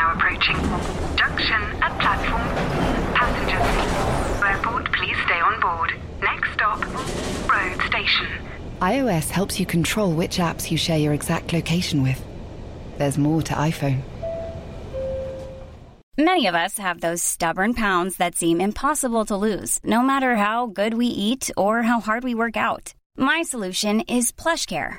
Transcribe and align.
now 0.00 0.14
approaching. 0.14 0.56
Junction 1.16 1.60
at 1.84 1.92
platform. 2.00 2.48
Passengers. 3.20 4.42
Airport, 4.42 4.90
please 4.92 5.16
stay 5.26 5.40
on 5.40 5.60
board. 5.60 5.92
Next 6.22 6.52
stop, 6.54 6.80
road 7.52 7.78
station. 7.86 8.26
iOS 8.80 9.28
helps 9.28 9.60
you 9.60 9.66
control 9.66 10.12
which 10.12 10.38
apps 10.38 10.70
you 10.70 10.78
share 10.78 10.98
your 10.98 11.12
exact 11.12 11.52
location 11.52 12.02
with. 12.02 12.20
There's 12.96 13.18
more 13.18 13.42
to 13.42 13.54
iPhone. 13.54 14.00
Many 16.16 16.46
of 16.46 16.54
us 16.54 16.78
have 16.78 17.00
those 17.00 17.22
stubborn 17.22 17.74
pounds 17.74 18.16
that 18.16 18.36
seem 18.36 18.60
impossible 18.60 19.26
to 19.26 19.36
lose, 19.36 19.80
no 19.84 20.00
matter 20.02 20.36
how 20.36 20.66
good 20.66 20.94
we 20.94 21.06
eat 21.06 21.50
or 21.58 21.82
how 21.82 22.00
hard 22.00 22.24
we 22.24 22.34
work 22.34 22.56
out. 22.56 22.94
My 23.16 23.42
solution 23.42 24.00
is 24.00 24.32
PlushCare. 24.32 24.98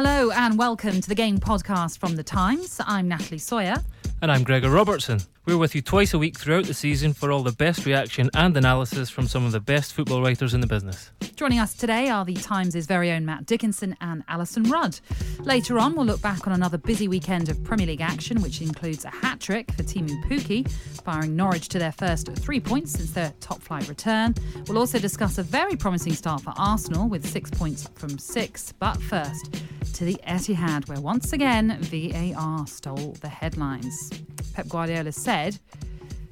Hello 0.00 0.30
and 0.30 0.56
welcome 0.56 1.00
to 1.00 1.08
the 1.08 1.14
Game 1.16 1.38
Podcast 1.38 1.98
from 1.98 2.14
The 2.14 2.22
Times. 2.22 2.80
I'm 2.86 3.08
Natalie 3.08 3.38
Sawyer. 3.38 3.78
And 4.20 4.32
I'm 4.32 4.42
Gregor 4.42 4.70
Robertson. 4.70 5.20
We're 5.46 5.58
with 5.58 5.76
you 5.76 5.80
twice 5.80 6.12
a 6.12 6.18
week 6.18 6.36
throughout 6.36 6.64
the 6.64 6.74
season 6.74 7.14
for 7.14 7.30
all 7.30 7.44
the 7.44 7.52
best 7.52 7.86
reaction 7.86 8.30
and 8.34 8.56
analysis 8.56 9.08
from 9.08 9.28
some 9.28 9.46
of 9.46 9.52
the 9.52 9.60
best 9.60 9.94
football 9.94 10.20
writers 10.20 10.54
in 10.54 10.60
the 10.60 10.66
business. 10.66 11.12
Joining 11.36 11.60
us 11.60 11.72
today 11.72 12.08
are 12.08 12.24
The 12.24 12.34
Times' 12.34 12.74
very 12.86 13.12
own 13.12 13.24
Matt 13.24 13.46
Dickinson 13.46 13.96
and 14.00 14.26
Alyson 14.26 14.64
Rudd. 14.64 14.98
Later 15.38 15.78
on, 15.78 15.94
we'll 15.94 16.04
look 16.04 16.20
back 16.20 16.48
on 16.48 16.52
another 16.52 16.78
busy 16.78 17.06
weekend 17.06 17.48
of 17.48 17.62
Premier 17.62 17.86
League 17.86 18.00
action, 18.00 18.42
which 18.42 18.60
includes 18.60 19.04
a 19.04 19.10
hat 19.10 19.38
trick 19.38 19.70
for 19.70 19.84
Teemu 19.84 20.20
Pukki, 20.24 20.68
firing 21.04 21.36
Norwich 21.36 21.68
to 21.68 21.78
their 21.78 21.92
first 21.92 22.32
three 22.34 22.58
points 22.58 22.92
since 22.92 23.12
their 23.12 23.32
top 23.38 23.62
flight 23.62 23.88
return. 23.88 24.34
We'll 24.66 24.78
also 24.78 24.98
discuss 24.98 25.38
a 25.38 25.44
very 25.44 25.76
promising 25.76 26.14
start 26.14 26.42
for 26.42 26.52
Arsenal 26.56 27.08
with 27.08 27.24
six 27.24 27.50
points 27.50 27.88
from 27.94 28.18
six. 28.18 28.72
But 28.72 29.00
first, 29.00 29.62
to 29.94 30.04
the 30.04 30.20
Etihad, 30.26 30.88
where 30.88 31.00
once 31.00 31.32
again 31.32 31.78
VAR 31.80 32.66
stole 32.66 33.16
the 33.20 33.28
headlines. 33.28 34.07
Pep 34.54 34.68
Guardiola 34.68 35.12
said 35.12 35.58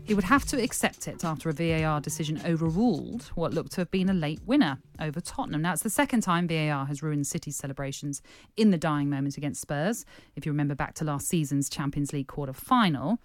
he 0.05 0.15
would 0.15 0.25
have 0.25 0.45
to 0.47 0.63
accept 0.63 1.09
it 1.09 1.25
after 1.25 1.49
a 1.49 1.53
VAR 1.53 2.01
decision 2.01 2.41
overruled 2.45 3.25
what 3.35 3.53
looked 3.53 3.73
to 3.73 3.81
have 3.81 3.91
been 3.91 4.09
a 4.09 4.15
late 4.15 4.41
winner 4.47 4.79
over 5.01 5.21
Tottenham. 5.21 5.63
Now, 5.63 5.73
it's 5.73 5.83
the 5.83 5.91
second 5.91 6.21
time 6.21 6.47
VAR 6.47 6.87
has 6.87 7.03
ruined 7.03 7.27
City's 7.27 7.57
celebrations 7.57 8.23
in 8.57 8.71
the 8.71 8.79
dying 8.79 9.11
moment 9.11 9.37
against 9.37 9.61
Spurs, 9.61 10.05
if 10.37 10.47
you 10.47 10.53
remember 10.53 10.77
back 10.77 10.95
to 10.95 11.05
last 11.05 11.27
season's 11.27 11.69
Champions 11.69 12.13
League 12.13 12.29
quarter 12.29 12.53
final. 12.53 13.19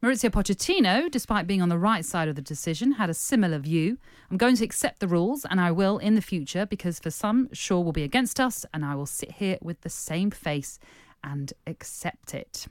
Mauricio 0.00 0.30
Pochettino, 0.30 1.08
despite 1.10 1.46
being 1.46 1.62
on 1.62 1.68
the 1.68 1.78
right 1.78 2.04
side 2.04 2.28
of 2.28 2.34
the 2.34 2.42
decision, 2.42 2.92
had 2.92 3.10
a 3.10 3.14
similar 3.14 3.58
view. 3.58 3.98
I'm 4.30 4.36
going 4.36 4.56
to 4.56 4.64
accept 4.64 4.98
the 4.98 5.06
rules, 5.08 5.44
and 5.44 5.60
I 5.60 5.70
will 5.70 5.98
in 5.98 6.16
the 6.16 6.20
future, 6.20 6.66
because 6.66 6.98
for 6.98 7.10
some, 7.10 7.48
sure 7.52 7.84
will 7.84 7.92
be 7.92 8.02
against 8.02 8.40
us, 8.40 8.66
and 8.74 8.84
I 8.84 8.94
will 8.94 9.06
sit 9.06 9.32
here 9.32 9.58
with 9.60 9.80
the 9.82 9.90
same 9.90 10.30
face 10.30 10.80
and 11.22 11.52
accept 11.68 12.34
it. 12.34 12.66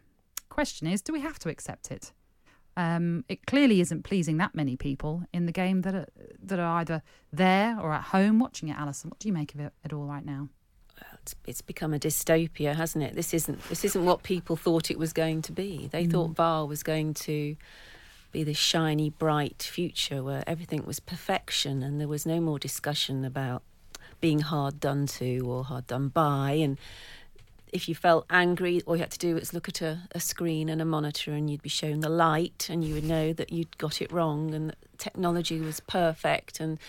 Question 0.51 0.87
is, 0.87 1.01
do 1.01 1.13
we 1.13 1.21
have 1.21 1.39
to 1.39 1.49
accept 1.49 1.91
it? 1.91 2.11
Um, 2.75 3.23
it 3.29 3.47
clearly 3.47 3.79
isn't 3.79 4.03
pleasing 4.03 4.35
that 4.37 4.53
many 4.53 4.75
people 4.75 5.23
in 5.31 5.45
the 5.45 5.53
game 5.53 5.81
that 5.83 5.95
are, 5.95 6.07
that 6.43 6.59
are 6.59 6.79
either 6.79 7.01
there 7.31 7.79
or 7.79 7.93
at 7.93 8.03
home 8.03 8.37
watching 8.37 8.67
it. 8.67 8.75
Alyson, 8.75 9.09
what 9.09 9.19
do 9.19 9.29
you 9.29 9.33
make 9.33 9.53
of 9.53 9.61
it 9.61 9.71
at 9.85 9.93
all 9.93 10.03
right 10.03 10.25
now? 10.25 10.49
It's, 11.21 11.35
it's 11.47 11.61
become 11.61 11.93
a 11.93 11.99
dystopia, 11.99 12.75
hasn't 12.75 13.01
it? 13.01 13.15
This 13.15 13.33
isn't 13.33 13.63
this 13.69 13.85
isn't 13.85 14.03
what 14.03 14.23
people 14.23 14.57
thought 14.57 14.91
it 14.91 14.99
was 14.99 15.13
going 15.13 15.41
to 15.43 15.53
be. 15.53 15.87
They 15.89 16.05
mm. 16.05 16.11
thought 16.11 16.35
VAR 16.35 16.65
was 16.65 16.83
going 16.83 17.13
to 17.13 17.55
be 18.33 18.43
this 18.43 18.57
shiny, 18.57 19.09
bright 19.09 19.63
future 19.63 20.21
where 20.21 20.43
everything 20.45 20.85
was 20.85 20.99
perfection 20.99 21.81
and 21.81 21.99
there 21.99 22.09
was 22.09 22.25
no 22.25 22.41
more 22.41 22.59
discussion 22.59 23.23
about 23.23 23.63
being 24.19 24.41
hard 24.41 24.81
done 24.81 25.07
to 25.07 25.39
or 25.39 25.63
hard 25.63 25.87
done 25.87 26.09
by 26.09 26.51
and 26.51 26.77
if 27.71 27.87
you 27.87 27.95
felt 27.95 28.25
angry, 28.29 28.81
all 28.85 28.95
you 28.95 29.01
had 29.01 29.11
to 29.11 29.19
do 29.19 29.35
was 29.35 29.53
look 29.53 29.69
at 29.69 29.81
a, 29.81 29.99
a, 30.13 30.19
screen 30.19 30.69
and 30.69 30.81
a 30.81 30.85
monitor, 30.85 31.31
and 31.31 31.49
you'd 31.49 31.61
be 31.61 31.69
shown 31.69 32.01
the 32.01 32.09
light, 32.09 32.67
and 32.69 32.83
you 32.83 32.93
would 32.93 33.03
know 33.03 33.33
that 33.33 33.51
you'd 33.51 33.77
got 33.77 34.01
it 34.01 34.11
wrong, 34.11 34.53
and 34.53 34.75
technology 34.97 35.59
was 35.59 35.79
perfect, 35.79 36.59
and 36.59 36.79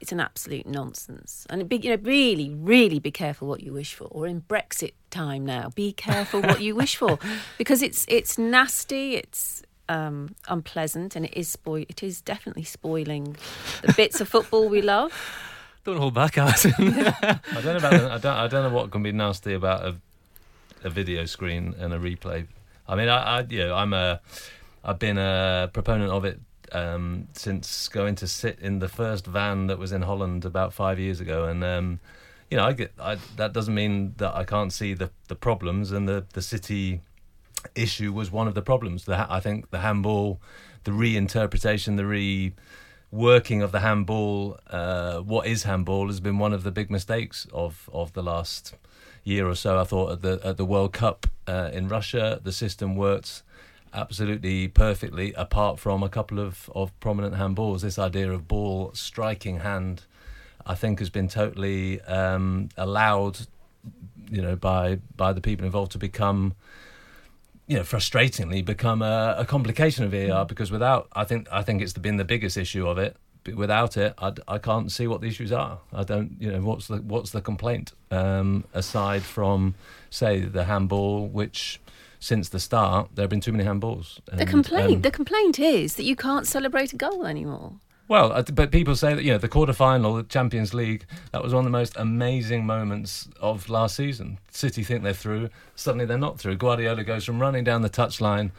it's 0.00 0.12
an 0.12 0.20
absolute 0.20 0.66
nonsense. 0.66 1.46
And 1.50 1.68
be, 1.68 1.76
you 1.76 1.90
know, 1.90 2.02
really, 2.02 2.50
really 2.50 2.98
be 2.98 3.10
careful 3.10 3.48
what 3.48 3.62
you 3.62 3.72
wish 3.72 3.94
for. 3.94 4.04
Or 4.04 4.26
in 4.26 4.42
Brexit 4.42 4.92
time 5.10 5.44
now, 5.44 5.70
be 5.74 5.92
careful 5.92 6.40
what 6.40 6.60
you 6.60 6.74
wish 6.74 6.96
for, 6.96 7.18
because 7.58 7.82
it's 7.82 8.06
it's 8.08 8.38
nasty. 8.38 9.16
It's 9.16 9.62
um, 9.90 10.34
unpleasant, 10.48 11.16
and 11.16 11.26
it 11.26 11.34
is 11.34 11.48
spoil. 11.48 11.84
It 11.88 12.02
is 12.02 12.20
definitely 12.22 12.64
spoiling 12.64 13.36
the 13.82 13.92
bits 13.92 14.20
of 14.20 14.28
football 14.28 14.68
we 14.68 14.80
love. 14.82 15.12
Don't 15.84 15.96
hold 15.96 16.12
back, 16.12 16.36
Alyson. 16.36 16.74
I 17.22 17.40
don't 17.62 17.64
know 17.64 17.76
about. 17.76 17.94
I 17.94 18.18
don't. 18.18 18.36
I 18.36 18.48
don't 18.48 18.70
know 18.70 18.76
what 18.76 18.90
can 18.90 19.02
be 19.02 19.12
nasty 19.12 19.54
about 19.54 19.86
a 19.86 19.96
a 20.84 20.90
video 20.90 21.24
screen 21.24 21.74
and 21.78 21.92
a 21.92 21.98
replay. 21.98 22.46
I 22.88 22.96
mean, 22.96 23.08
I, 23.08 23.38
I 23.38 23.40
you 23.48 23.58
know, 23.58 23.74
I'm 23.74 23.92
a, 23.92 24.20
I've 24.84 24.98
been 24.98 25.18
a 25.18 25.70
proponent 25.72 26.10
of 26.10 26.24
it 26.24 26.40
um, 26.72 27.28
since 27.32 27.88
going 27.88 28.14
to 28.16 28.26
sit 28.26 28.58
in 28.60 28.78
the 28.78 28.88
first 28.88 29.26
van 29.26 29.66
that 29.66 29.78
was 29.78 29.92
in 29.92 30.02
Holland 30.02 30.44
about 30.44 30.72
five 30.72 30.98
years 30.98 31.20
ago, 31.20 31.44
and 31.44 31.62
um, 31.64 32.00
you 32.50 32.56
know, 32.56 32.64
I 32.64 32.72
get 32.72 32.92
I, 32.98 33.16
that 33.36 33.52
doesn't 33.52 33.74
mean 33.74 34.14
that 34.18 34.34
I 34.34 34.44
can't 34.44 34.72
see 34.72 34.94
the 34.94 35.10
the 35.28 35.36
problems, 35.36 35.92
and 35.92 36.08
the 36.08 36.24
the 36.32 36.42
city 36.42 37.02
issue 37.74 38.12
was 38.12 38.30
one 38.30 38.48
of 38.48 38.54
the 38.54 38.62
problems. 38.62 39.04
The, 39.04 39.26
I 39.30 39.40
think 39.40 39.70
the 39.70 39.78
handball, 39.78 40.40
the 40.84 40.92
reinterpretation, 40.92 41.96
the 41.96 42.06
re 42.06 42.54
working 43.10 43.60
of 43.60 43.72
the 43.72 43.80
handball, 43.80 44.58
uh, 44.68 45.18
what 45.18 45.46
is 45.46 45.64
handball, 45.64 46.06
has 46.06 46.20
been 46.20 46.38
one 46.38 46.52
of 46.52 46.62
the 46.62 46.70
big 46.70 46.90
mistakes 46.90 47.46
of 47.52 47.88
of 47.92 48.12
the 48.12 48.22
last 48.22 48.74
year 49.24 49.48
or 49.48 49.54
so. 49.54 49.78
I 49.78 49.84
thought 49.84 50.12
at 50.12 50.22
the 50.22 50.40
at 50.44 50.56
the 50.56 50.64
World 50.64 50.92
Cup 50.92 51.26
uh, 51.46 51.70
in 51.72 51.88
Russia, 51.88 52.40
the 52.42 52.52
system 52.52 52.96
worked 52.96 53.42
absolutely 53.92 54.68
perfectly, 54.68 55.32
apart 55.34 55.78
from 55.78 56.02
a 56.02 56.08
couple 56.08 56.38
of, 56.38 56.70
of 56.74 56.98
prominent 57.00 57.34
handballs. 57.34 57.80
This 57.82 57.98
idea 57.98 58.30
of 58.30 58.46
ball 58.46 58.92
striking 58.94 59.60
hand, 59.60 60.04
I 60.64 60.74
think, 60.74 61.00
has 61.00 61.10
been 61.10 61.28
totally 61.28 62.00
um, 62.02 62.68
allowed, 62.76 63.40
you 64.30 64.42
know, 64.42 64.56
by 64.56 64.98
by 65.16 65.32
the 65.32 65.40
people 65.40 65.66
involved 65.66 65.92
to 65.92 65.98
become. 65.98 66.54
You 67.66 67.76
know, 67.76 67.82
frustratingly, 67.82 68.64
become 68.64 69.00
a, 69.00 69.36
a 69.38 69.44
complication 69.44 70.04
of 70.04 70.10
VAR 70.10 70.44
because 70.44 70.72
without, 70.72 71.06
I 71.12 71.22
think, 71.22 71.46
I 71.52 71.62
think 71.62 71.82
it's 71.82 71.92
been 71.92 72.16
the 72.16 72.24
biggest 72.24 72.56
issue 72.56 72.88
of 72.88 72.98
it 72.98 73.16
without 73.54 73.96
it, 73.96 74.14
I, 74.18 74.32
I 74.46 74.58
can't 74.58 74.90
see 74.90 75.06
what 75.06 75.20
the 75.20 75.26
issues 75.26 75.52
are. 75.52 75.80
I 75.92 76.04
don't, 76.04 76.36
you 76.38 76.50
know, 76.50 76.60
what's 76.60 76.88
the 76.88 76.96
what's 76.96 77.30
the 77.30 77.40
complaint 77.40 77.92
um, 78.10 78.64
aside 78.74 79.22
from 79.22 79.74
say 80.10 80.40
the 80.40 80.64
handball, 80.64 81.26
which 81.26 81.80
since 82.18 82.50
the 82.50 82.60
start 82.60 83.08
there 83.14 83.24
have 83.24 83.30
been 83.30 83.40
too 83.40 83.52
many 83.52 83.64
handballs. 83.64 84.20
And, 84.30 84.40
the 84.40 84.46
complaint, 84.46 84.96
um, 84.96 85.02
the 85.02 85.10
complaint 85.10 85.58
is 85.58 85.96
that 85.96 86.04
you 86.04 86.16
can't 86.16 86.46
celebrate 86.46 86.92
a 86.92 86.96
goal 86.96 87.26
anymore. 87.26 87.74
Well, 88.08 88.42
but 88.52 88.72
people 88.72 88.96
say 88.96 89.14
that 89.14 89.22
you 89.22 89.30
know 89.30 89.38
the 89.38 89.48
quarter 89.48 89.72
final, 89.72 90.14
the 90.14 90.24
Champions 90.24 90.74
League, 90.74 91.06
that 91.30 91.44
was 91.44 91.54
one 91.54 91.60
of 91.60 91.64
the 91.64 91.78
most 91.78 91.94
amazing 91.96 92.66
moments 92.66 93.28
of 93.40 93.68
last 93.68 93.94
season. 93.94 94.38
City 94.50 94.82
think 94.82 95.04
they're 95.04 95.12
through, 95.12 95.48
suddenly 95.76 96.06
they're 96.06 96.18
not 96.18 96.38
through. 96.38 96.56
Guardiola 96.56 97.04
goes 97.04 97.24
from 97.24 97.40
running 97.40 97.62
down 97.62 97.82
the 97.82 97.90
touchline 97.90 98.50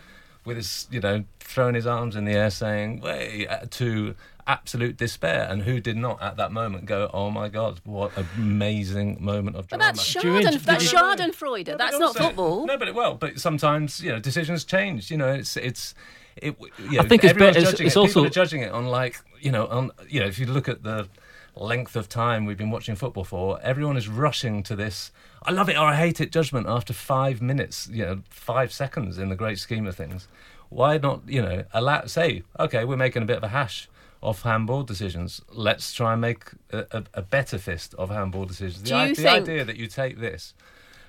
with 0.46 0.58
his, 0.58 0.88
you 0.92 1.00
know, 1.00 1.24
throwing 1.40 1.76
his 1.76 1.86
arms 1.86 2.16
in 2.16 2.26
the 2.26 2.34
air, 2.34 2.50
saying 2.50 3.02
"Way," 3.02 3.48
uh, 3.48 3.66
to 3.72 4.16
absolute 4.48 4.98
despair. 4.98 5.48
And 5.50 5.64
who 5.64 5.80
did 5.80 5.98
not 5.98 6.22
at 6.22 6.38
that 6.38 6.52
moment 6.52 6.86
go, 6.86 7.10
"Oh 7.14 7.30
my 7.30 7.50
God, 7.50 7.80
what 7.84 8.16
an 8.18 8.28
amazing 8.38 9.18
moment 9.20 9.56
of 9.56 9.68
drama"? 9.68 9.84
But 9.84 9.96
that's 9.96 10.14
Schaden, 10.14 10.62
that's 10.64 10.92
Schadenfreude. 10.92 11.68
No, 11.68 11.78
that's 11.78 12.00
not 12.00 12.16
football. 12.16 12.66
No, 12.66 12.78
but 12.78 12.88
it 12.88 12.96
well, 12.96 13.16
but 13.16 13.40
sometimes 13.40 14.02
you 14.02 14.12
know 14.12 14.20
decisions 14.20 14.64
change. 14.64 15.12
You 15.12 15.18
know, 15.18 15.32
it's 15.32 15.58
it's. 15.58 15.94
It, 16.38 16.56
you 16.80 16.92
know, 16.92 17.02
I 17.02 17.08
think 17.08 17.26
it's 17.26 17.38
better. 17.38 17.60
It's, 17.60 17.80
it's 17.80 17.96
it. 17.96 17.98
also 17.98 18.30
judging 18.30 18.62
it 18.62 18.72
on 18.72 18.88
like 18.88 19.22
you 19.42 19.52
know 19.52 19.68
on 19.68 19.92
you 20.08 20.22
know 20.22 20.28
if 20.28 20.40
you 20.40 20.46
look 20.46 20.70
at 20.70 20.82
the 20.82 21.10
length 21.56 21.98
of 21.98 22.08
time 22.08 22.46
we've 22.46 22.58
been 22.58 22.72
watching 22.72 22.96
football 22.96 23.26
for, 23.26 23.60
everyone 23.62 23.98
is 23.98 24.08
rushing 24.08 24.64
to 24.64 24.76
this. 24.76 25.12
I 25.44 25.52
love 25.52 25.70
it 25.70 25.78
or 25.78 25.86
I 25.86 25.96
hate 25.96 26.22
it 26.22 26.32
judgment 26.32 26.68
after 26.68 26.94
five 26.94 27.42
minutes, 27.42 27.88
you 27.92 28.06
know, 28.06 28.22
five 28.30 28.72
seconds 28.72 29.18
in 29.18 29.30
the 29.30 29.36
great 29.36 29.58
scheme 29.60 29.88
of 29.88 29.96
things. 29.96 30.28
Why 30.70 30.98
not, 30.98 31.22
you 31.28 31.42
know, 31.42 31.64
allow 31.74 32.06
say, 32.06 32.44
okay, 32.60 32.86
we're 32.86 32.98
making 32.98 33.24
a 33.24 33.26
bit 33.26 33.38
of 33.38 33.44
a 33.44 33.50
hash 33.50 33.90
of 34.22 34.44
handball 34.44 34.84
decisions. 34.84 35.42
Let's 35.52 35.94
try 35.94 36.14
and 36.14 36.22
make 36.22 36.46
a, 36.72 36.86
a, 36.92 37.04
a 37.16 37.22
better 37.22 37.58
fist 37.58 37.96
of 37.96 38.10
handball 38.10 38.46
decisions. 38.46 38.84
The, 38.84 39.08
the 39.08 39.16
think... 39.16 39.28
idea 39.28 39.66
that 39.66 39.78
you 39.78 39.88
take 39.88 40.20
this 40.20 40.54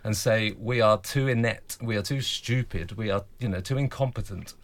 and 0.02 0.16
say 0.16 0.54
we 0.58 0.80
are 0.80 0.98
too 0.98 1.28
inept, 1.28 1.78
we 1.80 1.96
are 1.96 2.02
too 2.02 2.20
stupid, 2.20 2.92
we 2.92 3.10
are 3.10 3.24
you 3.38 3.48
know 3.48 3.60
too 3.60 3.78
incompetent 3.78 4.54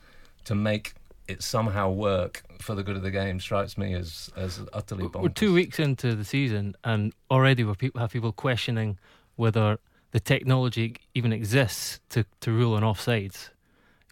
to 0.44 0.54
make 0.54 0.94
it 1.28 1.42
somehow 1.42 1.90
work 1.90 2.42
for 2.58 2.74
the 2.74 2.82
good 2.82 2.96
of 2.96 3.02
the 3.02 3.10
game 3.10 3.38
strikes 3.38 3.76
me 3.76 3.94
as 3.94 4.30
as 4.34 4.60
utterly 4.72 5.04
bonkers. 5.04 5.22
We're 5.22 5.28
two 5.28 5.52
weeks 5.52 5.78
into 5.78 6.14
the 6.14 6.24
season, 6.24 6.74
and 6.84 7.12
already 7.30 7.64
we 7.64 7.74
have 7.96 8.10
people 8.10 8.32
questioning 8.32 8.98
whether 9.38 9.78
the 10.10 10.20
technology 10.20 10.96
even 11.14 11.32
exists 11.32 12.00
to, 12.10 12.24
to 12.40 12.50
rule 12.52 12.74
on 12.74 12.82
offsides. 12.82 13.50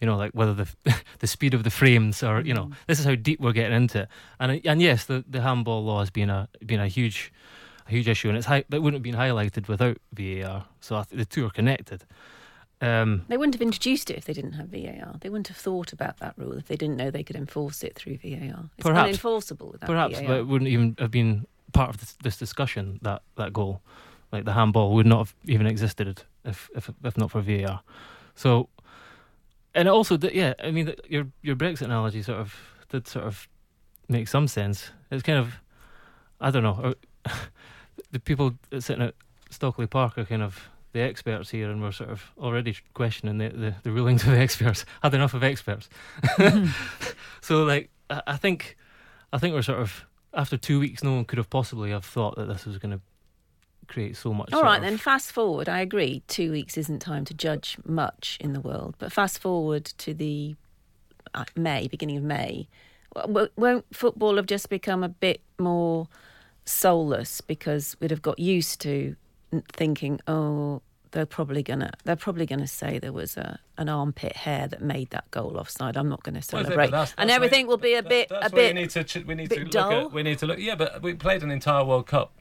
You 0.01 0.05
know, 0.07 0.15
like 0.15 0.31
whether 0.33 0.53
the 0.53 0.67
the 1.19 1.27
speed 1.27 1.53
of 1.53 1.63
the 1.63 1.69
frames, 1.71 2.21
or 2.23 2.41
you 2.41 2.53
know, 2.53 2.65
Mm. 2.65 2.73
this 2.87 2.99
is 2.99 3.05
how 3.05 3.15
deep 3.15 3.39
we're 3.39 3.51
getting 3.53 3.75
into 3.75 4.01
it. 4.01 4.07
And 4.39 4.61
and 4.65 4.81
yes, 4.81 5.05
the, 5.05 5.23
the 5.29 5.41
handball 5.41 5.83
law 5.83 5.99
has 5.99 6.09
been 6.11 6.29
a 6.29 6.47
been 6.65 6.79
a 6.79 6.87
huge 6.87 7.31
a 7.87 7.91
huge 7.91 8.07
issue, 8.07 8.27
and 8.29 8.37
it's 8.37 8.45
hi- 8.47 8.65
it 8.71 8.81
wouldn't 8.81 8.93
have 8.93 9.01
been 9.03 9.15
highlighted 9.15 9.67
without 9.67 9.97
VAR. 10.13 10.65
So 10.81 11.03
the 11.11 11.25
two 11.25 11.45
are 11.45 11.49
connected. 11.51 12.03
Um, 12.79 13.25
They 13.27 13.37
wouldn't 13.37 13.55
have 13.55 13.61
introduced 13.63 14.11
it 14.11 14.17
if 14.17 14.25
they 14.25 14.33
didn't 14.33 14.51
have 14.53 14.67
VAR. 14.69 15.15
They 15.21 15.29
wouldn't 15.29 15.47
have 15.47 15.57
thought 15.57 15.91
about 15.93 16.17
that 16.19 16.35
rule 16.37 16.57
if 16.59 16.67
they 16.67 16.75
didn't 16.75 16.97
know 16.97 17.09
they 17.09 17.23
could 17.23 17.35
enforce 17.35 17.83
it 17.83 17.95
through 17.95 18.17
VAR. 18.17 18.69
It's 18.77 18.87
Perhaps- 18.87 19.17
unenforceable 19.17 19.71
without 19.71 19.87
Perhaps, 19.87 20.19
VAR. 20.19 20.27
but 20.27 20.37
it 20.41 20.47
wouldn't 20.47 20.69
even 20.69 20.95
have 20.99 21.09
been 21.09 21.47
part 21.73 21.89
of 21.89 21.97
this, 21.99 22.15
this 22.21 22.37
discussion. 22.37 22.99
That 23.01 23.23
that 23.35 23.51
goal, 23.51 23.81
like 24.31 24.45
the 24.45 24.53
handball, 24.53 24.93
would 24.93 25.05
not 25.05 25.19
have 25.19 25.35
even 25.45 25.67
existed 25.67 26.23
if 26.43 26.69
if 26.75 26.89
if 27.03 27.17
not 27.17 27.31
for 27.31 27.41
VAR. 27.41 27.81
So, 28.35 28.69
and 29.73 29.87
also, 29.87 30.17
yeah, 30.17 30.53
I 30.63 30.71
mean, 30.71 30.93
your 31.09 31.27
your 31.41 31.55
Brexit 31.55 31.83
analogy 31.83 32.21
sort 32.21 32.39
of 32.39 32.55
did 32.89 33.07
sort 33.07 33.25
of 33.25 33.47
make 34.07 34.27
some 34.27 34.47
sense. 34.47 34.91
It's 35.11 35.23
kind 35.23 35.39
of, 35.39 35.59
I 36.39 36.51
don't 36.51 36.63
know, 36.63 36.93
uh, 37.25 37.31
the 38.11 38.19
people 38.19 38.53
sitting 38.79 39.03
at 39.03 39.15
Stockley 39.49 39.87
Park 39.87 40.17
are 40.17 40.25
kind 40.25 40.41
of 40.41 40.69
the 40.93 41.01
experts 41.01 41.49
here, 41.49 41.69
and 41.69 41.81
we're 41.81 41.91
sort 41.91 42.09
of 42.09 42.31
already 42.37 42.75
questioning 42.93 43.37
the, 43.37 43.49
the, 43.49 43.75
the 43.83 43.91
rulings 43.91 44.23
of 44.23 44.31
the 44.31 44.39
experts. 44.47 44.85
Had 45.03 45.13
enough 45.13 45.33
of 45.33 45.43
experts. 45.43 45.89
so, 47.41 47.63
like, 47.63 47.89
I, 48.09 48.21
I 48.27 48.37
think, 48.37 48.77
I 49.33 49.37
think 49.37 49.53
we're 49.53 49.61
sort 49.61 49.79
of 49.79 50.05
after 50.33 50.57
two 50.57 50.79
weeks. 50.79 51.03
No 51.03 51.13
one 51.13 51.25
could 51.25 51.37
have 51.37 51.49
possibly 51.49 51.91
have 51.91 52.05
thought 52.05 52.35
that 52.35 52.47
this 52.47 52.65
was 52.65 52.77
going 52.77 52.91
to 52.91 53.01
create 53.87 54.15
so 54.17 54.33
much. 54.33 54.51
All 54.53 54.59
sort 54.59 54.65
right, 54.65 54.77
of- 54.77 54.83
then 54.83 54.97
fast 54.97 55.31
forward. 55.31 55.67
I 55.69 55.79
agree, 55.79 56.21
two 56.27 56.51
weeks 56.51 56.77
isn't 56.77 56.99
time 56.99 57.25
to 57.25 57.33
judge 57.33 57.77
much 57.85 58.37
in 58.41 58.53
the 58.53 58.59
world, 58.61 58.95
but 58.99 59.11
fast 59.11 59.39
forward 59.39 59.85
to 59.85 60.13
the 60.13 60.55
uh, 61.33 61.45
May, 61.55 61.87
beginning 61.87 62.17
of 62.17 62.23
May. 62.23 62.67
w- 63.15 63.49
Won't 63.55 63.85
football 63.93 64.35
have 64.37 64.45
just 64.47 64.69
become 64.69 65.03
a 65.03 65.09
bit 65.09 65.41
more 65.59 66.07
soulless 66.65 67.41
because 67.41 67.95
we'd 67.99 68.11
have 68.11 68.21
got 68.21 68.39
used 68.39 68.81
to 68.81 69.15
thinking, 69.73 70.19
oh, 70.27 70.81
they're 71.11 71.25
probably 71.25 71.63
gonna 71.63 71.89
they're 72.03 72.17
probably 72.17 72.45
gonna 72.45 72.67
say 72.67 72.99
there 72.99 73.13
was 73.13 73.37
a 73.37 73.57
an 73.77 73.87
armpit 73.87 74.35
hair 74.35 74.67
that 74.67 74.81
made 74.81 75.09
that 75.11 75.29
goal 75.31 75.57
offside. 75.57 75.95
I'm 75.95 76.09
not 76.09 76.21
going 76.23 76.35
to 76.39 76.45
Well, 76.51 76.59
I 76.61 76.63
think 76.63 76.73
celebrate, 76.73 76.91
that's- 76.91 77.15
and 77.17 77.31
everything 77.31 77.65
where- 77.65 77.71
will 77.77 77.81
be 77.81 77.93
a 77.93 78.01
that- 78.01 78.09
bit 78.09 78.29
That's 78.29 78.51
a 78.51 78.55
bit. 78.55 78.75
We 78.75 78.81
need 78.81 78.89
to. 78.91 79.23
We 79.25 79.35
need 79.35 79.49
to 79.51 79.59
look 79.61 79.71
dull. 79.71 79.91
at. 80.07 80.11
We 80.11 80.23
need 80.23 80.37
to 80.39 80.45
look. 80.47 80.59
Yeah, 80.59 80.75
but 80.75 81.01
we 81.01 81.13
played 81.13 81.43
an 81.43 81.49
entire 81.51 81.85
World 81.85 82.07
Cup. 82.07 82.33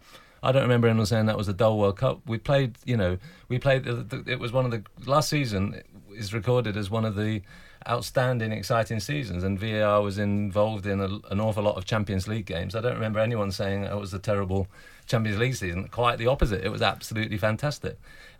I 0.42 0.52
don't 0.52 0.62
remember 0.62 0.88
anyone 0.88 1.06
saying 1.06 1.26
that 1.26 1.36
was 1.36 1.48
a 1.48 1.52
dull 1.52 1.78
World 1.78 1.96
Cup. 1.96 2.20
We 2.26 2.38
played. 2.38 2.76
You 2.84 2.96
know, 2.96 3.18
we 3.48 3.58
played. 3.58 3.84
The, 3.84 3.94
the, 3.94 4.24
it 4.26 4.38
was 4.38 4.52
one 4.52 4.64
of 4.64 4.70
the 4.70 4.82
last 5.06 5.28
season 5.28 5.82
is 6.14 6.32
recorded 6.32 6.76
as 6.76 6.90
one 6.90 7.04
of 7.04 7.16
the 7.16 7.42
outstanding, 7.88 8.52
exciting 8.52 9.00
seasons, 9.00 9.44
and 9.44 9.58
VAR 9.58 10.02
was 10.02 10.18
involved 10.18 10.86
in 10.86 11.00
a, 11.00 11.08
an 11.30 11.40
awful 11.40 11.62
lot 11.62 11.76
of 11.76 11.84
Champions 11.84 12.26
League 12.26 12.46
games. 12.46 12.74
I 12.74 12.80
don't 12.80 12.94
remember 12.94 13.20
anyone 13.20 13.52
saying 13.52 13.84
it 13.84 13.96
was 13.96 14.12
a 14.12 14.18
terrible 14.18 14.66
Champions 15.06 15.38
League 15.38 15.54
season. 15.54 15.88
Quite 15.88 16.18
the 16.18 16.26
opposite. 16.26 16.64
It 16.64 16.70
was 16.70 16.82
absolutely 16.82 17.38
fantastic. 17.38 17.98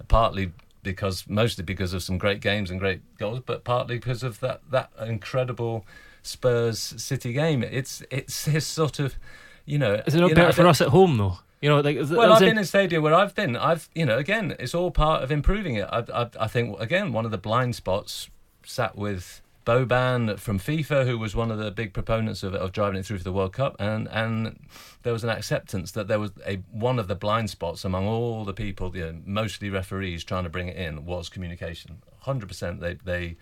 Partly 0.09 0.53
because, 0.83 1.29
mostly 1.29 1.65
because 1.65 1.93
of 1.93 2.03
some 2.03 2.19
great 2.19 2.41
games 2.41 2.71
and 2.71 2.81
great 2.81 3.01
goals, 3.19 3.41
but 3.45 3.65
partly 3.65 3.97
because 3.97 4.23
of 4.23 4.41
that 4.41 4.61
that 4.71 4.91
incredible 5.01 5.85
Spurs 6.27 6.79
City 6.79 7.33
game. 7.33 7.63
It's 7.63 8.03
it's 8.11 8.45
this 8.45 8.67
sort 8.67 8.99
of, 8.99 9.17
you 9.65 9.79
know, 9.79 10.03
Is 10.07 10.15
it 10.15 10.21
not 10.21 10.35
better 10.35 10.53
for 10.53 10.67
us 10.67 10.81
at 10.81 10.89
home 10.89 11.17
though? 11.17 11.39
You 11.61 11.71
know, 11.71 11.81
like 11.81 11.97
well, 12.11 12.33
I've 12.33 12.43
in- 12.43 12.49
been 12.49 12.59
in 12.59 12.63
a 12.63 12.67
stadium 12.67 13.03
where 13.03 13.15
I've 13.15 13.35
been. 13.35 13.57
I've, 13.57 13.89
you 13.95 14.05
know, 14.05 14.19
again, 14.19 14.55
it's 14.59 14.75
all 14.75 14.91
part 14.91 15.23
of 15.23 15.33
improving 15.33 15.77
it. 15.77 15.89
I, 15.91 16.05
I, 16.13 16.31
I 16.41 16.49
think, 16.49 16.79
again, 16.81 17.13
one 17.13 17.25
of 17.25 17.31
the 17.31 17.39
blind 17.39 17.75
spots 17.75 18.29
sat 18.65 18.97
with 18.97 19.41
Boban 19.65 20.39
from 20.39 20.59
FIFA, 20.61 21.07
who 21.07 21.19
was 21.19 21.35
one 21.35 21.51
of 21.51 21.59
the 21.59 21.71
big 21.71 21.93
proponents 21.93 22.43
of, 22.43 22.55
of 22.55 22.73
driving 22.73 23.01
it 23.01 23.07
through 23.07 23.19
for 23.19 23.25
the 23.25 23.33
World 23.33 23.53
Cup, 23.53 23.75
and 23.81 24.07
and 24.09 24.61
there 25.03 25.13
was 25.13 25.25
an 25.25 25.31
acceptance 25.31 25.91
that 25.93 26.07
there 26.09 26.21
was 26.21 26.31
a 26.47 26.57
one 26.71 26.99
of 26.99 27.09
the 27.09 27.17
blind 27.17 27.51
spots 27.51 27.85
among 27.85 28.07
all 28.07 28.45
the 28.45 28.53
people, 28.53 28.95
you 28.97 29.05
know, 29.07 29.19
mostly 29.25 29.69
referees 29.69 30.23
trying 30.25 30.45
to 30.45 30.51
bring 30.51 30.69
it 30.69 30.77
in, 30.77 31.05
was 31.05 31.29
communication. 31.29 32.01
Hundred 32.21 32.49
percent, 32.49 32.81
they 32.81 32.95
they, 32.95 33.37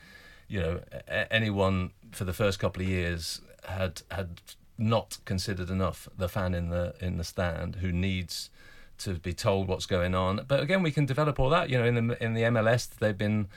you 0.49 0.61
know, 0.61 0.81
anyone 1.31 1.91
for 2.13 2.25
the 2.25 2.33
first 2.33 2.59
couple 2.59 2.83
of 2.83 2.89
years 2.89 3.43
had 3.65 4.01
had 4.11 4.41
not 4.77 5.19
considered 5.25 5.71
enough 5.71 6.09
the 6.17 6.29
fan 6.29 6.55
in 6.55 6.71
the 6.71 6.95
in 7.01 7.17
the 7.17 7.25
stand 7.25 7.77
who 7.77 7.93
needs 7.93 8.51
to 8.99 9.15
be 9.15 9.33
told 9.33 9.69
what's 9.69 9.87
going 9.87 10.15
on. 10.15 10.41
But 10.47 10.61
again, 10.61 10.83
we 10.83 10.91
can 10.91 11.07
develop 11.07 11.39
all 11.39 11.51
that. 11.51 11.71
You 11.71 11.79
know, 11.79 11.85
in 11.85 12.09
the 12.09 12.23
in 12.23 12.35
the 12.35 12.43
MLS, 12.43 12.89
they've 12.89 13.17
been 13.17 13.49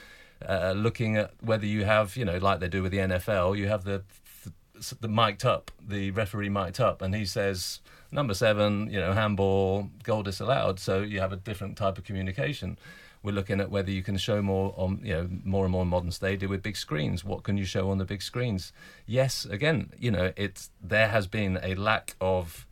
uh, 0.48 0.74
looking 0.76 1.18
at 1.18 1.32
whether 1.42 1.66
you 1.66 1.86
have, 1.86 2.16
you 2.16 2.26
know, 2.26 2.38
like 2.38 2.60
they 2.60 2.68
do 2.68 2.84
with 2.84 2.92
the 2.92 3.00
NFL, 3.00 3.58
you 3.58 3.68
have 3.68 3.84
the 3.84 4.04
the, 4.44 4.96
the 5.02 5.08
mic'd 5.08 5.46
up, 5.46 5.72
the 5.86 6.12
referee 6.12 6.50
mic'd 6.50 6.80
up, 6.80 7.02
and 7.02 7.16
he 7.16 7.26
says 7.26 7.80
number 8.12 8.34
seven, 8.34 8.90
you 8.92 9.00
know, 9.00 9.14
handball, 9.14 9.90
goal 10.04 10.24
disallowed. 10.24 10.80
So 10.80 11.02
you 11.02 11.20
have 11.20 11.34
a 11.34 11.38
different 11.38 11.78
type 11.78 11.98
of 11.98 12.04
communication. 12.04 12.78
We're 13.24 13.34
looking 13.34 13.60
at 13.60 13.70
whether 13.70 13.92
you 13.92 14.04
can 14.04 14.18
show 14.18 14.42
more 14.42 14.74
on, 14.78 15.02
you 15.04 15.14
know, 15.14 15.30
more 15.44 15.66
and 15.66 15.72
more 15.72 15.86
modern 15.86 16.12
stadia 16.12 16.48
with 16.48 16.62
big 16.62 16.78
screens. 16.78 17.24
What 17.24 17.44
can 17.44 17.58
you 17.58 17.66
show 17.66 17.90
on 17.90 17.98
the 17.98 18.06
big 18.06 18.22
screens? 18.22 18.72
Yes, 19.06 19.46
again, 19.46 19.92
you 20.00 20.12
know, 20.12 20.32
it's 20.36 20.70
there 20.82 21.10
has 21.10 21.28
been 21.28 21.60
a 21.62 21.76
lack 21.76 22.16
of 22.22 22.68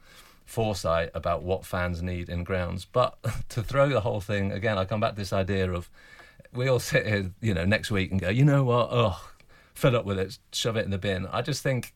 foresight 0.45 1.09
about 1.13 1.43
what 1.43 1.65
fans 1.65 2.01
need 2.01 2.29
in 2.29 2.43
grounds. 2.43 2.85
But 2.85 3.17
to 3.49 3.63
throw 3.63 3.89
the 3.89 4.01
whole 4.01 4.21
thing 4.21 4.51
again, 4.51 4.77
I 4.77 4.85
come 4.85 4.99
back 4.99 5.11
to 5.11 5.17
this 5.17 5.33
idea 5.33 5.71
of 5.71 5.89
we 6.53 6.67
all 6.67 6.79
sit 6.79 7.05
here, 7.05 7.31
you 7.41 7.53
know, 7.53 7.65
next 7.65 7.91
week 7.91 8.11
and 8.11 8.21
go, 8.21 8.29
you 8.29 8.45
know 8.45 8.63
what, 8.63 8.89
oh, 8.91 9.19
fill 9.73 9.95
up 9.95 10.05
with 10.05 10.19
it, 10.19 10.37
shove 10.51 10.77
it 10.77 10.85
in 10.85 10.91
the 10.91 10.97
bin. 10.97 11.27
I 11.27 11.41
just 11.41 11.61
think, 11.63 11.93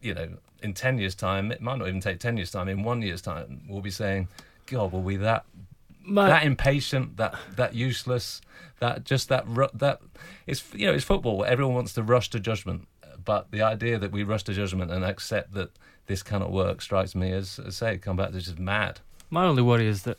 you 0.00 0.14
know, 0.14 0.28
in 0.62 0.74
ten 0.74 0.98
years' 0.98 1.14
time, 1.14 1.50
it 1.50 1.60
might 1.60 1.78
not 1.78 1.88
even 1.88 2.00
take 2.00 2.18
ten 2.20 2.36
years' 2.36 2.50
time. 2.50 2.68
In 2.68 2.82
one 2.82 3.02
year's 3.02 3.22
time, 3.22 3.62
we'll 3.68 3.80
be 3.80 3.90
saying, 3.90 4.28
God, 4.66 4.92
were 4.92 5.00
we 5.00 5.16
that 5.16 5.44
My- 6.04 6.28
that 6.28 6.44
impatient, 6.44 7.16
that 7.16 7.34
that 7.56 7.74
useless, 7.74 8.40
that 8.80 9.04
just 9.04 9.28
that 9.28 9.46
ru- 9.46 9.68
that 9.74 10.00
it's 10.46 10.62
you 10.74 10.86
know 10.86 10.92
it's 10.92 11.04
football. 11.04 11.44
Everyone 11.44 11.74
wants 11.74 11.92
to 11.94 12.02
rush 12.02 12.30
to 12.30 12.40
judgment, 12.40 12.88
but 13.24 13.50
the 13.50 13.62
idea 13.62 13.98
that 13.98 14.10
we 14.12 14.22
rush 14.22 14.42
to 14.44 14.52
judgment 14.52 14.90
and 14.90 15.04
accept 15.04 15.52
that 15.54 15.70
this 16.06 16.22
cannot 16.22 16.50
work 16.50 16.82
strikes 16.82 17.14
me 17.14 17.30
as, 17.32 17.60
as 17.60 17.76
say 17.76 17.96
come 17.98 18.16
back 18.16 18.32
to 18.32 18.40
just 18.40 18.58
mad. 18.58 19.00
My 19.30 19.44
only 19.44 19.62
worry 19.62 19.86
is 19.86 20.02
that 20.02 20.18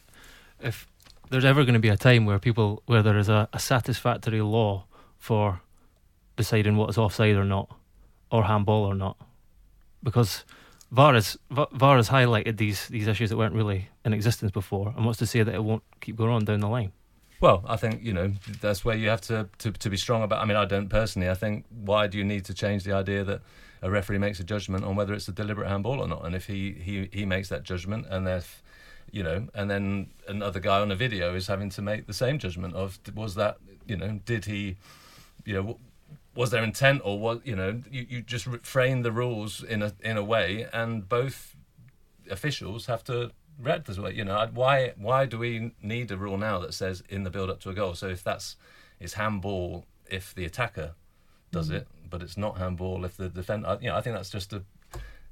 if 0.62 0.88
there's 1.30 1.46
ever 1.46 1.64
going 1.64 1.74
to 1.74 1.80
be 1.80 1.90
a 1.90 1.98
time 1.98 2.26
where 2.26 2.40
people 2.40 2.82
where 2.86 3.04
there 3.04 3.18
is 3.18 3.30
a, 3.30 3.50
a 3.52 3.60
satisfactory 3.60 4.42
law 4.42 4.86
for 5.18 5.62
deciding 6.38 6.78
what 6.78 6.90
is 6.90 6.98
offside 6.98 7.36
or 7.36 7.44
not, 7.46 7.70
or 8.32 8.46
handball 8.46 8.86
or 8.86 8.96
not, 8.96 9.18
because 10.02 10.46
VAR 10.94 11.20
VAR 11.50 11.98
has 11.98 12.10
highlighted 12.10 12.58
these 12.58 12.88
these 12.88 13.08
issues 13.08 13.32
that 13.32 13.38
weren't 13.38 13.56
really 13.56 13.90
in 14.06 14.14
existence 14.14 14.52
before, 14.52 14.94
and 14.96 15.04
wants 15.04 15.18
to 15.20 15.26
say 15.26 15.42
that 15.42 15.54
it 15.54 15.64
won't 15.64 15.82
keep 16.02 16.16
going 16.16 16.30
on 16.30 16.46
down 16.46 16.60
the 16.60 16.68
line. 16.68 16.92
Well, 17.42 17.66
I 17.68 17.78
think 17.78 18.04
you 18.04 18.14
know 18.14 18.34
that's 18.62 18.86
where 18.86 18.96
you 18.96 19.10
have 19.10 19.22
to, 19.22 19.50
to 19.58 19.72
to 19.72 19.90
be 19.90 19.98
strong 19.98 20.22
about. 20.22 20.44
I 20.44 20.46
mean, 20.46 20.56
I 20.56 20.66
don't 20.66 20.90
personally. 20.90 21.30
I 21.30 21.34
think 21.34 21.66
why 21.72 22.06
do 22.06 22.20
you 22.20 22.24
need 22.24 22.46
to 22.46 22.54
change 22.54 22.84
the 22.84 22.94
idea 22.94 23.24
that 23.24 23.42
a 23.82 23.90
referee 23.90 24.20
makes 24.20 24.40
a 24.40 24.44
judgment 24.44 24.86
on 24.86 24.96
whether 24.96 25.16
it's 25.16 25.28
a 25.28 25.32
deliberate 25.32 25.68
handball 25.68 26.00
or 26.00 26.08
not? 26.08 26.26
And 26.26 26.36
if 26.36 26.46
he 26.46 26.74
he 26.74 27.10
he 27.12 27.26
makes 27.26 27.50
that 27.50 27.64
judgment, 27.64 28.06
and 28.12 28.28
if 28.28 28.62
you 29.12 29.24
know, 29.24 29.48
and 29.56 29.72
then 29.72 30.12
another 30.28 30.60
guy 30.60 30.80
on 30.80 30.92
a 30.92 30.96
video 30.96 31.34
is 31.34 31.48
having 31.48 31.72
to 31.72 31.82
make 31.82 32.06
the 32.06 32.14
same 32.14 32.38
judgment 32.38 32.76
of 32.76 33.00
was 33.16 33.34
that 33.34 33.58
you 33.88 33.98
know 33.98 34.20
did 34.26 34.46
he 34.46 34.78
you 35.44 35.56
know 35.56 35.80
was 36.36 36.52
there 36.52 36.64
intent 36.64 37.02
or 37.04 37.20
was 37.20 37.40
you 37.44 37.56
know 37.56 37.82
you, 37.92 38.06
you 38.10 38.22
just 38.22 38.48
re- 38.48 38.60
frame 38.64 39.02
the 39.04 39.12
rules 39.12 39.64
in 39.64 39.82
a 39.82 39.94
in 40.02 40.18
a 40.18 40.24
way 40.24 40.68
and 40.74 41.08
both 41.08 41.56
officials 42.30 42.86
have 42.88 43.04
to 43.04 43.32
read 43.62 43.86
this 43.86 44.00
way 44.00 44.14
you 44.14 44.26
know 44.26 44.50
why 44.54 44.94
why 44.98 45.26
do 45.26 45.38
we 45.38 45.72
need 45.82 46.10
a 46.12 46.18
rule 46.18 46.38
now 46.38 46.58
that 46.60 46.74
says 46.74 47.04
in 47.10 47.24
the 47.24 47.30
build 47.30 47.50
up 47.50 47.60
to 47.60 47.70
a 47.70 47.74
goal 47.74 47.94
so 47.94 48.08
if 48.08 48.24
that's 48.24 48.56
it's 49.00 49.14
handball 49.14 49.86
if 50.10 50.34
the 50.34 50.46
attacker 50.46 50.94
does 51.52 51.68
mm-hmm. 51.68 51.78
it 51.78 51.88
but 52.10 52.22
it's 52.22 52.38
not 52.38 52.58
handball 52.58 53.06
if 53.06 53.16
the 53.18 53.30
defender 53.30 53.78
you 53.82 53.90
know 53.90 53.96
I 53.96 54.02
think 54.02 54.16
that's 54.16 54.30
just 54.30 54.54
a 54.54 54.64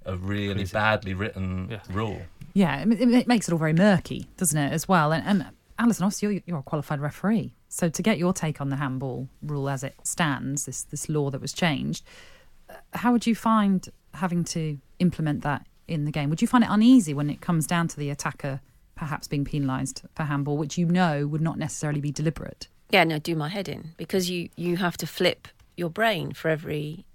a 0.05 0.17
really 0.17 0.55
Crazy. 0.55 0.73
badly 0.73 1.13
written 1.13 1.67
Yeah. 1.69 1.79
rule 1.91 2.21
Yeah, 2.53 2.81
it, 2.81 3.01
it 3.01 3.27
makes 3.27 3.47
it 3.47 3.53
all 3.53 3.59
very 3.59 3.73
murky, 3.73 4.27
doesn't 4.35 4.57
it, 4.57 4.73
as 4.73 4.87
well? 4.87 5.13
And, 5.13 5.23
and 5.25 5.51
Alyson, 5.79 6.03
obviously, 6.03 6.33
you're, 6.33 6.43
you're 6.45 6.59
a 6.59 6.63
qualified 6.63 6.99
referee. 6.99 7.55
So 7.73 7.87
to 7.87 8.03
get 8.03 8.17
your 8.17 8.33
take 8.33 8.59
on 8.59 8.67
the 8.67 8.75
handball 8.75 9.29
rule 9.41 9.69
as 9.69 9.81
it 9.81 9.95
stands, 10.03 10.65
this, 10.65 10.83
this 10.83 11.07
law 11.07 11.29
that 11.29 11.39
was 11.39 11.53
changed, 11.53 12.03
uh, 12.69 12.73
how 12.91 13.13
would 13.13 13.25
you 13.25 13.33
find 13.33 13.87
having 14.13 14.43
to 14.43 14.77
implement 14.99 15.41
that 15.43 15.65
in 15.87 16.03
the 16.03 16.11
game? 16.11 16.29
Would 16.29 16.41
you 16.41 16.49
find 16.49 16.65
it 16.65 16.69
uneasy 16.69 17.13
when 17.13 17.29
it 17.29 17.39
comes 17.39 17.65
down 17.65 17.87
to 17.87 17.97
the 17.97 18.09
attacker 18.09 18.59
perhaps 18.95 19.29
being 19.29 19.45
penalised 19.45 20.03
for 20.13 20.23
handball, 20.23 20.57
which 20.57 20.77
you 20.77 20.85
know 20.85 21.25
would 21.25 21.39
not 21.39 21.57
necessarily 21.57 22.01
be 22.01 22.11
deliberate? 22.11 22.67
Yeah, 22.89 23.05
no, 23.05 23.19
do 23.19 23.37
my 23.37 23.47
head 23.47 23.69
in 23.69 23.91
because 23.95 24.29
you 24.29 24.49
you 24.57 24.75
have 24.75 24.97
to 24.97 25.07
flip 25.07 25.47
your 25.77 25.89
brain 25.89 26.33
for 26.33 26.49
every 26.49 27.05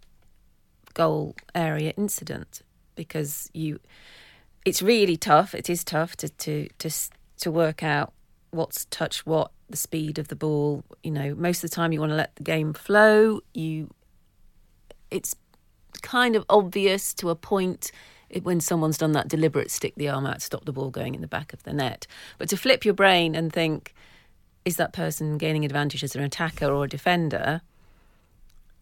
goal 0.94 1.36
area 1.54 1.92
incident 1.98 2.62
because 2.94 3.50
you. 3.52 3.78
It's 4.64 4.80
really 4.80 5.18
tough. 5.18 5.54
It 5.54 5.68
is 5.68 5.84
tough 5.84 6.16
to 6.16 6.30
to 6.30 6.68
to 6.78 6.90
to 7.40 7.50
work 7.50 7.82
out 7.82 8.14
what's 8.56 8.86
touch 8.86 9.24
what, 9.24 9.50
the 9.70 9.76
speed 9.76 10.18
of 10.18 10.28
the 10.28 10.36
ball. 10.36 10.84
You 11.02 11.12
know, 11.12 11.34
most 11.34 11.62
of 11.62 11.70
the 11.70 11.74
time 11.74 11.92
you 11.92 12.00
want 12.00 12.10
to 12.10 12.16
let 12.16 12.34
the 12.36 12.42
game 12.42 12.72
flow. 12.72 13.40
You, 13.54 13.90
it's 15.10 15.36
kind 16.02 16.36
of 16.36 16.44
obvious 16.48 17.14
to 17.14 17.30
a 17.30 17.34
point 17.34 17.92
when 18.42 18.60
someone's 18.60 18.98
done 18.98 19.12
that 19.12 19.28
deliberate 19.28 19.70
stick 19.70 19.94
the 19.96 20.08
arm 20.08 20.26
out 20.26 20.36
to 20.36 20.40
stop 20.40 20.64
the 20.64 20.72
ball 20.72 20.90
going 20.90 21.14
in 21.14 21.20
the 21.20 21.28
back 21.28 21.52
of 21.52 21.62
the 21.62 21.72
net. 21.72 22.06
But 22.38 22.48
to 22.48 22.56
flip 22.56 22.84
your 22.84 22.94
brain 22.94 23.34
and 23.34 23.52
think, 23.52 23.94
is 24.64 24.76
that 24.76 24.92
person 24.92 25.38
gaining 25.38 25.64
advantage 25.64 26.02
as 26.02 26.16
an 26.16 26.22
attacker 26.22 26.66
or 26.66 26.84
a 26.84 26.88
defender? 26.88 27.60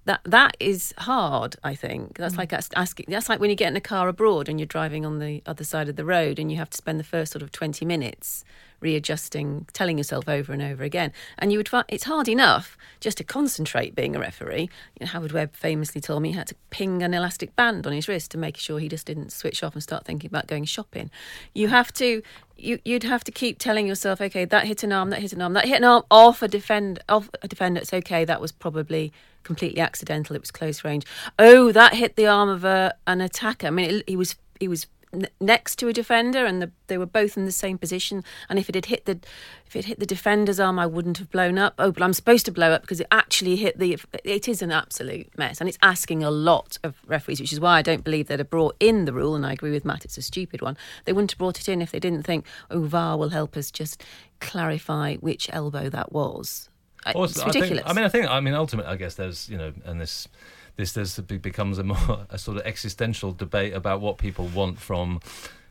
That 0.07 0.21
that 0.25 0.57
is 0.61 0.93
hard. 0.99 1.57
I 1.65 1.75
think 1.75 2.19
that's 2.19 2.35
mm. 2.35 2.39
like 2.39 2.53
as- 2.53 2.69
asking. 2.77 3.07
That's 3.09 3.29
like 3.29 3.41
when 3.41 3.51
you 3.51 3.57
get 3.57 3.69
in 3.69 3.77
a 3.77 3.81
car 3.81 4.09
abroad 4.09 4.49
and 4.49 4.61
you're 4.61 4.67
driving 4.67 5.07
on 5.07 5.19
the 5.19 5.43
other 5.47 5.65
side 5.65 5.89
of 5.89 5.97
the 5.97 6.05
road 6.05 6.39
and 6.39 6.51
you 6.51 6.59
have 6.59 6.71
to 6.71 6.77
spend 6.77 7.01
the 7.01 7.05
first 7.05 7.33
sort 7.33 7.43
of 7.43 7.53
twenty 7.53 7.85
minutes 7.85 8.45
readjusting, 8.81 9.67
telling 9.73 9.97
yourself 9.97 10.29
over 10.29 10.53
and 10.53 10.61
over 10.61 10.83
again. 10.85 11.11
And 11.39 11.51
you 11.51 11.59
would 11.59 11.71
find 11.71 11.87
it's 11.89 12.05
hard 12.05 12.29
enough 12.29 12.77
just 13.01 13.17
to 13.17 13.25
concentrate 13.25 13.95
being 13.95 14.15
a 14.15 14.21
referee. 14.21 14.69
You 15.01 15.07
know, 15.07 15.07
Howard 15.07 15.33
Webb 15.33 15.55
famously 15.55 16.03
told 16.03 16.23
me 16.23 16.31
he 16.31 16.35
had 16.35 16.49
to 16.49 16.55
ping 16.69 17.03
an 17.03 17.15
elastic 17.15 17.57
band 17.57 17.87
on 17.87 17.95
his 17.95 18.09
wrist 18.09 18.31
to 18.33 18.39
make 18.39 18.59
sure 18.59 18.79
he 18.79 18.89
just 18.89 19.07
didn't 19.07 19.33
switch 19.33 19.63
off 19.63 19.73
and 19.73 19.83
start 19.83 20.05
thinking 20.05 20.29
about 20.29 20.49
going 20.49 20.65
shopping. 20.65 21.11
You 21.55 21.69
have 21.69 21.93
to. 21.95 22.23
You, 22.57 22.79
you'd 22.85 23.03
have 23.03 23.25
to 23.25 23.33
keep 23.33 23.59
telling 23.59 23.89
yourself, 23.89 24.21
okay, 24.21 24.45
that 24.45 24.65
hit 24.65 24.85
an 24.85 24.93
arm, 24.93 25.11
that 25.11 25.21
hit 25.21 25.33
an 25.33 25.43
arm, 25.43 25.55
that 25.55 25.65
hit 25.65 25.79
an 25.79 25.85
arm 25.85 26.05
off 26.09 26.41
a 26.41 26.47
defend 26.47 27.01
off 27.09 27.29
a 27.43 27.49
defender. 27.49 27.81
It's 27.81 27.93
okay. 27.93 28.25
That 28.25 28.41
was 28.41 28.53
probably 28.53 29.13
completely 29.45 29.81
accidental. 29.81 30.35
It 30.35 30.43
was 30.43 30.51
close 30.51 30.85
range. 30.85 31.05
Oh, 31.39 31.73
that 31.73 31.95
hit 31.95 32.17
the 32.17 32.27
arm 32.27 32.49
of 32.49 32.65
a, 32.65 32.95
an 33.07 33.21
attacker. 33.21 33.69
I 33.69 33.71
mean, 33.71 33.91
it, 33.91 34.05
he 34.09 34.17
was 34.17 34.37
he 34.59 34.69
was 34.69 34.87
n- 35.13 35.29
next 35.41 35.77
to 35.77 35.89
a 35.89 35.93
defender, 35.93 36.45
and 36.45 36.61
the, 36.61 36.71
they 36.87 36.99
were 36.99 37.07
both 37.07 37.37
in 37.37 37.45
the 37.45 37.53
same 37.53 37.79
position. 37.79 38.25
And 38.49 38.59
if 38.59 38.69
it 38.69 38.75
had 38.75 38.87
hit 38.87 39.05
the 39.05 39.19
if 39.67 39.77
it 39.77 39.87
hit 39.87 39.99
the 39.99 40.07
defender's 40.07 40.61
arm, 40.61 40.79
I 40.79 40.87
wouldn't 40.87 41.19
have 41.19 41.31
blown 41.31 41.59
up. 41.59 41.75
Oh, 41.79 41.91
but 41.91 42.03
I'm 42.03 42.13
supposed 42.13 42.47
to 42.47 42.53
blow 42.53 42.73
up 42.73 42.83
because 42.83 43.01
it 43.01 43.07
actually 43.11 43.57
hit 43.57 43.79
the. 43.79 43.99
It 44.25 44.49
is 44.49 44.63
an 44.63 44.71
absolute 44.71 45.37
mess, 45.37 45.61
and 45.61 45.69
it's 45.69 45.79
asking 45.83 46.23
a 46.23 46.31
lot 46.31 46.79
of 46.83 46.97
referees, 47.07 47.41
which 47.41 47.53
is 47.53 47.61
why 47.61 47.79
I 47.79 47.83
don't 47.83 48.05
believe 48.05 48.29
they'd 48.29 48.39
have 48.39 48.51
brought 48.51 48.77
in 48.81 49.05
the 49.05 49.13
rule. 49.13 49.35
And 49.35 49.47
I 49.47 49.53
agree 49.53 49.71
with 49.71 49.85
Matt; 49.85 50.05
it's 50.05 50.19
a 50.19 50.23
stupid 50.23 50.63
one. 50.63 50.77
They 51.05 51.13
wouldn't 51.13 51.33
have 51.33 51.39
brought 51.39 51.61
it 51.61 51.69
in 51.69 51.83
if 51.83 51.91
they 51.91 52.01
didn't 52.01 52.25
think, 52.25 52.47
oh, 52.71 52.83
VAR 52.83 53.17
will 53.17 53.31
help 53.31 53.57
us 53.57 53.71
just 53.71 54.03
clarify 54.41 55.17
which 55.17 55.49
elbow 55.53 55.89
that 55.89 56.13
was. 56.13 56.69
I- 57.05 57.13
Also, 57.13 57.41
it's 57.47 57.55
ridiculous. 57.55 57.85
I, 57.85 57.89
think, 57.89 57.91
I 57.91 57.93
mean, 57.95 58.05
I 58.05 58.09
think, 58.09 58.27
I 58.29 58.41
mean, 58.41 58.55
ultimately, 58.55 58.91
I 58.93 58.97
guess 58.97 59.15
there's, 59.15 59.49
you 59.49 59.57
know, 59.59 59.73
and 59.85 60.01
this, 60.01 60.29
this, 60.77 60.93
becomes 61.39 61.79
a 61.79 61.85
more 61.85 62.27
a 62.31 62.39
sort 62.39 62.57
of 62.59 62.67
existential 62.67 63.33
debate 63.33 63.75
about 63.75 64.01
what 64.01 64.19
people 64.19 64.47
want 64.49 64.79
from 64.79 65.21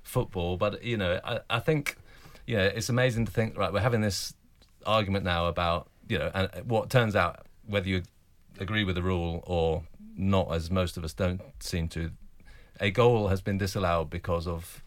football. 0.04 0.58
But 0.58 0.84
you 0.84 0.98
know, 0.98 1.20
I, 1.24 1.40
I 1.50 1.60
think, 1.60 1.98
you 2.46 2.58
know, 2.58 2.64
it's 2.64 2.90
amazing 2.90 3.26
to 3.26 3.32
think. 3.32 3.58
Right, 3.58 3.72
we're 3.74 3.80
having 3.80 4.02
this 4.02 4.34
argument 4.86 5.26
now 5.26 5.48
about, 5.48 5.90
you 6.08 6.20
know, 6.20 6.32
and 6.34 6.50
what 6.66 6.90
turns 6.90 7.16
out 7.16 7.46
whether 7.66 7.88
you 7.88 8.04
agree 8.60 8.84
with 8.84 8.96
the 8.96 9.04
rule 9.04 9.44
or 9.48 9.84
not, 10.16 10.52
as 10.54 10.70
most 10.70 10.98
of 10.98 11.04
us 11.04 11.14
don't 11.14 11.42
seem 11.60 11.88
to, 11.90 12.12
a 12.80 12.92
goal 12.92 13.30
has 13.30 13.42
been 13.42 13.58
disallowed 13.58 14.10
because 14.10 14.46
of 14.48 14.84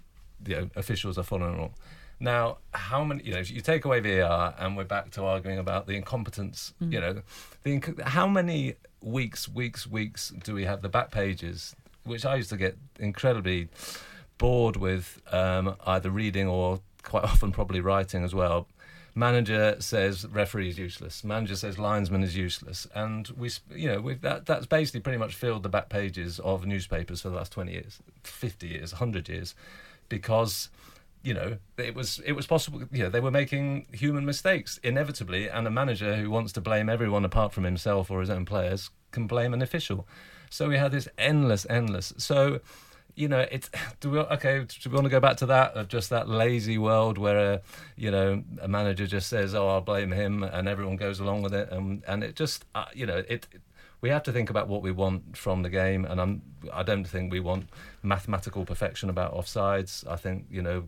you 0.46 0.54
know, 0.54 0.70
officials 0.76 1.18
are 1.18 1.22
following 1.22 1.58
the. 1.58 1.72
Now, 2.18 2.58
how 2.72 3.04
many? 3.04 3.24
You 3.24 3.34
know, 3.34 3.40
if 3.40 3.50
you 3.50 3.60
take 3.60 3.84
away 3.84 4.00
VAR, 4.00 4.54
and 4.58 4.76
we're 4.76 4.84
back 4.84 5.10
to 5.12 5.24
arguing 5.24 5.58
about 5.58 5.86
the 5.86 5.94
incompetence. 5.94 6.72
You 6.92 7.00
know, 7.00 7.22
the 7.62 7.78
inc- 7.78 8.02
how 8.02 8.26
many 8.26 8.76
weeks, 9.00 9.48
weeks, 9.48 9.86
weeks 9.86 10.32
do 10.42 10.54
we 10.54 10.64
have 10.64 10.82
the 10.82 10.88
back 10.88 11.10
pages, 11.10 11.76
which 12.04 12.24
I 12.24 12.36
used 12.36 12.50
to 12.50 12.56
get 12.56 12.76
incredibly 12.98 13.68
bored 14.38 14.76
with, 14.76 15.20
um, 15.32 15.76
either 15.86 16.10
reading 16.10 16.48
or 16.48 16.80
quite 17.02 17.24
often 17.32 17.52
probably 17.52 17.80
writing 17.80 18.24
as 18.24 18.34
well. 18.34 18.66
Manager 19.14 19.76
says 19.78 20.26
referee 20.26 20.68
is 20.68 20.78
useless. 20.78 21.24
Manager 21.24 21.56
says 21.56 21.78
linesman 21.78 22.22
is 22.22 22.36
useless, 22.36 22.86
and 22.94 23.28
we, 23.28 23.50
you 23.74 23.88
know, 23.88 24.00
we've, 24.00 24.20
that 24.20 24.44
that's 24.44 24.66
basically 24.66 25.00
pretty 25.00 25.18
much 25.18 25.34
filled 25.34 25.62
the 25.62 25.70
back 25.70 25.88
pages 25.88 26.38
of 26.40 26.66
newspapers 26.66 27.22
for 27.22 27.30
the 27.30 27.36
last 27.36 27.52
twenty 27.52 27.72
years, 27.72 27.98
fifty 28.22 28.68
years, 28.68 28.92
hundred 28.92 29.28
years, 29.28 29.54
because 30.10 30.68
you 31.26 31.34
know 31.34 31.58
it 31.76 31.94
was 31.96 32.20
it 32.24 32.32
was 32.32 32.46
possible. 32.46 32.82
You 32.92 33.04
know, 33.04 33.10
they 33.10 33.18
were 33.18 33.32
making 33.32 33.86
human 33.92 34.24
mistakes 34.24 34.78
inevitably, 34.84 35.50
and 35.50 35.66
a 35.66 35.70
manager 35.70 36.14
who 36.14 36.30
wants 36.30 36.52
to 36.52 36.60
blame 36.60 36.88
everyone 36.88 37.24
apart 37.24 37.52
from 37.52 37.64
himself 37.64 38.12
or 38.12 38.20
his 38.20 38.30
own 38.30 38.44
players 38.44 38.90
can 39.10 39.26
blame 39.26 39.52
an 39.52 39.60
official. 39.60 40.06
So 40.50 40.68
we 40.68 40.76
had 40.76 40.92
this 40.92 41.08
endless, 41.18 41.66
endless. 41.68 42.12
So 42.16 42.60
you 43.16 43.26
know, 43.26 43.44
it's 43.50 43.68
do 44.00 44.10
we 44.10 44.18
okay? 44.20 44.64
Do 44.82 44.90
we 44.90 44.94
want 44.94 45.06
to 45.06 45.10
go 45.10 45.18
back 45.18 45.36
to 45.38 45.46
that 45.46 45.74
of 45.74 45.88
just 45.88 46.10
that 46.10 46.28
lazy 46.28 46.78
world 46.78 47.18
where 47.18 47.54
a 47.54 47.62
you 47.96 48.12
know 48.12 48.44
a 48.62 48.68
manager 48.68 49.08
just 49.08 49.28
says, 49.28 49.52
"Oh, 49.52 49.66
I'll 49.68 49.80
blame 49.80 50.12
him," 50.12 50.44
and 50.44 50.68
everyone 50.68 50.94
goes 50.94 51.18
along 51.18 51.42
with 51.42 51.54
it, 51.54 51.72
and 51.72 52.04
and 52.06 52.22
it 52.22 52.36
just 52.36 52.64
uh, 52.76 52.84
you 52.94 53.04
know 53.04 53.24
it. 53.28 53.48
We 54.02 54.10
have 54.10 54.22
to 54.24 54.32
think 54.32 54.50
about 54.50 54.68
what 54.68 54.82
we 54.82 54.92
want 54.92 55.36
from 55.36 55.62
the 55.62 55.70
game, 55.70 56.04
and 56.04 56.20
I'm. 56.20 56.42
I 56.72 56.84
don't 56.84 57.04
think 57.04 57.32
we 57.32 57.40
want 57.40 57.68
mathematical 58.02 58.64
perfection 58.64 59.10
about 59.10 59.34
offsides. 59.34 60.06
I 60.06 60.14
think 60.14 60.46
you 60.50 60.62
know 60.62 60.84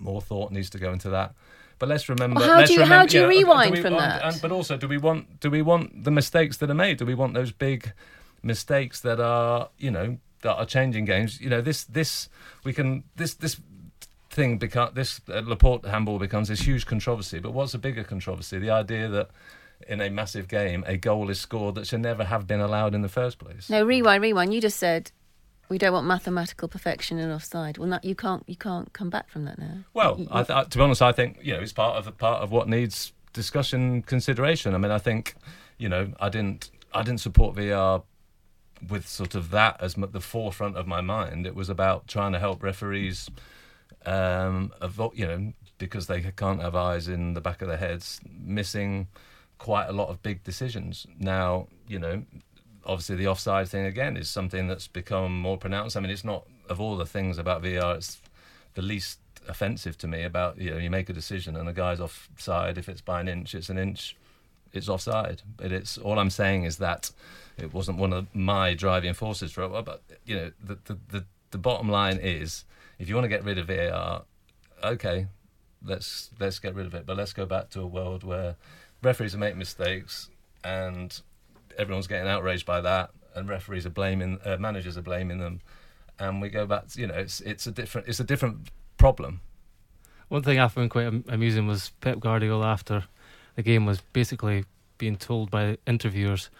more 0.00 0.20
thought 0.20 0.50
needs 0.52 0.70
to 0.70 0.78
go 0.78 0.92
into 0.92 1.10
that. 1.10 1.34
But 1.78 1.88
let's 1.88 2.08
remember. 2.08 2.40
Well, 2.40 2.48
how 2.48 2.58
let's 2.58 2.70
do 2.70 2.74
you- 2.74 2.84
how 2.84 3.06
do 3.06 3.16
you 3.16 3.22
know, 3.22 3.30
do 3.30 3.38
rewind 3.38 3.72
we 3.74 3.80
from 3.80 3.94
that? 3.94 4.22
and- 4.22 4.42
but 4.42 4.52
also, 4.52 4.76
do 4.76 4.86
we 4.88 4.98
want 4.98 5.40
do 5.40 5.50
we 5.50 5.62
want 5.62 6.04
the 6.04 6.10
mistakes 6.10 6.56
that 6.58 6.70
are 6.70 6.74
made? 6.74 6.98
Do 6.98 7.06
we 7.06 7.14
want 7.14 7.32
those 7.34 7.52
big 7.52 7.92
mistakes 8.42 9.00
that 9.00 9.20
are 9.20 9.68
you 9.78 9.90
know 9.90 10.18
that 10.42 10.54
are 10.56 10.66
changing 10.66 11.04
games? 11.06 11.40
You 11.40 11.48
know, 11.50 11.60
this 11.62 11.84
this 11.84 12.28
we 12.64 12.72
can 12.72 13.04
this 13.16 13.34
this 13.34 13.60
thing 14.30 14.58
become 14.58 14.90
this 14.94 15.20
uh, 15.28 15.40
Laporte 15.44 15.86
handball 15.86 16.18
becomes 16.18 16.48
this 16.48 16.60
huge 16.60 16.86
controversy. 16.86 17.38
But 17.40 17.52
what's 17.52 17.74
a 17.74 17.78
bigger 17.78 18.04
controversy? 18.04 18.58
The 18.58 18.70
idea 18.70 19.08
that 19.08 19.30
in 19.88 20.00
a 20.02 20.10
massive 20.10 20.46
game, 20.46 20.84
a 20.86 20.98
goal 20.98 21.30
is 21.30 21.40
scored 21.40 21.74
that 21.76 21.86
should 21.86 22.00
never 22.02 22.24
have 22.24 22.46
been 22.46 22.60
allowed 22.60 22.94
in 22.94 23.00
the 23.00 23.08
first 23.08 23.38
place. 23.38 23.70
No, 23.70 23.82
rewind, 23.82 24.22
rewind. 24.22 24.52
You 24.52 24.60
just 24.60 24.78
said 24.78 25.10
we 25.70 25.78
don't 25.78 25.92
want 25.92 26.06
mathematical 26.06 26.68
perfection 26.68 27.18
in 27.18 27.30
offside. 27.30 27.78
Well, 27.78 27.98
you 28.02 28.14
can't 28.14 28.42
you 28.46 28.56
can't 28.56 28.92
come 28.92 29.08
back 29.08 29.30
from 29.30 29.44
that 29.46 29.58
now. 29.58 29.84
Well, 29.94 30.20
I 30.30 30.42
th- 30.42 30.68
to 30.68 30.78
be 30.78 30.84
honest, 30.84 31.00
I 31.00 31.12
think 31.12 31.38
you 31.40 31.54
know 31.54 31.60
it's 31.60 31.72
part 31.72 31.96
of 31.96 32.18
part 32.18 32.42
of 32.42 32.50
what 32.50 32.68
needs 32.68 33.12
discussion, 33.32 34.02
consideration. 34.02 34.74
I 34.74 34.78
mean, 34.78 34.90
I 34.90 34.98
think 34.98 35.36
you 35.78 35.88
know 35.88 36.12
I 36.20 36.28
didn't 36.28 36.70
I 36.92 37.02
didn't 37.02 37.20
support 37.20 37.56
VR 37.56 38.02
with 38.88 39.06
sort 39.06 39.34
of 39.34 39.50
that 39.52 39.80
as 39.80 39.94
m- 39.96 40.08
the 40.10 40.20
forefront 40.20 40.76
of 40.76 40.86
my 40.86 41.00
mind. 41.00 41.46
It 41.46 41.54
was 41.54 41.70
about 41.70 42.08
trying 42.08 42.32
to 42.32 42.40
help 42.40 42.62
referees, 42.62 43.30
um, 44.04 44.72
avo- 44.82 45.16
you 45.16 45.26
know, 45.26 45.52
because 45.78 46.08
they 46.08 46.20
can't 46.20 46.60
have 46.60 46.74
eyes 46.74 47.06
in 47.06 47.34
the 47.34 47.40
back 47.40 47.62
of 47.62 47.68
their 47.68 47.76
heads, 47.76 48.20
missing 48.28 49.06
quite 49.58 49.86
a 49.86 49.92
lot 49.92 50.08
of 50.08 50.22
big 50.22 50.42
decisions. 50.42 51.06
Now, 51.18 51.68
you 51.86 51.98
know, 51.98 52.24
obviously 52.90 53.16
the 53.16 53.28
offside 53.28 53.68
thing 53.68 53.84
again 53.86 54.16
is 54.16 54.28
something 54.28 54.66
that's 54.66 54.86
become 54.86 55.40
more 55.40 55.56
pronounced. 55.56 55.96
I 55.96 56.00
mean, 56.00 56.10
it's 56.10 56.24
not 56.24 56.44
of 56.68 56.80
all 56.80 56.96
the 56.96 57.06
things 57.06 57.38
about 57.38 57.62
VR, 57.62 57.96
it's 57.96 58.20
the 58.74 58.82
least 58.82 59.18
offensive 59.48 59.96
to 59.98 60.06
me 60.06 60.22
about 60.22 60.58
you 60.58 60.70
know 60.70 60.76
you 60.76 60.90
make 60.90 61.08
a 61.08 61.12
decision 61.12 61.56
and 61.56 61.66
the 61.66 61.72
guy's 61.72 62.00
offside. 62.00 62.78
If 62.78 62.88
it's 62.88 63.00
by 63.00 63.20
an 63.20 63.28
inch 63.28 63.54
it's 63.54 63.70
an 63.70 63.78
inch 63.78 64.16
it's 64.72 64.88
offside. 64.88 65.42
But 65.56 65.72
it's 65.72 65.98
all 65.98 66.18
i'm 66.18 66.30
saying 66.30 66.64
is 66.64 66.76
that 66.76 67.10
it 67.56 67.72
wasn't 67.74 67.98
one 67.98 68.12
of 68.12 68.32
my 68.34 68.74
driving 68.74 69.14
forces 69.14 69.50
for 69.50 69.62
it 69.62 69.84
but 69.84 70.02
you 70.26 70.36
know 70.36 70.52
the 70.62 70.78
the 70.84 70.98
the, 71.08 71.24
the 71.50 71.58
bottom 71.58 71.88
line 71.88 72.18
is 72.18 72.64
if 72.98 73.08
you 73.08 73.14
want 73.14 73.24
to 73.24 73.28
get 73.28 73.44
rid 73.44 73.58
of 73.58 73.66
VAR 73.66 74.22
okay 74.84 75.26
let's 75.84 76.30
let's 76.38 76.58
get 76.58 76.74
rid 76.74 76.86
of 76.86 76.94
it. 76.94 77.06
But 77.06 77.16
let's 77.16 77.32
go 77.32 77.46
back 77.46 77.70
to 77.70 77.80
a 77.80 77.86
world 77.86 78.24
where 78.24 78.56
referees 79.02 79.36
making 79.36 79.58
mistakes 79.58 80.28
and 80.62 81.20
everyone's 81.80 82.06
getting 82.06 82.28
outraged 82.28 82.66
by 82.66 82.80
that 82.80 83.10
and 83.34 83.48
referees 83.48 83.86
are 83.86 83.90
blaming 83.90 84.38
uh, 84.44 84.56
managers 84.58 84.96
are 84.98 85.02
blaming 85.02 85.38
them 85.38 85.60
and 86.18 86.42
we 86.42 86.48
go 86.48 86.66
back 86.66 86.86
to, 86.88 87.00
you 87.00 87.06
know 87.06 87.14
it's 87.14 87.40
it's 87.40 87.66
a 87.66 87.72
different 87.72 88.06
it's 88.06 88.20
a 88.20 88.24
different 88.24 88.68
problem 88.98 89.40
One 90.28 90.42
thing 90.42 90.60
I 90.60 90.68
found 90.68 90.90
quite 90.90 91.12
amusing 91.28 91.66
was 91.66 91.90
Pep 92.00 92.20
Guardiola 92.20 92.66
after 92.66 93.04
the 93.56 93.62
game 93.62 93.86
was 93.86 94.00
basically 94.12 94.64
being 94.98 95.16
told 95.16 95.50
by 95.50 95.78
interviewers, 95.86 96.50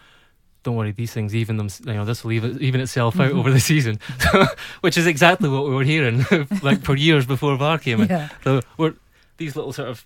"Don't 0.63 0.75
worry, 0.75 0.91
these 0.91 1.13
things 1.13 1.33
even 1.33 1.57
them, 1.57 1.69
you 1.85 1.93
know, 1.93 2.03
this 2.05 2.23
will 2.23 2.33
even, 2.33 2.61
even 2.61 2.81
itself 2.81 3.19
out 3.19 3.31
over 3.31 3.51
the 3.51 3.59
season," 3.71 3.99
which 4.81 4.97
is 4.97 5.07
exactly 5.07 5.47
what 5.47 5.63
we 5.65 5.73
were 5.75 5.85
hearing 5.85 6.25
like 6.61 6.81
for 6.83 6.95
years 6.97 7.25
before 7.25 7.55
VAR 7.55 7.77
came 7.77 8.01
in. 8.01 8.09
Yeah. 8.09 8.29
So 8.43 8.61
we're 8.77 8.95
these 9.37 9.55
little 9.55 9.71
sort 9.73 9.89
of 9.89 10.05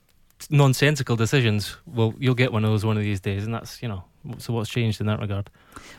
nonsensical 0.49 1.15
decisions. 1.15 1.77
Well, 1.87 2.13
you'll 2.19 2.35
get 2.35 2.51
one 2.51 2.63
of 2.65 2.71
those 2.71 2.85
one 2.85 2.97
of 2.97 3.03
these 3.03 3.21
days, 3.21 3.45
and 3.45 3.53
that's 3.53 3.81
you 3.81 3.87
know. 3.87 4.03
So 4.37 4.53
what's 4.53 4.69
changed 4.69 4.99
in 5.01 5.07
that 5.07 5.19
regard? 5.19 5.49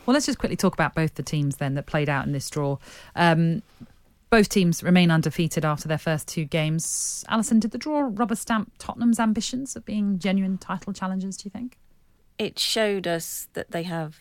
Well, 0.04 0.14
let's 0.14 0.26
just 0.26 0.38
quickly 0.38 0.56
talk 0.56 0.74
about 0.74 0.94
both 0.94 1.14
the 1.14 1.22
teams 1.22 1.56
then 1.56 1.74
that 1.74 1.86
played 1.86 2.08
out 2.08 2.26
in 2.26 2.32
this 2.32 2.48
draw. 2.48 2.78
Um, 3.14 3.62
both 4.30 4.48
teams 4.48 4.82
remain 4.82 5.10
undefeated 5.10 5.64
after 5.64 5.88
their 5.88 5.98
first 5.98 6.28
two 6.28 6.44
games. 6.44 7.24
Alyson, 7.28 7.60
did 7.60 7.70
the 7.70 7.78
draw 7.78 8.08
rubber 8.12 8.34
stamp 8.34 8.72
Tottenham's 8.78 9.20
ambitions 9.20 9.76
of 9.76 9.84
being 9.84 10.18
genuine 10.18 10.58
title 10.58 10.92
challengers, 10.92 11.36
do 11.36 11.46
you 11.46 11.50
think? 11.50 11.78
It 12.38 12.58
showed 12.58 13.06
us 13.06 13.48
that 13.54 13.70
they 13.70 13.84
have 13.84 14.20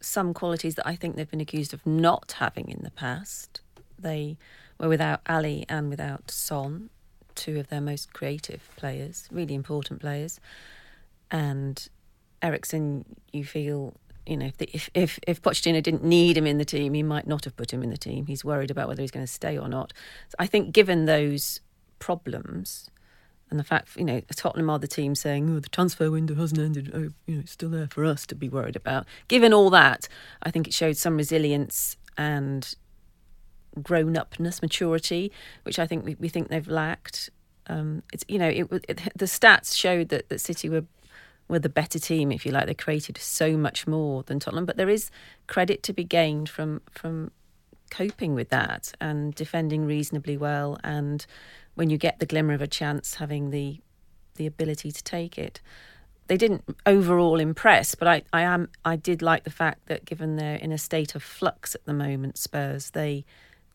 some 0.00 0.34
qualities 0.34 0.74
that 0.74 0.86
I 0.86 0.94
think 0.94 1.16
they've 1.16 1.30
been 1.30 1.40
accused 1.40 1.72
of 1.72 1.84
not 1.86 2.32
having 2.38 2.68
in 2.68 2.82
the 2.82 2.90
past. 2.90 3.60
They 3.98 4.36
were 4.78 4.88
without 4.88 5.20
Ali 5.28 5.64
and 5.68 5.88
without 5.88 6.30
Son, 6.30 6.90
two 7.34 7.58
of 7.58 7.68
their 7.68 7.80
most 7.80 8.12
creative 8.12 8.68
players, 8.76 9.28
really 9.30 9.54
important 9.54 10.00
players. 10.00 10.38
And 11.30 11.88
Eriksen, 12.42 13.04
you 13.32 13.44
feel, 13.44 13.94
you 14.26 14.36
know, 14.36 14.50
if, 14.58 14.90
if, 14.94 15.18
if 15.26 15.40
Pochettino 15.40 15.82
didn't 15.82 16.04
need 16.04 16.36
him 16.36 16.46
in 16.46 16.58
the 16.58 16.64
team, 16.64 16.94
he 16.94 17.02
might 17.02 17.26
not 17.26 17.44
have 17.44 17.56
put 17.56 17.72
him 17.72 17.82
in 17.82 17.90
the 17.90 17.96
team. 17.96 18.26
He's 18.26 18.44
worried 18.44 18.70
about 18.70 18.88
whether 18.88 19.02
he's 19.02 19.10
going 19.10 19.26
to 19.26 19.32
stay 19.32 19.56
or 19.56 19.68
not. 19.68 19.92
So 20.28 20.36
I 20.38 20.46
think 20.46 20.72
given 20.72 21.06
those 21.06 21.60
problems, 21.98 22.90
and 23.52 23.60
the 23.60 23.64
fact, 23.64 23.96
you 23.96 24.04
know, 24.04 24.22
Tottenham 24.34 24.70
are 24.70 24.78
the 24.78 24.88
team 24.88 25.14
saying, 25.14 25.50
"Oh, 25.50 25.60
the 25.60 25.68
transfer 25.68 26.10
window 26.10 26.34
hasn't 26.34 26.58
ended. 26.58 26.90
Oh, 26.94 27.10
you 27.26 27.34
know, 27.34 27.40
it's 27.40 27.52
still 27.52 27.68
there 27.68 27.86
for 27.86 28.02
us 28.06 28.26
to 28.28 28.34
be 28.34 28.48
worried 28.48 28.76
about." 28.76 29.06
Given 29.28 29.52
all 29.52 29.68
that, 29.70 30.08
I 30.42 30.50
think 30.50 30.66
it 30.66 30.72
showed 30.72 30.96
some 30.96 31.18
resilience 31.18 31.98
and 32.16 32.74
grown 33.82 34.16
upness, 34.16 34.62
maturity, 34.62 35.30
which 35.64 35.78
I 35.78 35.86
think 35.86 36.06
we, 36.06 36.14
we 36.14 36.30
think 36.30 36.48
they've 36.48 36.66
lacked. 36.66 37.28
Um, 37.66 38.02
it's 38.10 38.24
you 38.26 38.38
know, 38.38 38.48
it, 38.48 38.68
it, 38.88 39.00
the 39.14 39.26
stats 39.26 39.76
showed 39.76 40.08
that 40.08 40.30
that 40.30 40.40
City 40.40 40.70
were 40.70 40.84
were 41.52 41.60
the 41.60 41.68
better 41.68 41.98
team, 41.98 42.32
if 42.32 42.44
you 42.44 42.50
like. 42.50 42.66
They 42.66 42.74
created 42.74 43.16
so 43.18 43.56
much 43.56 43.86
more 43.86 44.24
than 44.24 44.40
Tottenham, 44.40 44.64
but 44.64 44.76
there 44.76 44.88
is 44.88 45.10
credit 45.46 45.84
to 45.84 45.92
be 45.92 46.02
gained 46.02 46.48
from 46.48 46.80
from 46.90 47.30
coping 47.90 48.34
with 48.34 48.48
that 48.48 48.94
and 49.02 49.34
defending 49.34 49.84
reasonably 49.84 50.34
well 50.34 50.78
and 50.82 51.26
when 51.74 51.90
you 51.90 51.98
get 51.98 52.18
the 52.18 52.26
glimmer 52.26 52.54
of 52.54 52.62
a 52.62 52.66
chance, 52.66 53.16
having 53.16 53.50
the 53.50 53.80
the 54.36 54.46
ability 54.46 54.90
to 54.90 55.04
take 55.04 55.38
it. 55.38 55.60
They 56.28 56.36
didn't 56.38 56.64
overall 56.86 57.38
impress, 57.38 57.94
but 57.94 58.08
I, 58.08 58.22
I 58.32 58.42
am 58.42 58.68
I 58.84 58.96
did 58.96 59.20
like 59.20 59.44
the 59.44 59.50
fact 59.50 59.86
that 59.86 60.04
given 60.04 60.36
they're 60.36 60.56
in 60.56 60.72
a 60.72 60.78
state 60.78 61.14
of 61.14 61.22
flux 61.22 61.74
at 61.74 61.84
the 61.84 61.92
moment, 61.92 62.38
Spurs 62.38 62.90
they 62.90 63.24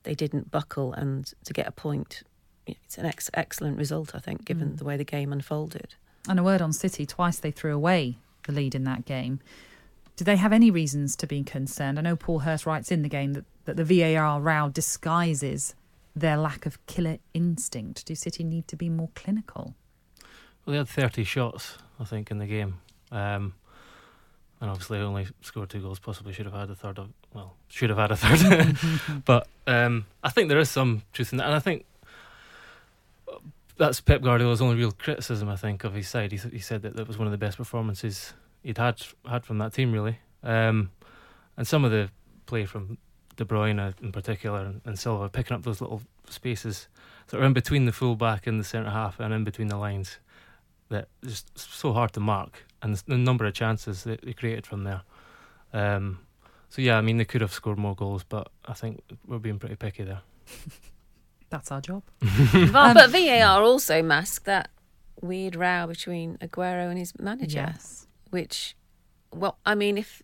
they 0.03 0.15
didn't 0.15 0.49
buckle 0.49 0.93
and 0.93 1.31
to 1.45 1.53
get 1.53 1.67
a 1.67 1.71
point. 1.71 2.23
It's 2.65 2.97
an 2.97 3.05
ex- 3.05 3.29
excellent 3.33 3.77
result, 3.77 4.13
I 4.15 4.19
think, 4.19 4.45
given 4.45 4.71
mm. 4.71 4.77
the 4.77 4.83
way 4.83 4.97
the 4.97 5.05
game 5.05 5.31
unfolded. 5.31 5.95
And 6.27 6.39
a 6.39 6.43
word 6.43 6.61
on 6.61 6.73
City: 6.73 7.05
twice 7.05 7.39
they 7.39 7.51
threw 7.51 7.73
away 7.73 8.17
the 8.45 8.53
lead 8.53 8.75
in 8.75 8.83
that 8.85 9.05
game. 9.05 9.39
Do 10.15 10.25
they 10.25 10.37
have 10.37 10.51
any 10.51 10.71
reasons 10.71 11.15
to 11.17 11.27
be 11.27 11.43
concerned? 11.43 11.99
I 11.99 12.01
know 12.01 12.15
Paul 12.15 12.39
Hurst 12.39 12.65
writes 12.65 12.91
in 12.91 13.03
the 13.03 13.09
game 13.09 13.33
that, 13.33 13.45
that 13.65 13.77
the 13.77 13.83
VAR 13.83 14.41
row 14.41 14.69
disguises 14.69 15.75
their 16.15 16.37
lack 16.37 16.65
of 16.65 16.83
killer 16.87 17.19
instinct? 17.33 18.05
Do 18.05 18.15
City 18.15 18.43
need 18.43 18.67
to 18.69 18.75
be 18.75 18.89
more 18.89 19.09
clinical? 19.13 19.75
Well, 20.65 20.73
they 20.73 20.77
had 20.77 20.89
30 20.89 21.23
shots, 21.23 21.77
I 21.99 22.03
think, 22.03 22.31
in 22.31 22.39
the 22.39 22.47
game. 22.47 22.79
Um, 23.11 23.53
and 24.59 24.71
obviously 24.71 24.97
only 24.97 25.27
scored 25.41 25.69
two 25.69 25.81
goals. 25.81 25.99
Possibly 25.99 26.33
should 26.33 26.47
have 26.47 26.55
had 26.55 26.69
a 26.69 26.75
third. 26.75 26.97
Of, 26.97 27.09
well, 27.33 27.53
should 27.67 27.91
have 27.91 27.99
had 27.99 28.11
a 28.11 28.15
third. 28.17 28.77
but 29.25 29.47
um, 29.67 30.05
I 30.23 30.29
think 30.29 30.49
there 30.49 30.59
is 30.59 30.69
some 30.69 31.03
truth 31.13 31.31
in 31.31 31.37
that, 31.37 31.45
and 31.45 31.55
I 31.55 31.59
think 31.59 31.85
that's 33.77 34.01
Pep 34.01 34.21
Guardiola's 34.21 34.61
only 34.61 34.75
real 34.75 34.91
criticism. 34.91 35.49
I 35.49 35.55
think 35.55 35.83
of 35.83 35.93
his 35.93 36.07
side. 36.07 36.31
He, 36.31 36.37
he 36.37 36.59
said 36.59 36.81
that 36.81 36.95
that 36.95 37.07
was 37.07 37.17
one 37.17 37.27
of 37.27 37.31
the 37.31 37.37
best 37.37 37.57
performances 37.57 38.33
he'd 38.63 38.77
had 38.77 39.01
had 39.27 39.45
from 39.45 39.57
that 39.59 39.73
team, 39.73 39.91
really. 39.91 40.19
Um, 40.43 40.91
and 41.55 41.67
some 41.67 41.85
of 41.85 41.91
the 41.91 42.09
play 42.45 42.65
from 42.65 42.97
De 43.35 43.45
Bruyne 43.45 43.93
in 44.01 44.11
particular 44.11 44.59
and, 44.61 44.81
and 44.85 44.97
Silva 44.97 45.29
picking 45.29 45.55
up 45.55 45.63
those 45.63 45.79
little 45.79 46.01
spaces 46.29 46.87
that 47.27 47.39
are 47.39 47.43
in 47.43 47.53
between 47.53 47.85
the 47.85 47.91
full 47.91 48.15
back 48.15 48.47
and 48.47 48.59
the 48.59 48.63
centre 48.63 48.89
half 48.89 49.19
and 49.19 49.33
in 49.33 49.43
between 49.43 49.67
the 49.67 49.77
lines 49.77 50.19
that 50.89 51.07
is 51.21 51.45
so 51.55 51.93
hard 51.93 52.13
to 52.13 52.19
mark 52.19 52.65
and 52.81 52.95
the 52.95 53.17
number 53.17 53.45
of 53.45 53.53
chances 53.53 54.03
that 54.03 54.21
they 54.21 54.33
created 54.33 54.65
from 54.65 54.83
there. 54.83 55.01
Um, 55.73 56.19
so 56.69 56.81
yeah, 56.81 56.97
I 56.97 57.01
mean 57.01 57.17
they 57.17 57.25
could 57.25 57.41
have 57.41 57.53
scored 57.53 57.77
more 57.77 57.95
goals, 57.95 58.23
but 58.23 58.49
I 58.65 58.73
think 58.73 59.01
we're 59.25 59.39
being 59.39 59.59
pretty 59.59 59.75
picky 59.75 60.03
there. 60.03 60.21
That's 61.49 61.71
our 61.71 61.81
job. 61.81 62.03
but, 62.19 62.75
um, 62.75 62.93
but 62.93 63.09
VAR 63.09 63.61
also 63.61 64.01
masked 64.01 64.45
that 64.45 64.69
weird 65.21 65.55
row 65.55 65.87
between 65.87 66.37
Aguero 66.37 66.89
and 66.89 66.97
his 66.97 67.17
manager. 67.19 67.71
Yes. 67.71 68.07
Which, 68.29 68.75
well, 69.33 69.57
I 69.65 69.75
mean, 69.75 69.97
if 69.97 70.21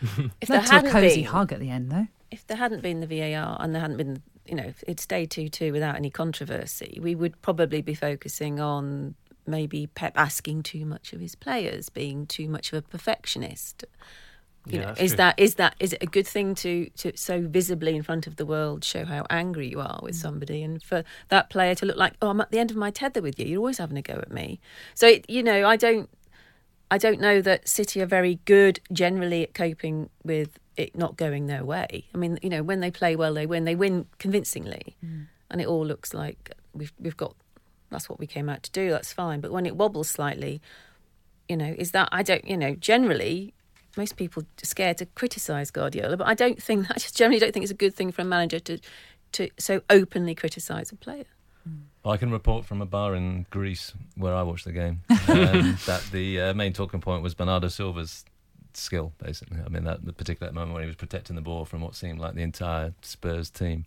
if 0.40 0.48
there 0.48 0.60
hadn't 0.60 0.90
a 0.90 0.92
cozy 0.92 1.22
been, 1.22 1.24
hug 1.24 1.52
at 1.52 1.60
the 1.60 1.70
end, 1.70 1.90
though 1.90 2.08
if 2.34 2.46
there 2.48 2.56
hadn't 2.56 2.82
been 2.82 2.98
the 2.98 3.06
VAR 3.06 3.56
and 3.60 3.72
there 3.72 3.80
hadn't 3.80 3.96
been, 3.96 4.20
you 4.44 4.56
know, 4.56 4.64
if 4.64 4.82
it 4.88 4.98
stayed 4.98 5.30
2 5.30 5.48
2 5.48 5.72
without 5.72 5.94
any 5.94 6.10
controversy, 6.10 6.98
we 7.00 7.14
would 7.14 7.40
probably 7.42 7.80
be 7.80 7.94
focusing 7.94 8.58
on 8.58 9.14
maybe 9.46 9.86
Pep 9.86 10.12
asking 10.16 10.64
too 10.64 10.84
much 10.84 11.12
of 11.12 11.20
his 11.20 11.36
players, 11.36 11.88
being 11.88 12.26
too 12.26 12.48
much 12.48 12.72
of 12.72 12.78
a 12.78 12.82
perfectionist. 12.82 13.84
You 14.66 14.80
yeah, 14.80 14.86
know, 14.86 14.94
is 14.96 15.10
true. 15.10 15.16
that 15.18 15.38
is 15.38 15.54
that 15.56 15.74
is 15.78 15.92
it 15.92 16.02
a 16.02 16.06
good 16.06 16.26
thing 16.26 16.54
to 16.56 16.88
to 16.96 17.16
so 17.16 17.42
visibly 17.42 17.94
in 17.94 18.02
front 18.02 18.26
of 18.26 18.36
the 18.36 18.46
world 18.46 18.82
show 18.82 19.04
how 19.04 19.26
angry 19.28 19.68
you 19.68 19.80
are 19.80 20.00
with 20.02 20.14
mm. 20.14 20.20
somebody, 20.22 20.62
and 20.62 20.82
for 20.82 21.04
that 21.28 21.50
player 21.50 21.74
to 21.74 21.86
look 21.86 21.98
like, 21.98 22.14
oh, 22.22 22.28
I'm 22.28 22.40
at 22.40 22.50
the 22.50 22.58
end 22.58 22.70
of 22.70 22.76
my 22.76 22.90
tether 22.90 23.20
with 23.20 23.38
you. 23.38 23.46
You're 23.46 23.58
always 23.58 23.78
having 23.78 23.98
a 23.98 24.02
go 24.02 24.14
at 24.14 24.32
me. 24.32 24.60
So 24.94 25.06
it, 25.06 25.28
you 25.28 25.42
know, 25.42 25.66
I 25.66 25.76
don't, 25.76 26.08
I 26.90 26.96
don't 26.96 27.20
know 27.20 27.42
that 27.42 27.68
City 27.68 28.00
are 28.00 28.06
very 28.06 28.40
good 28.46 28.80
generally 28.90 29.42
at 29.42 29.52
coping 29.52 30.08
with 30.24 30.58
it 30.76 30.96
not 30.96 31.16
going 31.16 31.46
their 31.46 31.64
way. 31.64 32.06
I 32.14 32.18
mean, 32.18 32.38
you 32.42 32.48
know, 32.48 32.62
when 32.62 32.80
they 32.80 32.90
play 32.90 33.16
well, 33.16 33.34
they 33.34 33.46
win. 33.46 33.64
They 33.64 33.74
win 33.76 34.06
convincingly, 34.18 34.96
mm. 35.04 35.26
and 35.50 35.60
it 35.60 35.66
all 35.66 35.84
looks 35.84 36.14
like 36.14 36.52
we've 36.72 36.92
we've 36.98 37.16
got. 37.16 37.34
That's 37.90 38.08
what 38.08 38.18
we 38.18 38.26
came 38.26 38.48
out 38.48 38.62
to 38.64 38.70
do. 38.70 38.90
That's 38.90 39.12
fine. 39.12 39.40
But 39.40 39.52
when 39.52 39.66
it 39.66 39.76
wobbles 39.76 40.08
slightly, 40.08 40.60
you 41.48 41.56
know, 41.56 41.74
is 41.76 41.90
that 41.92 42.08
I 42.12 42.22
don't. 42.22 42.48
You 42.48 42.56
know, 42.56 42.74
generally, 42.74 43.54
most 43.96 44.16
people 44.16 44.42
are 44.42 44.66
scared 44.66 44.98
to 44.98 45.06
criticise 45.06 45.70
Guardiola, 45.70 46.16
but 46.16 46.26
I 46.26 46.34
don't 46.34 46.62
think 46.62 46.90
I 46.90 46.94
just 46.94 47.16
generally 47.16 47.40
don't 47.40 47.52
think 47.52 47.62
it's 47.62 47.72
a 47.72 47.76
good 47.76 47.94
thing 47.94 48.12
for 48.12 48.22
a 48.22 48.26
manager 48.26 48.58
to 48.60 48.78
to 49.32 49.48
so 49.58 49.82
openly 49.90 50.34
criticise 50.34 50.92
a 50.92 50.96
player. 50.96 51.24
I 52.04 52.18
can 52.18 52.30
report 52.30 52.66
from 52.66 52.82
a 52.82 52.86
bar 52.86 53.14
in 53.14 53.46
Greece 53.48 53.94
where 54.16 54.34
I 54.34 54.42
watched 54.42 54.66
the 54.66 54.72
game 54.72 55.00
um, 55.10 55.78
that 55.86 56.02
the 56.12 56.40
uh, 56.40 56.54
main 56.54 56.74
talking 56.74 57.00
point 57.00 57.22
was 57.22 57.34
Bernardo 57.34 57.68
Silva's 57.68 58.26
skill, 58.74 59.12
basically. 59.22 59.58
I 59.64 59.68
mean, 59.68 59.84
that 59.84 60.04
the 60.04 60.12
particular 60.12 60.52
moment 60.52 60.74
when 60.74 60.82
he 60.82 60.86
was 60.86 60.96
protecting 60.96 61.36
the 61.36 61.42
ball 61.42 61.64
from 61.64 61.80
what 61.80 61.94
seemed 61.94 62.20
like 62.20 62.34
the 62.34 62.42
entire 62.42 62.92
Spurs 63.02 63.48
team. 63.48 63.86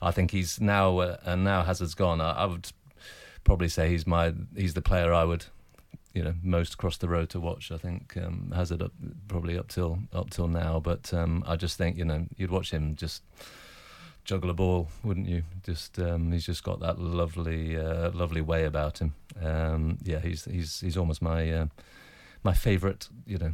I 0.00 0.10
think 0.10 0.30
he's 0.30 0.60
now, 0.60 0.98
uh, 0.98 1.16
and 1.24 1.42
now 1.42 1.62
Hazard's 1.62 1.94
gone. 1.94 2.20
I, 2.20 2.32
I, 2.32 2.46
would 2.46 2.70
probably 3.44 3.68
say 3.68 3.88
he's 3.88 4.06
my, 4.06 4.34
he's 4.54 4.74
the 4.74 4.82
player 4.82 5.12
I 5.12 5.24
would, 5.24 5.46
you 6.14 6.22
know, 6.22 6.34
most 6.42 6.74
across 6.74 6.96
the 6.96 7.08
road 7.08 7.30
to 7.30 7.40
watch. 7.40 7.70
I 7.70 7.78
think 7.78 8.16
um, 8.16 8.52
Hazard 8.54 8.82
up, 8.82 8.92
probably 9.28 9.58
up 9.58 9.68
till 9.68 10.00
up 10.12 10.30
till 10.30 10.48
now, 10.48 10.80
but 10.80 11.12
um, 11.14 11.44
I 11.46 11.56
just 11.56 11.78
think 11.78 11.96
you 11.96 12.04
know 12.04 12.26
you'd 12.36 12.50
watch 12.50 12.70
him 12.70 12.96
just 12.96 13.22
juggle 14.24 14.50
a 14.50 14.54
ball, 14.54 14.88
wouldn't 15.02 15.26
you? 15.26 15.42
Just 15.64 15.98
um, 15.98 16.32
he's 16.32 16.44
just 16.44 16.62
got 16.62 16.80
that 16.80 16.98
lovely, 16.98 17.78
uh, 17.78 18.10
lovely 18.10 18.42
way 18.42 18.64
about 18.64 18.98
him. 18.98 19.14
Um, 19.42 19.98
yeah, 20.02 20.20
he's 20.20 20.44
he's 20.44 20.80
he's 20.80 20.96
almost 20.96 21.22
my 21.22 21.50
uh, 21.50 21.66
my 22.42 22.52
favourite, 22.54 23.08
you 23.26 23.38
know, 23.38 23.52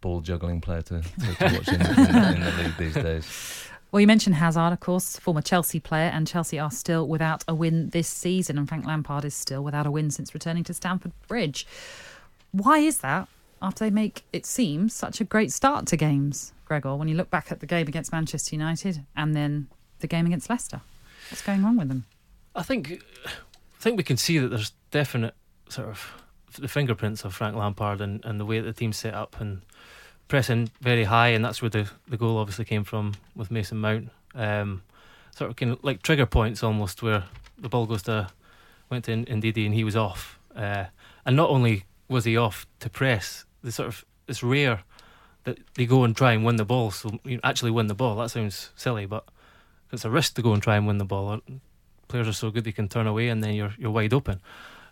ball 0.00 0.20
juggling 0.20 0.60
player 0.60 0.82
to, 0.82 1.02
to, 1.02 1.34
to 1.34 1.44
watch 1.44 1.68
in, 1.68 1.80
in, 1.80 2.34
in, 2.34 2.40
the 2.40 2.54
league 2.62 2.76
these 2.78 2.94
days. 2.94 3.68
Well, 3.92 4.00
you 4.00 4.06
mentioned 4.06 4.34
Hazard, 4.34 4.72
of 4.72 4.80
course, 4.80 5.18
former 5.18 5.42
Chelsea 5.42 5.80
player, 5.80 6.10
and 6.12 6.26
Chelsea 6.26 6.58
are 6.58 6.70
still 6.70 7.06
without 7.06 7.44
a 7.46 7.54
win 7.54 7.90
this 7.90 8.08
season, 8.08 8.58
and 8.58 8.68
Frank 8.68 8.84
Lampard 8.84 9.24
is 9.24 9.34
still 9.34 9.62
without 9.62 9.86
a 9.86 9.90
win 9.90 10.10
since 10.10 10.34
returning 10.34 10.64
to 10.64 10.74
Stamford 10.74 11.12
Bridge. 11.28 11.66
Why 12.52 12.78
is 12.78 12.98
that? 12.98 13.28
After 13.62 13.84
they 13.84 13.90
make 13.90 14.24
it 14.32 14.44
seem 14.44 14.88
such 14.88 15.20
a 15.20 15.24
great 15.24 15.50
start 15.50 15.86
to 15.86 15.96
games, 15.96 16.52
Gregor, 16.66 16.94
when 16.96 17.08
you 17.08 17.14
look 17.14 17.30
back 17.30 17.50
at 17.50 17.60
the 17.60 17.66
game 17.66 17.88
against 17.88 18.12
Manchester 18.12 18.54
United 18.54 19.04
and 19.16 19.34
then 19.34 19.68
the 20.00 20.06
game 20.06 20.26
against 20.26 20.50
Leicester, 20.50 20.80
what's 21.30 21.42
going 21.42 21.62
wrong 21.62 21.76
with 21.76 21.88
them? 21.88 22.04
I 22.54 22.62
think, 22.62 23.02
I 23.24 23.30
think 23.80 23.96
we 23.96 24.02
can 24.02 24.16
see 24.16 24.38
that 24.38 24.48
there's 24.48 24.72
definite 24.90 25.34
sort 25.68 25.88
of 25.88 26.22
the 26.58 26.68
fingerprints 26.68 27.24
of 27.24 27.34
Frank 27.34 27.56
Lampard 27.56 28.00
and, 28.00 28.24
and 28.24 28.40
the 28.40 28.44
way 28.44 28.60
that 28.60 28.66
the 28.66 28.72
team's 28.72 28.96
set 28.96 29.14
up 29.14 29.40
and 29.40 29.62
pressing 30.28 30.70
very 30.80 31.04
high, 31.04 31.28
and 31.28 31.44
that's 31.44 31.62
where 31.62 31.70
the, 31.70 31.88
the 32.08 32.16
goal 32.16 32.38
obviously 32.38 32.64
came 32.64 32.84
from 32.84 33.14
with 33.34 33.50
Mason 33.50 33.78
Mount. 33.78 34.10
Um, 34.34 34.82
sort 35.30 35.50
of 35.50 35.56
kind 35.56 35.72
of 35.72 35.84
like 35.84 36.02
trigger 36.02 36.26
points 36.26 36.62
almost, 36.62 37.02
where 37.02 37.24
the 37.58 37.68
ball 37.68 37.86
goes 37.86 38.02
to 38.04 38.28
went 38.90 39.04
to 39.04 39.12
Ndidi 39.12 39.66
and 39.66 39.74
he 39.74 39.84
was 39.84 39.96
off. 39.96 40.38
Uh, 40.54 40.84
and 41.24 41.36
not 41.36 41.50
only 41.50 41.84
was 42.08 42.24
he 42.24 42.36
off 42.36 42.66
to 42.80 42.88
press, 42.88 43.44
the 43.62 43.72
sort 43.72 43.88
of 43.88 44.04
it's 44.28 44.42
rare 44.42 44.82
that 45.44 45.58
they 45.74 45.86
go 45.86 46.04
and 46.04 46.16
try 46.16 46.32
and 46.32 46.44
win 46.44 46.56
the 46.56 46.64
ball. 46.64 46.90
So 46.90 47.18
you 47.24 47.40
actually 47.44 47.70
win 47.70 47.86
the 47.86 47.94
ball. 47.94 48.16
That 48.16 48.30
sounds 48.30 48.70
silly, 48.76 49.06
but 49.06 49.24
it's 49.92 50.04
a 50.04 50.10
risk 50.10 50.34
to 50.34 50.42
go 50.42 50.52
and 50.52 50.62
try 50.62 50.76
and 50.76 50.86
win 50.86 50.98
the 50.98 51.04
ball. 51.04 51.40
Players 52.08 52.28
are 52.28 52.32
so 52.32 52.50
good 52.50 52.64
they 52.64 52.72
can 52.72 52.88
turn 52.88 53.06
away, 53.06 53.28
and 53.28 53.42
then 53.42 53.54
you're 53.54 53.74
you're 53.78 53.90
wide 53.90 54.12
open. 54.12 54.40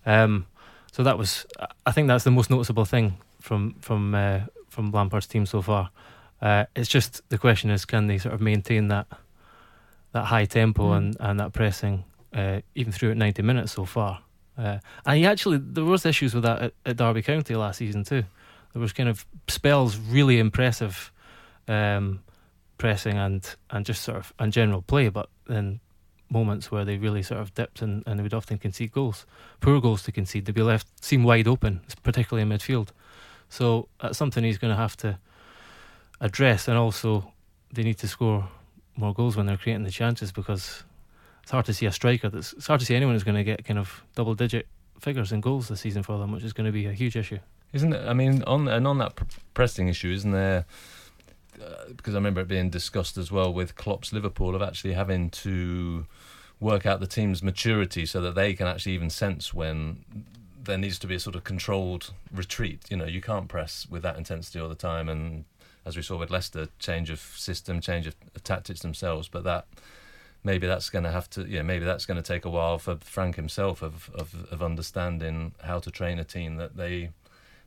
Um, 0.06 0.46
so 0.92 1.02
that 1.02 1.18
was, 1.18 1.46
I 1.86 1.90
think 1.90 2.06
that's 2.06 2.24
the 2.24 2.30
most 2.30 2.50
noticeable 2.50 2.84
thing 2.84 3.16
from 3.40 3.74
from 3.80 4.14
uh, 4.14 4.40
from 4.74 4.90
Lampard's 4.90 5.26
team 5.26 5.46
so 5.46 5.62
far. 5.62 5.90
Uh, 6.42 6.64
it's 6.76 6.88
just 6.88 7.22
the 7.30 7.38
question 7.38 7.70
is 7.70 7.84
can 7.84 8.06
they 8.06 8.18
sort 8.18 8.34
of 8.34 8.40
maintain 8.40 8.88
that 8.88 9.06
that 10.12 10.24
high 10.24 10.44
tempo 10.44 10.90
mm. 10.90 10.96
and, 10.96 11.16
and 11.20 11.40
that 11.40 11.52
pressing 11.52 12.04
uh, 12.34 12.60
even 12.74 12.92
through 12.92 13.12
at 13.12 13.16
90 13.16 13.42
minutes 13.42 13.72
so 13.72 13.84
far. 13.84 14.20
Uh, 14.56 14.78
and 15.06 15.18
he 15.18 15.26
actually 15.26 15.58
there 15.58 15.84
was 15.84 16.04
issues 16.06 16.34
with 16.34 16.44
that 16.44 16.62
at, 16.62 16.72
at, 16.86 16.96
Derby 16.96 17.22
County 17.22 17.54
last 17.56 17.78
season 17.78 18.04
too. 18.04 18.24
There 18.72 18.82
was 18.82 18.92
kind 18.92 19.08
of 19.08 19.24
spells 19.48 19.96
really 19.96 20.38
impressive 20.38 21.12
um, 21.66 22.20
pressing 22.78 23.16
and 23.16 23.48
and 23.70 23.84
just 23.84 24.02
sort 24.02 24.18
of 24.18 24.32
and 24.38 24.52
general 24.52 24.82
play, 24.82 25.08
but 25.08 25.28
then 25.46 25.80
moments 26.30 26.70
where 26.70 26.84
they 26.84 26.96
really 26.96 27.22
sort 27.22 27.40
of 27.40 27.54
dipped 27.54 27.82
and, 27.82 28.02
and 28.06 28.18
they 28.18 28.22
would 28.22 28.34
often 28.34 28.58
concede 28.58 28.92
goals, 28.92 29.26
poor 29.60 29.80
goals 29.80 30.02
to 30.02 30.12
concede. 30.12 30.44
They'd 30.44 30.54
be 30.54 30.62
left 30.62 30.86
seem 31.02 31.24
wide 31.24 31.48
open, 31.48 31.80
particularly 32.02 32.42
in 32.42 32.56
midfield. 32.56 32.88
So 33.48 33.88
that's 34.00 34.18
something 34.18 34.42
he's 34.44 34.58
going 34.58 34.72
to 34.72 34.76
have 34.76 34.96
to 34.98 35.18
address, 36.20 36.68
and 36.68 36.76
also 36.76 37.32
they 37.72 37.82
need 37.82 37.98
to 37.98 38.08
score 38.08 38.48
more 38.96 39.12
goals 39.12 39.36
when 39.36 39.46
they're 39.46 39.56
creating 39.56 39.84
the 39.84 39.90
chances 39.90 40.30
because 40.32 40.84
it's 41.42 41.50
hard 41.50 41.64
to 41.66 41.74
see 41.74 41.86
a 41.86 41.92
striker 41.92 42.28
that's 42.28 42.52
it's 42.52 42.66
hard 42.68 42.80
to 42.80 42.86
see 42.86 42.94
anyone 42.94 43.14
who's 43.14 43.24
going 43.24 43.36
to 43.36 43.44
get 43.44 43.64
kind 43.64 43.78
of 43.78 44.02
double 44.14 44.34
digit 44.34 44.66
figures 45.00 45.32
and 45.32 45.42
goals 45.42 45.68
this 45.68 45.80
season 45.80 46.02
for 46.02 46.18
them, 46.18 46.32
which 46.32 46.44
is 46.44 46.52
going 46.52 46.66
to 46.66 46.72
be 46.72 46.86
a 46.86 46.92
huge 46.92 47.16
issue. 47.16 47.38
Isn't 47.72 47.92
it? 47.92 48.06
I 48.06 48.14
mean, 48.14 48.42
on 48.44 48.68
and 48.68 48.86
on 48.86 48.98
that 48.98 49.18
pressing 49.52 49.88
issue, 49.88 50.12
isn't 50.12 50.30
there? 50.30 50.64
Uh, 51.60 51.88
because 51.96 52.14
I 52.14 52.18
remember 52.18 52.40
it 52.40 52.48
being 52.48 52.70
discussed 52.70 53.18
as 53.18 53.30
well 53.30 53.52
with 53.52 53.76
Klopp's 53.76 54.12
Liverpool 54.12 54.54
of 54.54 54.62
actually 54.62 54.94
having 54.94 55.30
to 55.30 56.06
work 56.60 56.86
out 56.86 57.00
the 57.00 57.06
team's 57.06 57.42
maturity 57.42 58.06
so 58.06 58.20
that 58.20 58.34
they 58.34 58.54
can 58.54 58.66
actually 58.66 58.92
even 58.92 59.10
sense 59.10 59.52
when 59.52 60.04
there 60.64 60.78
needs 60.78 60.98
to 61.00 61.06
be 61.06 61.14
a 61.14 61.20
sort 61.20 61.36
of 61.36 61.44
controlled 61.44 62.12
retreat. 62.32 62.82
You 62.90 62.96
know, 62.96 63.04
you 63.04 63.20
can't 63.20 63.48
press 63.48 63.86
with 63.88 64.02
that 64.02 64.16
intensity 64.16 64.58
all 64.58 64.68
the 64.68 64.74
time, 64.74 65.08
and 65.08 65.44
as 65.84 65.96
we 65.96 66.02
saw 66.02 66.16
with 66.16 66.30
Leicester, 66.30 66.68
change 66.78 67.10
of 67.10 67.20
system, 67.20 67.80
change 67.80 68.06
of 68.06 68.16
tactics 68.42 68.80
themselves. 68.80 69.28
But 69.28 69.44
that 69.44 69.66
maybe 70.42 70.66
that's 70.66 70.90
going 70.90 71.04
to 71.04 71.10
have 71.10 71.28
to, 71.30 71.46
yeah, 71.48 71.62
maybe 71.62 71.84
that's 71.84 72.06
going 72.06 72.22
to 72.22 72.22
take 72.22 72.44
a 72.44 72.50
while 72.50 72.78
for 72.78 72.96
Frank 72.96 73.36
himself 73.36 73.82
of, 73.82 74.10
of 74.14 74.46
of 74.50 74.62
understanding 74.62 75.54
how 75.62 75.78
to 75.80 75.90
train 75.90 76.18
a 76.18 76.24
team 76.24 76.56
that 76.56 76.76
they 76.76 77.10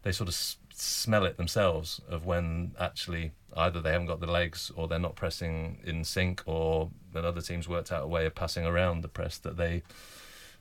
they 0.03 0.12
sort 0.12 0.29
of 0.29 0.33
s- 0.33 0.57
smell 0.73 1.25
it 1.25 1.38
themselves 1.38 2.01
of 2.07 2.25
when 2.25 2.71
actually 2.79 3.31
either 3.55 3.81
they 3.81 3.91
haven't 3.91 4.07
got 4.07 4.19
the 4.19 4.27
legs 4.27 4.71
or 4.75 4.88
they're 4.88 4.99
not 4.99 5.15
pressing 5.15 5.79
in 5.83 6.03
sync 6.03 6.43
or 6.45 6.89
that 7.13 7.25
other 7.25 7.41
teams 7.41 7.67
worked 7.67 7.91
out 7.91 8.03
a 8.03 8.07
way 8.07 8.25
of 8.25 8.36
passing 8.36 8.65
around 8.65 9.01
the 9.01 9.07
press 9.07 9.38
that 9.39 9.57
they 9.57 9.81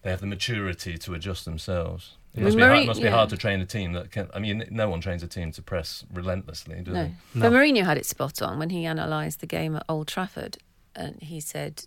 they 0.02 0.10
have 0.10 0.20
the 0.20 0.26
maturity 0.26 0.96
to 0.98 1.14
adjust 1.14 1.44
themselves. 1.44 2.16
It 2.36 2.42
must, 2.42 2.56
be, 2.56 2.62
hard, 2.62 2.78
it 2.78 2.86
must 2.86 3.02
be 3.02 3.08
hard 3.08 3.30
to 3.30 3.36
train 3.36 3.60
a 3.60 3.66
team 3.66 3.92
that 3.94 4.10
can. 4.10 4.28
I 4.34 4.38
mean, 4.38 4.64
no 4.70 4.88
one 4.90 5.00
trains 5.00 5.22
a 5.22 5.26
team 5.26 5.52
to 5.52 5.62
press 5.62 6.04
relentlessly, 6.12 6.80
do 6.82 6.92
No. 6.92 7.04
they? 7.04 7.14
No. 7.34 7.50
But 7.50 7.52
Mourinho 7.52 7.84
had 7.84 7.96
it 7.96 8.04
spot 8.06 8.42
on 8.42 8.58
when 8.58 8.70
he 8.70 8.84
analysed 8.84 9.40
the 9.40 9.46
game 9.46 9.74
at 9.76 9.84
Old 9.88 10.06
Trafford. 10.08 10.58
And 10.94 11.22
he 11.22 11.40
said, 11.40 11.84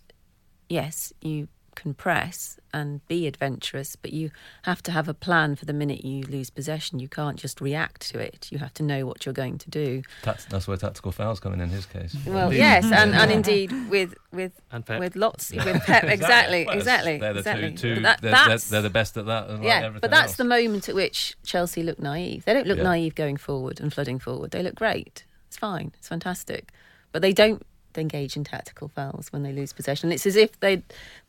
yes, 0.68 1.12
you 1.20 1.48
can 1.80 1.94
press 1.94 2.58
and 2.72 3.06
be 3.08 3.26
adventurous, 3.26 3.96
but 3.96 4.12
you 4.12 4.30
have 4.62 4.82
to 4.84 4.92
have 4.92 5.08
a 5.08 5.14
plan 5.14 5.56
for 5.56 5.64
the 5.64 5.72
minute 5.72 6.04
you 6.04 6.22
lose 6.24 6.50
possession. 6.50 7.00
You 7.00 7.08
can't 7.08 7.36
just 7.38 7.60
react 7.60 8.02
to 8.12 8.18
it. 8.20 8.48
You 8.52 8.58
have 8.58 8.72
to 8.74 8.82
know 8.82 9.06
what 9.06 9.24
you're 9.26 9.32
going 9.32 9.58
to 9.58 9.70
do. 9.70 10.02
Tact- 10.22 10.50
that's 10.50 10.68
where 10.68 10.76
tactical 10.76 11.10
fouls 11.10 11.40
come 11.40 11.52
in 11.54 11.60
in 11.60 11.70
his 11.70 11.86
case. 11.86 12.14
Well, 12.26 12.46
Indeed. 12.46 12.58
yes, 12.58 12.84
and, 12.84 13.14
and 13.14 13.30
indeed 13.32 13.72
with 13.88 14.14
with 14.32 14.52
And 14.70 14.84
Pep. 14.86 15.00
with 15.00 15.16
lots 15.16 15.50
with 15.52 15.64
Pep 15.86 16.04
exactly 16.04 16.66
Well, 16.66 16.76
exactly 16.76 17.18
They're 17.18 17.32
the 17.32 17.38
exactly. 17.40 17.70
two. 17.72 17.94
two 17.96 18.00
that- 18.02 18.20
they're, 18.20 18.30
they're, 18.48 18.58
they're 18.58 18.82
the 18.82 18.90
best 18.90 19.16
at 19.16 19.26
that. 19.26 19.50
like 19.50 19.62
yeah, 19.62 19.88
but 19.88 20.10
that's 20.10 20.32
else. 20.32 20.36
the 20.36 20.44
moment 20.44 20.88
at 20.88 20.94
which 20.94 21.34
Chelsea 21.44 21.82
look 21.82 21.98
naive. 21.98 22.44
They 22.44 22.52
don't 22.52 22.66
look 22.66 22.78
Yeah. 22.78 22.84
naive 22.84 23.14
going 23.14 23.36
forward 23.38 23.80
and 23.80 23.92
flooding 23.92 24.18
forward. 24.18 24.50
They 24.52 24.62
look 24.62 24.74
great. 24.76 25.24
It's 25.48 25.56
fine. 25.56 25.92
It's 25.98 26.08
fantastic. 26.08 26.70
But 27.12 27.22
they 27.22 27.32
don't 27.32 27.62
engage 27.98 28.36
in 28.36 28.44
tactical 28.44 28.88
fouls 28.88 29.32
when 29.32 29.42
they 29.42 29.52
lose 29.52 29.72
possession. 29.72 30.12
It's 30.12 30.26
as 30.26 30.36
if 30.36 30.58
they 30.60 30.76
they 30.76 30.82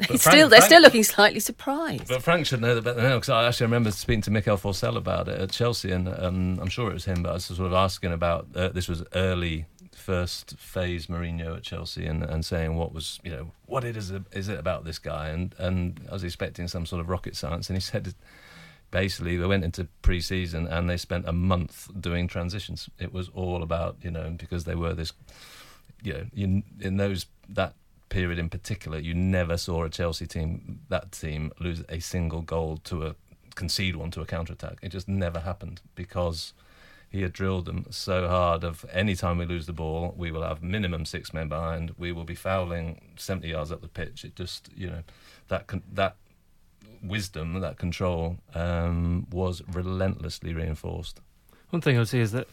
But 0.07 0.19
still 0.19 0.19
Frank- 0.19 0.49
they're 0.49 0.59
Frank- 0.59 0.63
still 0.65 0.81
looking 0.81 1.03
slightly 1.03 1.39
surprised. 1.39 2.07
But 2.07 2.21
Frank 2.23 2.45
should 2.45 2.61
know 2.61 2.75
that 2.75 2.83
better 2.83 3.01
now 3.01 3.15
because 3.15 3.29
I 3.29 3.47
actually 3.47 3.65
remember 3.67 3.91
speaking 3.91 4.21
to 4.23 4.31
Mikael 4.31 4.57
Forssell 4.57 4.97
about 4.97 5.27
it 5.27 5.39
at 5.39 5.51
Chelsea, 5.51 5.91
and 5.91 6.07
um, 6.09 6.59
I'm 6.61 6.69
sure 6.69 6.89
it 6.89 6.93
was 6.93 7.05
him. 7.05 7.23
But 7.23 7.29
I 7.29 7.33
was 7.33 7.45
sort 7.45 7.59
of 7.61 7.73
asking 7.73 8.11
about 8.13 8.47
uh, 8.55 8.69
this 8.69 8.87
was 8.87 9.03
early 9.13 9.65
first 9.93 10.57
phase 10.57 11.07
Mourinho 11.07 11.57
at 11.57 11.63
Chelsea, 11.63 12.05
and, 12.05 12.23
and 12.23 12.43
saying 12.43 12.75
what 12.75 12.93
was 12.93 13.19
you 13.23 13.31
know 13.31 13.51
what 13.65 13.83
it 13.83 13.95
is 13.95 14.11
is 14.31 14.49
it 14.49 14.59
about 14.59 14.83
this 14.83 14.99
guy, 14.99 15.29
and 15.29 15.53
and 15.57 16.01
I 16.09 16.13
was 16.13 16.23
expecting 16.23 16.67
some 16.67 16.85
sort 16.85 17.01
of 17.01 17.09
rocket 17.09 17.35
science, 17.35 17.69
and 17.69 17.77
he 17.77 17.81
said. 17.91 18.13
Basically, 18.89 19.37
they 19.37 19.45
went 19.45 19.63
into 19.63 19.87
pre-season 20.01 20.67
and 20.67 20.89
they 20.89 20.97
spent 20.97 21.25
a 21.25 21.31
month 21.31 21.87
doing 21.97 22.27
transitions. 22.27 22.89
It 22.99 23.13
was 23.13 23.29
all 23.29 23.63
about 23.63 23.95
you 24.01 24.11
know 24.11 24.31
because 24.37 24.65
they 24.65 24.75
were 24.75 24.93
this 24.93 25.13
you 26.01 26.13
know, 26.13 26.25
you, 26.33 26.63
in 26.79 26.97
those 26.97 27.25
that 27.49 27.73
period 28.09 28.37
in 28.39 28.49
particular, 28.49 28.97
you 28.97 29.13
never 29.13 29.57
saw 29.57 29.83
a 29.83 29.89
Chelsea 29.89 30.27
team 30.27 30.81
that 30.89 31.11
team 31.11 31.51
lose 31.59 31.83
a 31.89 31.99
single 31.99 32.41
goal 32.41 32.77
to 32.83 33.07
a 33.07 33.15
concede 33.55 33.95
one 33.95 34.11
to 34.11 34.21
a 34.21 34.25
counter 34.25 34.53
attack. 34.53 34.77
It 34.81 34.89
just 34.89 35.07
never 35.07 35.39
happened 35.39 35.81
because 35.95 36.53
he 37.09 37.21
had 37.21 37.33
drilled 37.33 37.65
them 37.65 37.85
so 37.89 38.27
hard. 38.27 38.63
Of 38.63 38.85
any 38.91 39.15
time 39.15 39.37
we 39.37 39.45
lose 39.45 39.65
the 39.65 39.73
ball, 39.73 40.13
we 40.17 40.31
will 40.31 40.43
have 40.43 40.63
minimum 40.63 41.05
six 41.05 41.33
men 41.33 41.49
behind. 41.49 41.93
We 41.97 42.11
will 42.11 42.23
be 42.23 42.35
fouling 42.35 43.01
seventy 43.17 43.49
yards 43.49 43.71
up 43.71 43.81
the 43.81 43.87
pitch. 43.87 44.23
It 44.23 44.35
just 44.35 44.69
you 44.75 44.87
know 44.87 45.03
that 45.49 45.67
con- 45.67 45.83
that 45.93 46.15
wisdom, 47.03 47.59
that 47.59 47.77
control 47.77 48.37
um, 48.53 49.27
was 49.31 49.61
relentlessly 49.67 50.53
reinforced. 50.53 51.19
One 51.69 51.81
thing 51.81 51.95
I 51.95 51.99
would 51.99 52.07
say 52.07 52.19
is 52.19 52.31
that 52.31 52.47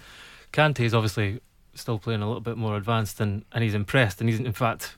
Kante 0.52 0.80
is 0.80 0.94
obviously 0.94 1.40
still 1.81 1.99
playing 1.99 2.23
a 2.23 2.27
little 2.27 2.41
bit 2.41 2.57
more 2.57 2.77
advanced 2.77 3.21
and, 3.21 3.45
and 3.53 3.62
he's 3.64 3.75
impressed 3.75 4.21
and 4.21 4.29
he's 4.31 4.38
in 4.41 4.53
fact 4.53 4.97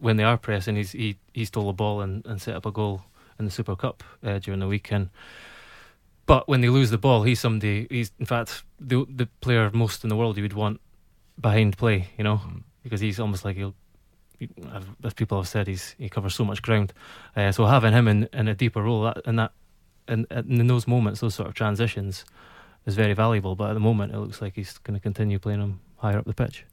when 0.00 0.16
they 0.16 0.24
are 0.24 0.36
pressing 0.36 0.76
he's 0.76 0.92
he, 0.92 1.16
he 1.32 1.44
stole 1.44 1.68
a 1.68 1.72
ball 1.72 2.00
and, 2.00 2.24
and 2.26 2.40
set 2.42 2.54
up 2.56 2.66
a 2.66 2.70
goal 2.72 3.02
in 3.38 3.44
the 3.44 3.50
Super 3.50 3.76
Cup 3.76 4.02
uh, 4.24 4.38
during 4.38 4.60
the 4.60 4.66
weekend. 4.68 5.10
But 6.26 6.48
when 6.48 6.60
they 6.62 6.68
lose 6.68 6.90
the 6.90 6.98
ball, 6.98 7.22
he's 7.24 7.40
somebody. 7.40 7.86
He's 7.90 8.10
in 8.18 8.26
fact 8.26 8.62
the 8.80 9.04
the 9.08 9.26
player 9.40 9.70
most 9.74 10.04
in 10.04 10.08
the 10.08 10.16
world 10.16 10.36
you 10.36 10.42
would 10.42 10.54
want 10.54 10.80
behind 11.40 11.76
play. 11.76 12.08
You 12.16 12.24
know, 12.24 12.36
Mm. 12.38 12.62
because 12.82 13.00
he's 13.00 13.20
almost 13.20 13.44
like 13.44 13.56
he'll. 13.56 13.74
he- 14.38 14.48
As 15.04 15.12
people 15.14 15.36
have 15.38 15.48
said, 15.48 15.66
he's 15.66 15.94
he 15.98 16.08
covers 16.08 16.34
so 16.34 16.44
much 16.44 16.62
ground. 16.62 16.92
Uh, 17.36 17.52
so 17.52 17.66
having 17.66 17.92
him 17.92 18.08
in, 18.08 18.28
in 18.32 18.48
a 18.48 18.54
deeper 18.54 18.82
role 18.82 19.02
that, 19.02 19.18
in 19.26 19.36
that 19.36 19.52
in, 20.08 20.26
in 20.30 20.66
those 20.66 20.86
moments, 20.88 21.20
those 21.20 21.34
sort 21.34 21.48
of 21.48 21.54
transitions, 21.54 22.24
is 22.86 22.94
very 22.96 23.12
valuable. 23.14 23.54
But 23.54 23.70
at 23.70 23.74
the 23.74 23.80
moment, 23.80 24.14
it 24.14 24.18
looks 24.18 24.40
like 24.40 24.54
he's 24.54 24.78
going 24.78 24.94
to 24.94 25.00
continue 25.02 25.38
playing 25.38 25.60
him 25.60 25.80
higher 26.04 26.18
up 26.18 26.26
the 26.26 26.34
pitch. 26.34 26.64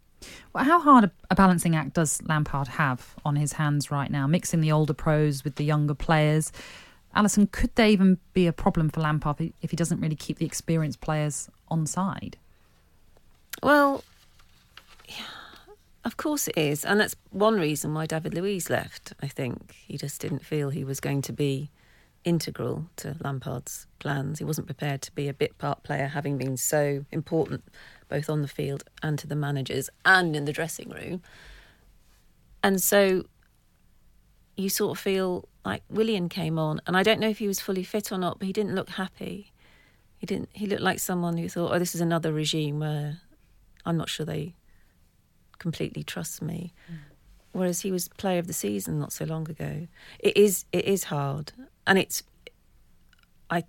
Well, 0.54 0.66
how 0.66 0.80
hard 0.80 1.06
a, 1.06 1.12
a 1.32 1.36
balancing 1.36 1.74
act 1.76 1.94
does 1.94 2.22
Lampard 2.24 2.68
have 2.68 3.16
on 3.24 3.38
his 3.38 3.54
hands 3.54 3.90
right 3.90 4.12
now, 4.12 4.28
mixing 4.28 4.60
the 4.62 4.72
older 4.72 4.94
pros 4.94 5.44
with 5.46 5.56
the 5.56 5.64
younger 5.64 5.96
players? 5.96 6.52
Alyson, 7.16 7.48
could 7.52 7.74
there 7.76 7.88
even 7.88 8.18
be 8.34 8.46
a 8.46 8.54
problem 8.54 8.90
for 8.90 9.00
Lampard 9.02 9.38
if 9.40 9.46
he- 9.46 9.54
if 9.62 9.72
he 9.72 9.78
doesn't 9.78 10.02
really 10.02 10.16
keep 10.16 10.38
the 10.38 10.46
experienced 10.46 11.00
players 11.02 11.50
on 11.70 11.88
side? 11.88 12.38
Well, 13.64 14.04
yeah, 15.08 15.26
of 16.04 16.18
course 16.18 16.48
it 16.50 16.58
is. 16.58 16.84
And 16.86 17.00
that's 17.00 17.16
one 17.32 17.58
reason 17.60 17.94
why 17.94 18.06
David 18.06 18.34
Luiz 18.34 18.70
left, 18.70 19.14
I 19.22 19.28
think. 19.28 19.76
He 19.88 19.98
just 19.98 20.22
didn't 20.22 20.46
feel 20.46 20.70
he 20.70 20.84
was 20.84 21.00
going 21.00 21.22
to 21.24 21.34
be 21.34 21.70
integral 22.24 22.86
to 22.98 23.16
Lampard's 23.24 23.88
plans. 24.00 24.40
He 24.40 24.46
wasn't 24.46 24.68
prepared 24.68 25.02
to 25.04 25.12
be 25.14 25.28
a 25.28 25.34
bit 25.34 25.58
part 25.58 25.84
player, 25.84 26.08
having 26.08 26.38
been 26.38 26.58
so 26.58 27.06
important 27.12 27.64
both 28.12 28.30
on 28.30 28.44
the 28.44 28.48
field 28.48 28.84
and 29.02 29.18
to 29.18 29.26
the 29.26 29.36
managers 29.36 29.90
and 30.06 30.36
in 30.36 30.46
the 30.46 30.52
dressing 30.54 30.90
room. 30.90 31.24
And 32.62 32.80
so 32.80 33.24
you 34.58 34.70
sort 34.70 34.98
of 34.98 35.02
feel 35.02 35.48
like 35.66 35.82
Willian 35.90 36.30
came 36.30 36.60
on, 36.60 36.82
and 36.86 36.98
I 36.98 37.04
don't 37.04 37.20
know 37.20 37.30
if 37.30 37.40
he 37.40 37.48
was 37.48 37.60
fully 37.60 37.84
fit 37.84 38.12
or 38.12 38.18
not, 38.18 38.38
but 38.38 38.46
he 38.46 38.54
didn't 38.54 38.76
look 38.76 38.90
happy. 38.90 39.52
He 40.18 40.26
didn't. 40.26 40.50
He 40.54 40.68
looked 40.68 40.82
like 40.82 41.00
someone 41.00 41.38
who 41.38 41.50
thought, 41.50 41.74
"Oh, 41.74 41.80
this 41.80 41.96
is 41.96 42.02
another 42.02 42.34
regime 42.34 42.80
where 42.80 43.22
I'm 43.86 43.98
not 43.98 44.10
sure 44.10 44.26
they 44.26 44.54
completely 45.58 46.04
trust 46.04 46.42
me." 46.42 46.74
Mm. 46.92 46.98
Whereas 47.54 47.82
he 47.82 47.92
was 47.92 48.08
player 48.10 48.40
of 48.40 48.48
the 48.48 48.54
season 48.54 49.00
not 49.00 49.12
so 49.14 49.26
long 49.26 49.50
ago. 49.50 49.88
It 50.20 50.38
is. 50.38 50.66
It 50.72 50.86
is 50.86 51.06
hard, 51.06 51.54
and 51.88 51.98
it's. 51.98 52.24
I, 53.50 53.64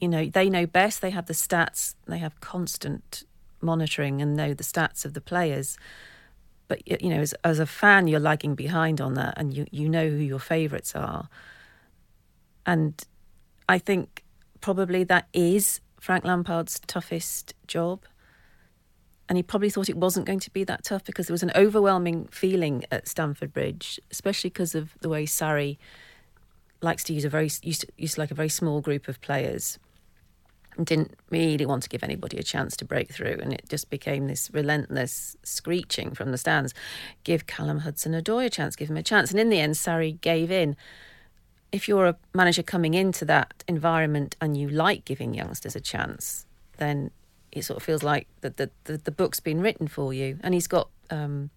you 0.00 0.08
know, 0.08 0.26
they 0.26 0.48
know 0.50 0.66
best. 0.66 1.02
They 1.02 1.10
have 1.10 1.26
the 1.26 1.34
stats. 1.34 1.94
They 2.06 2.18
have 2.18 2.40
constant 2.40 3.24
monitoring 3.62 4.20
and 4.20 4.36
know 4.36 4.54
the 4.54 4.64
stats 4.64 5.04
of 5.04 5.14
the 5.14 5.20
players. 5.20 5.78
But 6.68 7.02
you 7.02 7.10
know, 7.10 7.20
as, 7.20 7.34
as 7.44 7.58
a 7.58 7.66
fan, 7.66 8.08
you're 8.08 8.20
lagging 8.20 8.54
behind 8.54 9.00
on 9.00 9.14
that, 9.14 9.34
and 9.36 9.54
you 9.54 9.66
you 9.70 9.88
know 9.88 10.08
who 10.08 10.16
your 10.16 10.38
favourites 10.38 10.94
are. 10.94 11.28
And 12.64 13.02
I 13.68 13.78
think 13.78 14.24
probably 14.60 15.04
that 15.04 15.28
is 15.32 15.80
Frank 16.00 16.24
Lampard's 16.24 16.80
toughest 16.86 17.54
job. 17.66 18.04
And 19.28 19.38
he 19.38 19.42
probably 19.42 19.70
thought 19.70 19.88
it 19.88 19.96
wasn't 19.96 20.26
going 20.26 20.40
to 20.40 20.50
be 20.50 20.64
that 20.64 20.84
tough 20.84 21.04
because 21.04 21.26
there 21.26 21.34
was 21.34 21.42
an 21.42 21.52
overwhelming 21.54 22.26
feeling 22.26 22.84
at 22.90 23.08
Stamford 23.08 23.52
Bridge, 23.52 23.98
especially 24.10 24.50
because 24.50 24.74
of 24.74 24.94
the 25.00 25.08
way 25.08 25.24
Sarri 25.24 25.78
likes 26.82 27.04
to 27.04 27.14
use 27.14 27.24
a 27.24 27.28
very 27.28 27.48
used 27.62 27.82
to, 27.82 27.88
used 27.96 28.14
to 28.16 28.20
like 28.20 28.30
a 28.30 28.34
very 28.34 28.48
small 28.48 28.80
group 28.80 29.08
of 29.08 29.20
players 29.20 29.78
and 30.76 30.86
didn't 30.86 31.14
really 31.30 31.66
want 31.66 31.82
to 31.82 31.88
give 31.88 32.02
anybody 32.02 32.38
a 32.38 32.42
chance 32.42 32.76
to 32.76 32.84
break 32.84 33.12
through 33.12 33.38
and 33.42 33.52
it 33.52 33.64
just 33.68 33.90
became 33.90 34.26
this 34.26 34.50
relentless 34.52 35.36
screeching 35.42 36.14
from 36.14 36.30
the 36.30 36.38
stands. 36.38 36.72
Give 37.24 37.46
Callum 37.46 37.80
Hudson-Odoi 37.80 38.46
a 38.46 38.50
chance 38.50 38.76
give 38.76 38.90
him 38.90 38.96
a 38.96 39.02
chance. 39.02 39.30
And 39.30 39.40
in 39.40 39.50
the 39.50 39.60
end 39.60 39.74
Sarri 39.74 40.20
gave 40.20 40.50
in. 40.50 40.76
If 41.70 41.88
you're 41.88 42.06
a 42.06 42.16
manager 42.34 42.62
coming 42.62 42.92
into 42.94 43.24
that 43.26 43.64
environment 43.66 44.36
and 44.40 44.56
you 44.56 44.68
like 44.68 45.04
giving 45.04 45.32
youngsters 45.32 45.74
a 45.74 45.80
chance 45.80 46.46
then 46.78 47.10
it 47.52 47.64
sort 47.64 47.76
of 47.76 47.82
feels 47.82 48.02
like 48.02 48.26
that 48.40 48.56
the, 48.56 48.70
the 48.84 48.96
the 48.96 49.10
book's 49.10 49.40
been 49.40 49.60
written 49.60 49.86
for 49.86 50.12
you, 50.12 50.38
and 50.42 50.54
he's 50.54 50.66
got. 50.66 50.88
Um, 51.10 51.50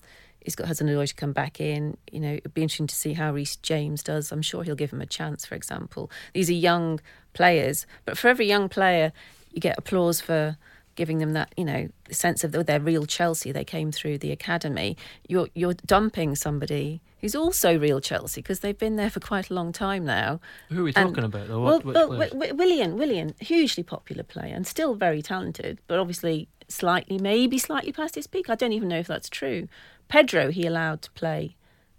He's 0.46 0.56
got 0.56 0.68
Hudson-Odoi 0.68 1.08
to 1.10 1.16
come 1.16 1.34
back 1.34 1.60
in. 1.60 1.98
You 2.12 2.20
know, 2.22 2.34
it'd 2.36 2.54
be 2.54 2.62
interesting 2.62 2.88
to 2.88 2.96
see 2.96 3.14
how 3.14 3.34
Reece 3.34 3.58
James 3.58 4.02
does. 4.04 4.32
I'm 4.32 4.42
sure 4.42 4.64
he'll 4.64 4.76
give 4.76 4.94
him 4.94 5.02
a 5.02 5.06
chance, 5.06 5.46
for 5.46 5.56
example. 5.56 6.10
These 6.34 6.50
are 6.50 6.54
young 6.54 7.00
players, 7.34 7.86
but 8.06 8.18
for 8.18 8.28
every 8.30 8.48
young 8.48 8.70
player, 8.70 9.12
you 9.52 9.60
get 9.60 9.78
applause 9.78 10.22
for 10.22 10.58
giving 10.96 11.18
them 11.18 11.34
that, 11.34 11.52
you 11.58 11.66
know, 11.66 11.90
sense 12.10 12.44
of 12.46 12.54
their 12.54 12.80
real 12.80 13.06
Chelsea. 13.06 13.52
They 13.52 13.66
came 13.66 13.92
through 13.92 14.20
the 14.20 14.32
academy. 14.32 14.96
You're 15.28 15.50
you're 15.54 15.74
dumping 15.74 16.36
somebody 16.36 17.02
who's 17.20 17.36
also 17.36 17.78
real 17.78 18.00
Chelsea 18.00 18.40
because 18.42 18.60
they've 18.62 18.78
been 18.78 18.96
there 18.96 19.10
for 19.10 19.20
quite 19.20 19.50
a 19.50 19.54
long 19.54 19.74
time 19.74 20.06
now. 20.06 20.40
Who 20.70 20.82
are 20.82 20.84
we 20.84 20.94
And- 20.96 21.10
talking 21.10 21.24
about 21.26 21.48
though? 21.50 21.62
Well, 21.62 21.80
What, 21.82 21.86
well 21.86 22.08
players? 22.08 22.30
Wi- 22.32 22.48
Wi- 22.50 22.52
Willian, 22.54 22.98
Willian, 22.98 23.34
hugely 23.42 23.84
popular 23.84 24.24
player 24.24 24.54
and 24.56 24.66
still 24.66 24.96
very 24.96 25.22
talented, 25.22 25.80
but 25.88 26.00
obviously 26.00 26.48
slightly, 26.68 27.18
maybe 27.18 27.58
slightly 27.58 27.92
past 27.92 28.16
his 28.16 28.28
peak. 28.28 28.50
I 28.50 28.56
don't 28.56 28.74
even 28.74 28.90
know 28.90 29.00
if 29.00 29.08
that's 29.08 29.30
true. 29.30 29.68
Pedro, 30.08 30.52
he 30.52 30.66
allowed 30.66 31.02
to 31.04 31.12
play 31.12 31.56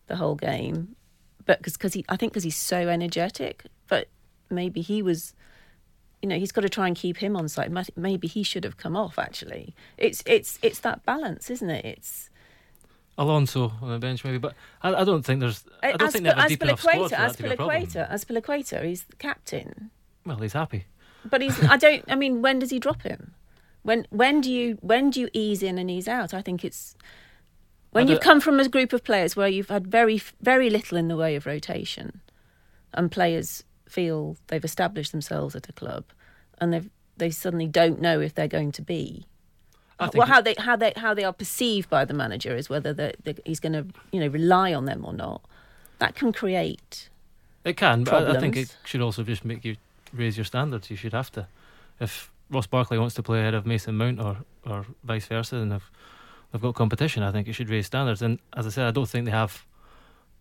the 0.07 0.17
whole 0.17 0.35
game, 0.37 0.97
but 1.45 1.63
because 1.63 1.95
he, 1.95 2.05
I 2.09 2.17
think 2.17 2.33
because 2.33 2.45
he's 2.45 2.57
so 2.57 2.89
energetic. 2.89 3.65
But 3.89 4.09
maybe 4.51 4.81
he 4.81 5.03
was, 5.03 5.35
you 6.23 6.29
know, 6.29 6.39
he's 6.39 6.53
got 6.53 6.63
to 6.63 6.69
try 6.69 6.87
and 6.87 6.97
keep 6.97 7.19
him 7.19 7.37
on 7.37 7.49
side. 7.49 7.73
Ma- 7.73 7.83
Maybe 7.97 8.29
he 8.29 8.43
should 8.43 8.65
have 8.65 8.77
come 8.77 8.97
off. 8.97 9.19
Actually, 9.19 9.75
it's 9.97 10.23
it's 10.27 10.59
it's 10.63 10.81
that 10.81 11.05
balance, 11.05 11.51
isn't 11.51 11.71
it? 11.71 11.85
It's 11.85 12.31
Alonso 13.19 13.73
on 13.81 13.91
the 13.91 13.99
bench 13.99 14.25
maybe, 14.25 14.39
but 14.39 14.55
I, 14.83 14.95
I 14.95 15.05
don't 15.05 15.23
think 15.23 15.41
there's. 15.41 15.65
I 15.83 15.93
don't 15.93 16.03
as, 16.03 16.13
think 16.13 16.25
they 16.25 16.31
have 16.31 16.47
a 16.47 16.49
deep 16.49 16.63
enough 16.63 16.81
squad 16.81 16.93
for 16.95 17.09
Piliqueta, 17.09 17.11
that 17.11 17.21
as 17.21 17.37
to 17.37 17.43
be 17.43 17.49
a 17.49 17.57
problem. 17.57 17.83
As 17.83 18.71
he's 18.83 19.05
the 19.05 19.17
captain. 19.17 19.91
Well, 20.25 20.37
he's 20.39 20.53
happy. 20.53 20.87
But 21.25 21.41
he's. 21.41 21.63
I 21.65 21.77
don't. 21.77 22.05
I 22.09 22.15
mean, 22.15 22.43
when 22.43 22.59
does 22.59 22.71
he 22.71 22.79
drop 22.79 23.03
him? 23.03 23.35
When 23.87 24.05
when 24.11 24.41
do 24.41 24.53
you 24.53 24.79
when 24.81 25.11
do 25.11 25.21
you 25.21 25.29
ease 25.33 25.63
in 25.63 25.79
and 25.79 25.89
ease 25.89 26.09
out? 26.09 26.35
I 26.35 26.43
think 26.43 26.65
it's 26.65 26.97
when 27.93 28.09
you've 28.09 28.21
come 28.21 28.41
from 28.41 28.59
a 28.59 28.69
group 28.69 28.93
of 28.93 29.05
players 29.05 29.37
where 29.37 29.47
you've 29.47 29.69
had 29.69 29.87
very 29.87 30.21
very 30.41 30.71
little 30.71 30.99
in 30.99 31.07
the 31.07 31.17
way 31.17 31.37
of 31.37 31.47
rotation, 31.47 32.21
and 32.93 33.13
players 33.13 33.63
feel 33.89 34.39
they've 34.49 34.65
established 34.65 35.13
themselves 35.13 35.55
at 35.55 35.69
a 35.69 35.73
club, 35.73 36.03
and 36.59 36.73
they 36.73 36.83
they 37.17 37.31
suddenly 37.31 37.69
don't 37.69 38.01
know 38.01 38.19
if 38.21 38.35
they're 38.35 38.49
going 38.49 38.73
to 38.73 38.83
be. 38.83 39.25
Well, 40.01 40.27
how 40.27 40.41
they 40.41 40.57
how 40.59 40.75
they 40.75 40.93
how 40.97 41.15
they 41.15 41.23
are 41.23 41.33
perceived 41.33 41.89
by 41.89 42.05
the 42.05 42.13
manager 42.13 42.57
is 42.57 42.69
whether 42.69 42.93
the, 42.93 43.15
the, 43.23 43.37
he's 43.45 43.61
going 43.61 43.75
to 43.75 43.87
you 44.11 44.19
know 44.19 44.27
rely 44.27 44.75
on 44.75 44.87
them 44.87 45.05
or 45.05 45.13
not. 45.13 45.43
That 46.01 46.17
can 46.17 46.33
create 46.33 47.09
It 47.65 47.77
can, 47.77 48.03
but 48.03 48.15
I, 48.15 48.35
I 48.35 48.41
think 48.41 48.57
it 48.57 48.77
should 48.85 49.01
also 49.01 49.23
just 49.23 49.45
make 49.45 49.65
you 49.65 49.77
raise 50.13 50.37
your 50.37 50.45
standards. 50.45 50.91
You 50.91 50.97
should 50.97 51.13
have 51.13 51.31
to. 51.33 51.47
If 52.01 52.33
Ross 52.51 52.67
Barkley 52.67 52.99
wants 52.99 53.15
to 53.17 53.23
play 53.23 53.41
ahead 53.41 53.55
of 53.55 53.67
Mason 53.67 53.97
Mount 53.97 54.21
or, 54.21 54.39
or 54.65 54.87
vice 55.05 55.27
versa, 55.27 55.57
and 55.57 55.73
they've, 55.73 55.91
they've 56.53 56.63
got 56.63 56.75
competition, 56.75 57.23
I 57.23 57.33
think 57.33 57.49
it 57.49 57.55
should 57.55 57.69
raise 57.71 57.87
standards. 57.87 58.23
And 58.23 58.39
as 58.57 58.67
I 58.67 58.71
said, 58.71 58.87
I 58.87 58.91
don't 58.93 59.09
think 59.09 59.25
they 59.25 59.33
have 59.33 59.65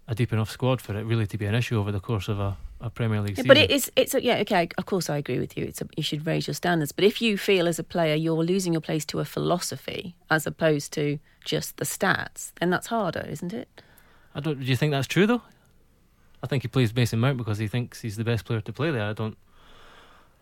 a 0.07 0.13
deep 0.13 0.31
enough 0.31 0.51
squad 0.51 0.81
for 0.81 0.95
it 0.95 1.03
really 1.03 1.25
to 1.25 1.37
be 1.37 1.45
an 1.47 1.55
issue 1.55 1.79
over 1.79 1.91
the 1.91 1.99
course 1.99 2.27
of 2.27 2.39
a, 2.39 2.55
a 2.79 2.91
Premier 2.91 3.21
League 3.21 3.31
Yeah, 3.31 3.35
season. 3.37 3.47
but 3.47 3.57
it 3.57 3.71
is. 3.71 3.91
It's 3.95 4.13
a, 4.13 4.23
yeah. 4.23 4.37
Okay. 4.41 4.69
Of 4.77 4.85
course, 4.85 5.09
I 5.09 5.17
agree 5.17 5.39
with 5.39 5.57
you. 5.57 5.65
It's 5.65 5.81
a, 5.81 5.87
you 5.97 6.03
should 6.03 6.27
raise 6.27 6.45
your 6.45 6.53
standards. 6.53 6.91
But 6.91 7.05
if 7.05 7.23
you 7.23 7.39
feel 7.39 7.67
as 7.67 7.79
a 7.79 7.83
player 7.83 8.13
you're 8.13 8.43
losing 8.43 8.71
your 8.71 8.81
place 8.81 9.03
to 9.05 9.19
a 9.19 9.25
philosophy 9.25 10.15
as 10.29 10.45
opposed 10.45 10.93
to 10.93 11.17
just 11.43 11.77
the 11.77 11.85
stats, 11.85 12.51
then 12.59 12.69
that's 12.69 12.87
harder, 12.87 13.25
isn't 13.27 13.51
it? 13.51 13.81
I 14.35 14.41
don't. 14.41 14.59
Do 14.59 14.65
you 14.67 14.75
think 14.75 14.91
that's 14.91 15.07
true 15.07 15.25
though? 15.25 15.41
I 16.43 16.47
think 16.47 16.61
he 16.61 16.67
plays 16.67 16.95
Mason 16.95 17.19
Mount 17.19 17.37
because 17.37 17.57
he 17.57 17.67
thinks 17.67 18.01
he's 18.01 18.17
the 18.17 18.23
best 18.23 18.45
player 18.45 18.61
to 18.61 18.73
play 18.73 18.91
there. 18.91 19.09
I 19.09 19.13
don't. 19.13 19.35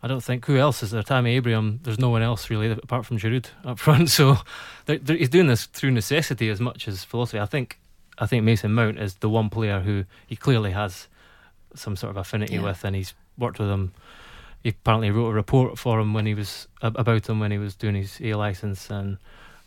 I 0.03 0.07
don't 0.07 0.21
think 0.23 0.45
who 0.45 0.57
else 0.57 0.83
is 0.83 0.91
there. 0.91 1.01
Tammy 1.01 1.35
Abraham. 1.37 1.79
There's 1.81 1.97
no 1.97 2.09
one 2.09 2.21
else 2.21 2.49
really 2.49 2.69
apart 2.71 3.05
from 3.05 3.17
Giroud 3.17 3.47
up 3.63 3.79
front. 3.79 4.09
So 4.19 4.37
they're, 4.85 4.97
they're, 4.99 5.15
he's 5.15 5.29
doing 5.29 5.47
this 5.47 5.65
through 5.65 5.91
necessity 5.91 6.49
as 6.49 6.59
much 6.59 6.87
as 6.87 7.03
philosophy. 7.03 7.39
I 7.39 7.45
think. 7.45 7.79
I 8.19 8.27
think 8.27 8.43
Mason 8.43 8.73
Mount 8.73 8.99
is 8.99 9.15
the 9.15 9.29
one 9.29 9.49
player 9.49 9.79
who 9.79 10.03
he 10.27 10.35
clearly 10.35 10.69
has 10.71 11.07
some 11.73 11.95
sort 11.95 12.11
of 12.11 12.17
affinity 12.17 12.55
Yeah. 12.55 12.61
with, 12.61 12.83
and 12.83 12.95
he's 12.95 13.15
worked 13.39 13.57
with 13.57 13.69
him. 13.69 13.91
He 14.61 14.69
apparently 14.69 15.09
wrote 15.09 15.29
a 15.29 15.33
report 15.33 15.79
for 15.79 15.99
him 15.99 16.13
when 16.13 16.27
he 16.27 16.35
was 16.35 16.67
about 16.83 17.27
him 17.27 17.39
when 17.39 17.49
he 17.51 17.57
was 17.57 17.75
doing 17.75 17.95
his 17.95 18.19
A 18.21 18.35
license, 18.35 18.89
and 18.91 19.17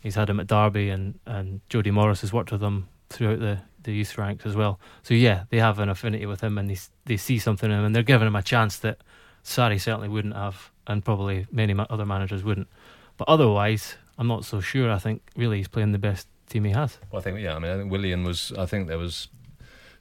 he's 0.01 0.15
had 0.15 0.29
him 0.29 0.39
at 0.39 0.47
Derby, 0.47 0.89
and 0.89 1.19
and 1.25 1.59
Jody 1.67 1.91
Morris 1.91 2.21
has 2.21 2.31
worked 2.31 2.51
with 2.53 2.61
him 2.63 2.87
throughout 3.09 3.39
the, 3.39 3.59
the 3.83 3.91
youth 3.93 4.17
ranks 4.17 4.45
as 4.45 4.55
well. 4.55 4.79
So 5.03 5.13
yeah, 5.13 5.43
they 5.49 5.57
have 5.59 5.79
an 5.79 5.89
affinity 5.89 6.25
with 6.25 6.41
him, 6.41 6.57
and 6.57 6.69
they 6.69 6.77
they 7.05 7.17
see 7.17 7.39
something 7.39 7.69
in 7.69 7.77
him, 7.79 7.85
and 7.85 7.93
they're 7.95 8.01
giving 8.03 8.27
him 8.27 8.35
a 8.35 8.41
chance 8.43 8.77
that 8.79 8.99
Sarri 9.47 9.79
certainly 9.79 10.09
wouldn't 10.09 10.35
have, 10.35 10.71
and 10.87 11.03
probably 11.03 11.47
many 11.51 11.73
other 11.89 12.05
managers 12.05 12.43
wouldn't. 12.43 12.67
But 13.15 13.29
otherwise, 13.29 13.95
I'm 14.17 14.27
not 14.27 14.43
so 14.43 14.59
sure. 14.59 14.91
I 14.91 14.99
think 14.99 15.21
really 15.37 15.57
he's 15.57 15.69
playing 15.69 15.93
the 15.93 15.97
best 15.97 16.27
team 16.49 16.65
he 16.65 16.71
has. 16.71 16.97
Well, 17.09 17.21
I 17.21 17.23
think 17.23 17.39
yeah. 17.39 17.55
I 17.55 17.59
mean, 17.59 17.71
I 17.71 17.77
think 17.77 17.89
Willian 17.89 18.25
was. 18.25 18.51
I 18.57 18.65
think 18.65 18.89
there 18.89 18.97
was 18.97 19.29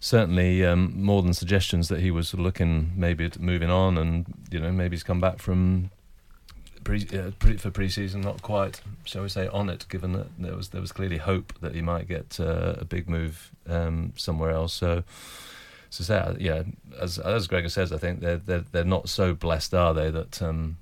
certainly 0.01 0.65
um, 0.65 1.01
more 1.01 1.23
than 1.23 1.33
suggestions 1.33 1.87
that 1.89 2.01
he 2.01 2.11
was 2.11 2.35
looking 2.35 2.93
maybe 2.97 3.25
at 3.25 3.39
moving 3.39 3.71
on, 3.71 3.97
and 3.97 4.27
you 4.51 4.59
know 4.59 4.73
maybe 4.73 4.97
he's 4.97 5.05
come 5.05 5.21
back 5.21 5.39
from 5.39 5.91
pre, 6.83 7.07
uh, 7.15 7.31
pre 7.39 7.57
for 7.57 7.71
pre-season 7.71 8.23
not 8.23 8.43
quite, 8.43 8.81
shall 9.05 9.23
we 9.23 9.29
say, 9.29 9.47
on 9.47 9.71
it. 9.71 9.87
Given 9.89 10.13
that 10.15 10.27
there 10.41 10.57
was 10.57 10.71
there 10.71 10.81
was 10.81 10.91
clearly 10.91 11.19
hope 11.19 11.53
that 11.61 11.73
he 11.73 11.83
might 11.83 12.09
get 12.09 12.41
uh, 12.41 12.75
a 12.79 12.85
big 12.85 13.09
move 13.09 13.53
um, 13.69 14.13
somewhere 14.17 14.51
else. 14.51 14.75
So. 14.75 15.05
So 15.91 16.05
say, 16.05 16.19
uh, 16.19 16.35
yeah, 16.39 16.63
as 17.01 17.19
as 17.19 17.47
Gregor 17.47 17.69
says, 17.69 17.93
I 17.93 17.99
think 17.99 18.21
they're 18.21 18.39
they're 18.39 18.65
they're 18.73 18.85
not 18.85 19.09
so 19.09 19.35
blessed, 19.35 19.75
are 19.75 19.95
they? 19.95 20.11
That 20.11 20.43
um, 20.43 20.79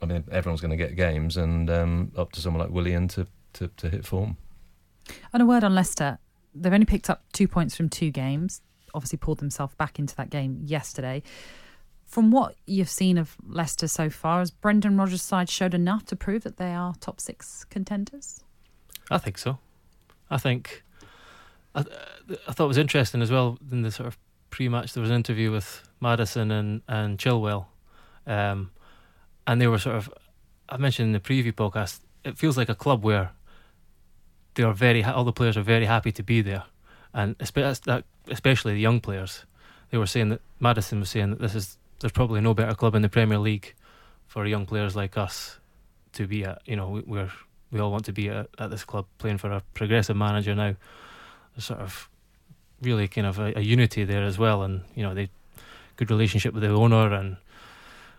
I 0.00 0.06
mean, 0.06 0.24
everyone's 0.30 0.60
going 0.60 0.70
to 0.70 0.76
get 0.76 0.96
games, 0.96 1.36
and 1.36 1.68
um, 1.68 2.12
up 2.16 2.32
to 2.32 2.40
someone 2.40 2.62
like 2.62 2.70
Willian 2.70 3.08
to, 3.08 3.26
to, 3.54 3.68
to 3.68 3.88
hit 3.88 4.06
form. 4.06 4.36
And 5.32 5.42
a 5.42 5.46
word 5.46 5.64
on 5.64 5.74
Leicester. 5.74 6.18
They've 6.54 6.72
only 6.72 6.86
picked 6.86 7.10
up 7.10 7.24
two 7.32 7.48
points 7.48 7.76
from 7.76 7.88
two 7.88 8.10
games. 8.10 8.62
Obviously, 8.94 9.18
pulled 9.18 9.38
themselves 9.38 9.74
back 9.74 9.98
into 9.98 10.14
that 10.16 10.30
game 10.30 10.60
yesterday. 10.64 11.22
From 12.06 12.30
what 12.30 12.54
you've 12.66 12.88
seen 12.88 13.18
of 13.18 13.36
Leicester 13.46 13.86
so 13.86 14.08
far, 14.08 14.38
has 14.38 14.50
Brendan 14.50 14.96
Rodgers' 14.96 15.22
side 15.22 15.50
showed 15.50 15.74
enough 15.74 16.06
to 16.06 16.16
prove 16.16 16.42
that 16.44 16.56
they 16.56 16.72
are 16.72 16.94
top 17.00 17.20
six 17.20 17.64
contenders? 17.64 18.44
I 19.10 19.18
think 19.18 19.36
so. 19.36 19.58
I 20.30 20.38
think. 20.38 20.84
I, 21.74 21.84
I 22.46 22.52
thought 22.52 22.64
it 22.64 22.68
was 22.68 22.78
interesting 22.78 23.20
as 23.20 23.30
well 23.30 23.58
in 23.70 23.82
the 23.82 23.90
sort 23.90 24.06
of 24.06 24.18
pre-match. 24.50 24.92
There 24.92 25.00
was 25.00 25.10
an 25.10 25.16
interview 25.16 25.50
with 25.50 25.88
Maddison 26.00 26.50
and 26.50 26.82
and 26.88 27.18
Chilwell, 27.18 27.66
um, 28.26 28.70
and 29.46 29.60
they 29.60 29.66
were 29.66 29.78
sort 29.78 29.96
of. 29.96 30.10
I 30.68 30.76
mentioned 30.76 31.06
in 31.06 31.12
the 31.12 31.20
preview 31.20 31.52
podcast. 31.52 32.00
It 32.24 32.36
feels 32.36 32.56
like 32.56 32.68
a 32.68 32.74
club 32.74 33.02
where 33.04 33.30
they 34.54 34.62
are 34.62 34.74
very. 34.74 35.02
All 35.04 35.24
the 35.24 35.32
players 35.32 35.56
are 35.56 35.62
very 35.62 35.86
happy 35.86 36.12
to 36.12 36.22
be 36.22 36.42
there, 36.42 36.64
and 37.14 37.36
especially 37.40 38.72
the 38.74 38.80
young 38.80 39.00
players. 39.00 39.44
They 39.90 39.98
were 39.98 40.06
saying 40.06 40.28
that 40.30 40.40
Maddison 40.60 41.00
was 41.00 41.10
saying 41.10 41.30
that 41.30 41.40
this 41.40 41.54
is. 41.54 41.78
There's 42.00 42.12
probably 42.12 42.40
no 42.40 42.54
better 42.54 42.74
club 42.74 42.94
in 42.94 43.02
the 43.02 43.08
Premier 43.08 43.38
League 43.38 43.74
for 44.26 44.46
young 44.46 44.66
players 44.66 44.94
like 44.94 45.16
us 45.16 45.58
to 46.12 46.26
be 46.26 46.44
at. 46.44 46.60
You 46.66 46.76
know, 46.76 46.88
we- 46.90 47.00
we're 47.06 47.32
we 47.70 47.80
all 47.80 47.90
want 47.90 48.04
to 48.06 48.12
be 48.12 48.28
at, 48.28 48.48
at 48.58 48.70
this 48.70 48.84
club 48.84 49.06
playing 49.18 49.38
for 49.38 49.50
a 49.50 49.62
progressive 49.74 50.16
manager 50.16 50.54
now. 50.54 50.74
Sort 51.58 51.80
of 51.80 52.08
really 52.80 53.08
kind 53.08 53.26
of 53.26 53.38
a, 53.38 53.52
a 53.56 53.60
unity 53.60 54.04
there 54.04 54.24
as 54.24 54.38
well, 54.38 54.62
and 54.62 54.82
you 54.94 55.02
know 55.02 55.14
they 55.14 55.30
good 55.96 56.10
relationship 56.10 56.54
with 56.54 56.62
the 56.62 56.70
owner 56.70 57.12
and 57.12 57.36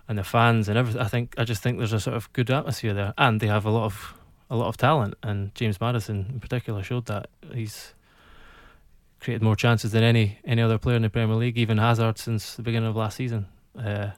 and 0.08 0.18
the 0.18 0.24
fans 0.24 0.68
and 0.68 0.78
everything. 0.78 1.02
I 1.02 1.08
think 1.08 1.36
I 1.38 1.44
just 1.44 1.62
think 1.62 1.78
there's 1.78 1.94
a 1.94 2.00
sort 2.00 2.18
of 2.18 2.32
good 2.34 2.50
atmosphere 2.50 2.94
there, 2.94 3.14
and 3.18 3.40
they 3.40 3.48
have 3.48 3.66
a 3.66 3.72
lot 3.72 3.86
of 3.86 4.14
a 4.50 4.56
lot 4.56 4.68
of 4.68 4.78
talent. 4.78 5.16
And 5.24 5.54
James 5.56 5.80
Maddison 5.80 6.28
in 6.34 6.40
particular 6.40 6.84
showed 6.84 7.06
that 7.06 7.30
he's 7.54 7.94
created 9.20 9.44
more 9.44 9.56
chances 9.56 9.92
than 9.92 10.04
any 10.04 10.40
any 10.46 10.62
other 10.62 10.78
player 10.78 10.96
in 10.96 11.04
the 11.04 11.10
Premier 11.10 11.36
League, 11.36 11.58
even 11.58 11.78
Hazard 11.78 12.18
since 12.18 12.56
the 12.56 12.64
beginning 12.64 12.90
of 12.90 12.96
last 12.96 13.18
season. 13.18 13.48
Uh, 13.78 14.12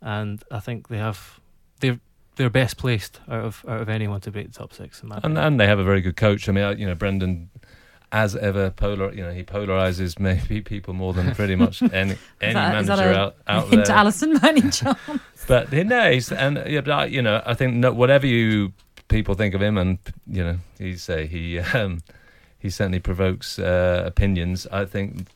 and 0.00 0.42
I 0.50 0.60
think 0.60 0.88
they 0.88 0.98
have 0.98 1.40
they're 1.80 2.00
they're 2.36 2.50
best 2.50 2.76
placed 2.76 3.20
out 3.28 3.44
of 3.44 3.64
out 3.68 3.80
of 3.80 3.88
anyone 3.88 4.20
to 4.22 4.30
beat 4.30 4.52
the 4.52 4.58
top 4.58 4.72
six. 4.72 5.02
And 5.02 5.38
and 5.38 5.60
they 5.60 5.66
have 5.66 5.78
a 5.78 5.84
very 5.84 6.00
good 6.00 6.16
coach. 6.16 6.48
I 6.48 6.52
mean, 6.52 6.78
you 6.78 6.86
know, 6.86 6.94
Brendan, 6.94 7.50
as 8.12 8.34
ever, 8.36 8.70
polar. 8.70 9.12
You 9.12 9.22
know, 9.24 9.32
he 9.32 9.42
polarizes 9.44 10.18
maybe 10.18 10.60
people 10.60 10.94
more 10.94 11.12
than 11.12 11.34
pretty 11.34 11.56
much 11.56 11.82
any 11.92 12.16
any 12.40 12.54
that- 12.54 12.86
manager 12.86 13.10
a 13.10 13.14
out 13.14 13.36
out 13.46 13.68
Hint 13.68 13.86
to. 13.86 13.92
Alyson 13.92 14.42
any? 14.44 14.62
But 15.46 15.68
he 15.72 15.82
knows, 15.82 16.30
and 16.30 16.62
yeah, 16.66 16.82
but 16.82 16.92
I, 16.92 17.04
you 17.06 17.22
know, 17.22 17.42
I 17.46 17.54
think 17.54 17.74
no, 17.76 17.90
whatever 17.92 18.26
you 18.26 18.72
people 19.08 19.34
think 19.34 19.54
of 19.54 19.62
him, 19.62 19.78
and 19.78 19.96
you 20.26 20.44
know, 20.44 20.58
he 20.78 20.94
say 20.98 21.26
he 21.26 21.58
um, 21.58 22.02
he 22.58 22.68
certainly 22.68 23.00
provokes 23.00 23.58
uh, 23.58 24.02
opinions. 24.04 24.66
I 24.70 24.84
think, 24.84 25.26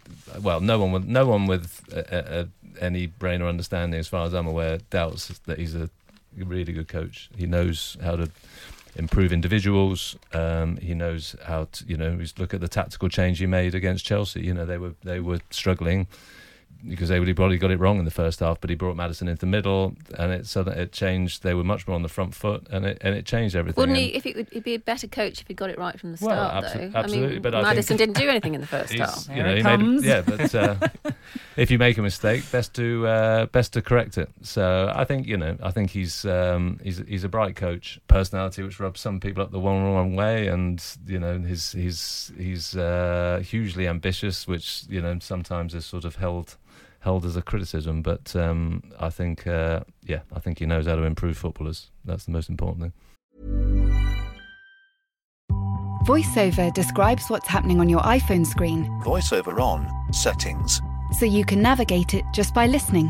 well, 0.42 0.60
no 0.60 0.78
one 0.78 0.92
with 0.92 1.04
no 1.06 1.26
one 1.26 1.46
with 1.46 1.80
uh, 1.94 2.14
uh, 2.14 2.44
any 2.78 3.06
brain 3.06 3.40
or 3.40 3.48
understanding, 3.48 3.98
as 3.98 4.08
far 4.08 4.26
as 4.26 4.34
I'm 4.34 4.46
aware, 4.46 4.78
doubts 4.90 5.28
that 5.46 5.58
he's 5.58 5.74
a 5.74 5.88
really 6.36 6.72
good 6.74 6.88
coach. 6.88 7.30
He 7.36 7.46
knows 7.46 7.96
how 8.02 8.16
to 8.16 8.28
improve 8.96 9.32
individuals. 9.32 10.16
Um, 10.32 10.76
he 10.76 10.94
knows 10.94 11.36
how 11.44 11.68
to, 11.72 11.84
you 11.86 11.96
know, 11.96 12.18
he's 12.18 12.38
look 12.38 12.54
at 12.54 12.60
the 12.60 12.68
tactical 12.68 13.08
change 13.08 13.38
he 13.38 13.46
made 13.46 13.74
against 13.74 14.04
Chelsea. 14.04 14.42
You 14.42 14.54
know, 14.54 14.66
they 14.66 14.78
were 14.78 14.94
they 15.02 15.20
were 15.20 15.40
struggling. 15.50 16.06
Because 16.88 17.12
everybody 17.12 17.32
probably 17.34 17.58
got 17.58 17.70
it 17.70 17.78
wrong 17.78 18.00
in 18.00 18.04
the 18.04 18.10
first 18.10 18.40
half, 18.40 18.60
but 18.60 18.68
he 18.68 18.74
brought 18.74 18.96
Maddison 18.96 19.28
into 19.28 19.38
the 19.40 19.46
middle, 19.46 19.94
and 20.18 20.32
it 20.32 20.46
suddenly 20.48 20.80
it 20.80 20.90
changed. 20.92 21.44
They 21.44 21.54
were 21.54 21.62
much 21.62 21.86
more 21.86 21.94
on 21.94 22.02
the 22.02 22.08
front 22.08 22.34
foot, 22.34 22.66
and 22.72 22.84
it 22.84 22.98
and 23.02 23.14
it 23.14 23.24
changed 23.24 23.54
everything. 23.54 23.80
Wouldn't 23.80 23.96
And- 23.96 24.06
he? 24.08 24.14
If 24.16 24.26
it 24.26 24.34
would, 24.34 24.48
he'd 24.50 24.64
be 24.64 24.74
a 24.74 24.80
better 24.80 25.06
coach 25.06 25.40
if 25.40 25.46
he 25.46 25.54
got 25.54 25.70
it 25.70 25.78
right 25.78 25.96
from 26.00 26.10
the 26.16 26.18
Well, 26.24 26.34
start, 26.34 26.64
abso- 26.64 26.92
though. 26.92 26.98
absolutely, 26.98 27.26
I 27.28 27.32
mean, 27.34 27.42
but 27.42 27.54
I 27.54 27.62
Maddison 27.62 27.96
think- 27.98 28.08
didn't 28.16 28.24
do 28.24 28.28
anything 28.28 28.54
in 28.54 28.60
the 28.60 28.66
first 28.66 28.92
He's- 28.92 29.26
half. 29.28 29.36
you 29.36 29.42
know, 29.44 29.50
it 29.50 29.58
he 29.58 29.62
made 29.62 30.04
yeah, 30.04 30.22
but 30.22 30.52
uh, 30.56 30.74
if 31.56 31.70
you 31.70 31.78
make 31.78 31.98
a 31.98 32.02
mistake, 32.02 32.42
best 32.50 32.74
to 32.74 33.06
uh, 33.06 33.46
best 33.46 33.74
to 33.74 33.82
correct 33.82 34.18
it. 34.18 34.28
So 34.42 34.92
I 34.92 35.04
think 35.04 35.28
you 35.28 35.36
know, 35.36 35.56
I 35.62 35.70
think 35.70 35.90
he's 35.90 36.24
um, 36.24 36.80
he's 36.82 36.98
he's 37.06 37.22
a 37.22 37.28
bright 37.28 37.54
coach, 37.54 38.00
personality 38.08 38.64
which 38.64 38.80
rubs 38.80 39.00
some 39.00 39.20
people 39.20 39.40
up 39.42 39.52
the 39.52 39.60
one 39.60 39.84
wrong 39.84 40.16
way, 40.16 40.48
and 40.48 40.82
you 41.06 41.20
know, 41.20 41.38
his 41.38 41.70
he's 41.70 42.32
he's 42.36 42.76
uh, 42.76 43.40
hugely 43.46 43.86
ambitious, 43.86 44.48
which 44.48 44.82
you 44.88 45.00
know 45.00 45.16
sometimes 45.20 45.74
is 45.74 45.86
sort 45.86 46.04
of 46.04 46.16
held 46.16 46.56
held 47.02 47.24
as 47.24 47.36
a 47.36 47.42
criticism. 47.42 48.02
But 48.02 48.34
um, 48.34 48.82
I 48.98 49.10
think 49.10 49.46
uh, 49.46 49.80
yeah, 50.04 50.20
I 50.32 50.40
think 50.40 50.58
he 50.58 50.66
knows 50.66 50.86
how 50.86 50.96
to 50.96 51.02
improve 51.02 51.36
footballers. 51.36 51.90
That's 52.04 52.24
the 52.24 52.32
most 52.32 52.48
important 52.48 52.82
thing. 52.82 52.92
VoiceOver 56.06 56.74
describes 56.74 57.30
what's 57.30 57.46
happening 57.46 57.78
on 57.78 57.88
your 57.88 58.00
iPhone 58.00 58.44
screen 58.44 58.86
VoiceOver 59.04 59.60
on, 59.60 59.88
settings, 60.12 60.80
so 61.18 61.24
you 61.26 61.44
can 61.44 61.62
navigate 61.62 62.14
it 62.14 62.24
just 62.34 62.52
by 62.54 62.66
listening. 62.66 63.08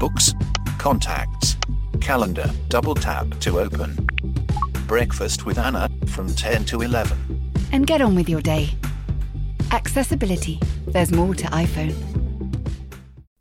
books, 0.00 0.32
contacts, 0.78 1.56
calendar, 2.00 2.50
double 2.68 2.94
tap 2.94 3.28
to 3.40 3.60
open. 3.60 3.94
Breakfast 4.86 5.44
with 5.46 5.58
Anna 5.58 5.88
from 6.06 6.28
10 6.34 6.64
to 6.66 6.82
11. 6.82 7.16
And 7.72 7.86
get 7.86 8.00
on 8.00 8.14
with 8.14 8.28
your 8.28 8.40
day. 8.40 8.68
Accessibility. 9.72 10.60
There's 10.86 11.12
more 11.12 11.34
to 11.34 11.46
iPhone. 11.48 11.94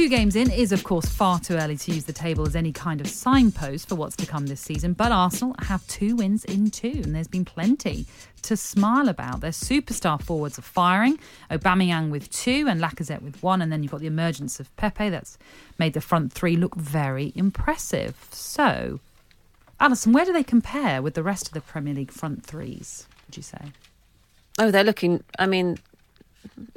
Two 0.00 0.08
games 0.08 0.34
in 0.34 0.50
is, 0.50 0.72
of 0.72 0.82
course, 0.82 1.04
far 1.04 1.38
too 1.38 1.56
early 1.56 1.76
to 1.76 1.92
use 1.92 2.06
the 2.06 2.12
table 2.14 2.46
as 2.46 2.56
any 2.56 2.72
kind 2.72 3.02
of 3.02 3.06
signpost 3.06 3.86
for 3.86 3.96
what's 3.96 4.16
to 4.16 4.24
come 4.24 4.46
this 4.46 4.62
season. 4.62 4.94
But 4.94 5.12
Arsenal 5.12 5.54
have 5.58 5.86
two 5.88 6.16
wins 6.16 6.42
in 6.46 6.70
two, 6.70 7.02
and 7.04 7.14
there's 7.14 7.28
been 7.28 7.44
plenty 7.44 8.06
to 8.40 8.56
smile 8.56 9.10
about. 9.10 9.42
Their 9.42 9.50
superstar 9.50 10.18
forwards 10.18 10.58
are 10.58 10.62
firing. 10.62 11.18
Aubameyang 11.50 12.08
with 12.08 12.30
two, 12.30 12.64
and 12.66 12.80
Lacazette 12.80 13.20
with 13.20 13.42
one, 13.42 13.60
and 13.60 13.70
then 13.70 13.82
you've 13.82 13.92
got 13.92 14.00
the 14.00 14.06
emergence 14.06 14.58
of 14.58 14.74
Pepe 14.76 15.10
that's 15.10 15.36
made 15.78 15.92
the 15.92 16.00
front 16.00 16.32
three 16.32 16.56
look 16.56 16.76
very 16.76 17.34
impressive. 17.36 18.26
So, 18.30 19.00
Alyson, 19.82 20.14
where 20.14 20.24
do 20.24 20.32
they 20.32 20.42
compare 20.42 21.02
with 21.02 21.12
the 21.12 21.22
rest 21.22 21.46
of 21.46 21.52
the 21.52 21.60
Premier 21.60 21.92
League 21.92 22.10
front 22.10 22.46
threes? 22.46 23.06
Would 23.26 23.36
you 23.36 23.42
say? 23.42 23.72
Oh, 24.58 24.70
they're 24.70 24.82
looking. 24.82 25.22
I 25.38 25.44
mean, 25.44 25.76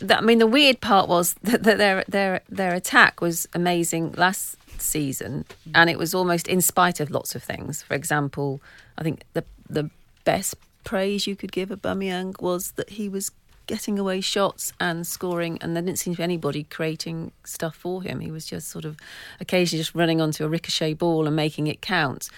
I 0.10 0.22
mean, 0.22 0.40
the 0.40 0.48
weird 0.48 0.82
part 0.82 1.08
was 1.08 1.36
that, 1.44 1.64
their 1.64 2.04
their 2.08 2.42
their 2.50 2.74
attack 2.74 3.22
was 3.22 3.48
amazing 3.54 4.14
last 4.14 4.58
season, 4.82 5.46
and 5.74 5.90
it 5.90 5.98
was 5.98 6.14
almost 6.14 6.48
in 6.48 6.62
spite 6.62 7.00
of 7.00 7.10
lots 7.12 7.36
of 7.36 7.44
things. 7.44 7.82
For 7.84 7.94
example, 7.94 8.62
I 8.98 9.04
think 9.04 9.24
the 9.34 9.44
the 9.70 9.90
best 10.26 10.56
praise 10.84 11.28
you 11.28 11.36
could 11.36 11.52
give 11.52 11.70
Aubameyang 11.70 12.42
was 12.42 12.72
that 12.72 12.92
he 12.92 13.08
was 13.10 13.32
getting 13.66 13.98
away 13.98 14.22
shots 14.22 14.74
and 14.80 15.08
scoring, 15.08 15.58
and 15.62 15.76
there 15.76 15.84
didn't 15.84 16.00
seem 16.00 16.14
to 16.14 16.18
be 16.18 16.24
anybody 16.24 16.64
creating 16.64 17.32
stuff 17.46 17.76
for 17.76 18.04
him. 18.04 18.20
He 18.20 18.32
was 18.32 18.46
just 18.46 18.68
sort 18.70 18.86
of 18.86 18.98
occasionally 19.40 19.82
just 19.82 19.96
running 19.96 20.20
onto 20.20 20.44
a 20.44 20.50
ricochet 20.50 20.94
ball 20.94 21.28
and 21.28 21.36
making 21.36 21.68
it 21.68 21.82
count. 21.82 22.30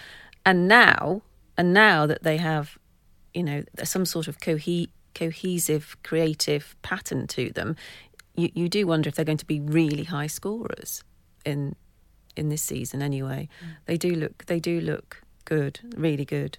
And 0.44 0.68
now, 0.68 1.22
and 1.58 1.72
now 1.74 2.06
that 2.06 2.22
they 2.22 2.36
have, 2.36 2.78
you 3.34 3.42
know, 3.42 3.64
some 3.82 4.06
sort 4.06 4.28
of 4.28 4.38
cohe- 4.38 4.88
cohesive, 5.16 5.96
creative 6.02 6.76
pattern 6.82 7.26
to 7.28 7.50
them, 7.50 7.74
you, 8.36 8.50
you 8.54 8.68
do 8.68 8.86
wonder 8.86 9.08
if 9.08 9.14
they're 9.14 9.24
going 9.24 9.38
to 9.38 9.46
be 9.46 9.60
really 9.60 10.04
high 10.04 10.26
scorers 10.26 11.02
in 11.44 11.74
in 12.36 12.50
this 12.50 12.62
season. 12.62 13.00
Anyway, 13.00 13.48
they 13.86 13.96
do 13.96 14.14
look 14.14 14.44
they 14.46 14.60
do 14.60 14.80
look 14.80 15.22
good, 15.44 15.80
really 15.96 16.24
good. 16.24 16.58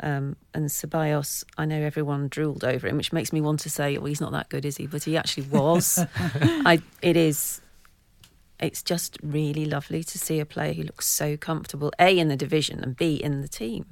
Um, 0.00 0.36
and 0.54 0.68
Ceballos, 0.68 1.44
I 1.56 1.64
know 1.64 1.80
everyone 1.80 2.28
drooled 2.28 2.62
over 2.62 2.86
him, 2.86 2.96
which 2.96 3.12
makes 3.12 3.32
me 3.32 3.40
want 3.40 3.60
to 3.60 3.70
say, 3.70 3.98
well, 3.98 4.06
he's 4.06 4.20
not 4.20 4.30
that 4.30 4.48
good, 4.48 4.64
is 4.64 4.76
he? 4.76 4.86
But 4.86 5.02
he 5.02 5.16
actually 5.16 5.48
was. 5.48 5.98
I, 6.14 6.80
it 7.02 7.16
is. 7.16 7.60
It's 8.60 8.82
just 8.82 9.18
really 9.22 9.66
lovely 9.66 10.04
to 10.04 10.18
see 10.18 10.38
a 10.38 10.46
player 10.46 10.72
who 10.72 10.84
looks 10.84 11.06
so 11.06 11.36
comfortable, 11.36 11.92
A, 11.98 12.16
in 12.16 12.28
the 12.28 12.36
division 12.36 12.80
and 12.80 12.96
B, 12.96 13.16
in 13.16 13.40
the 13.40 13.48
team. 13.48 13.86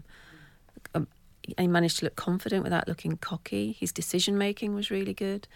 And 1.56 1.64
he 1.64 1.68
managed 1.68 1.98
to 1.98 2.06
look 2.06 2.16
confident 2.16 2.64
without 2.64 2.88
looking 2.88 3.16
cocky. 3.16 3.72
His 3.72 3.92
decision 3.92 4.38
making 4.38 4.74
was 4.74 4.90
really 4.90 5.14
good. 5.14 5.48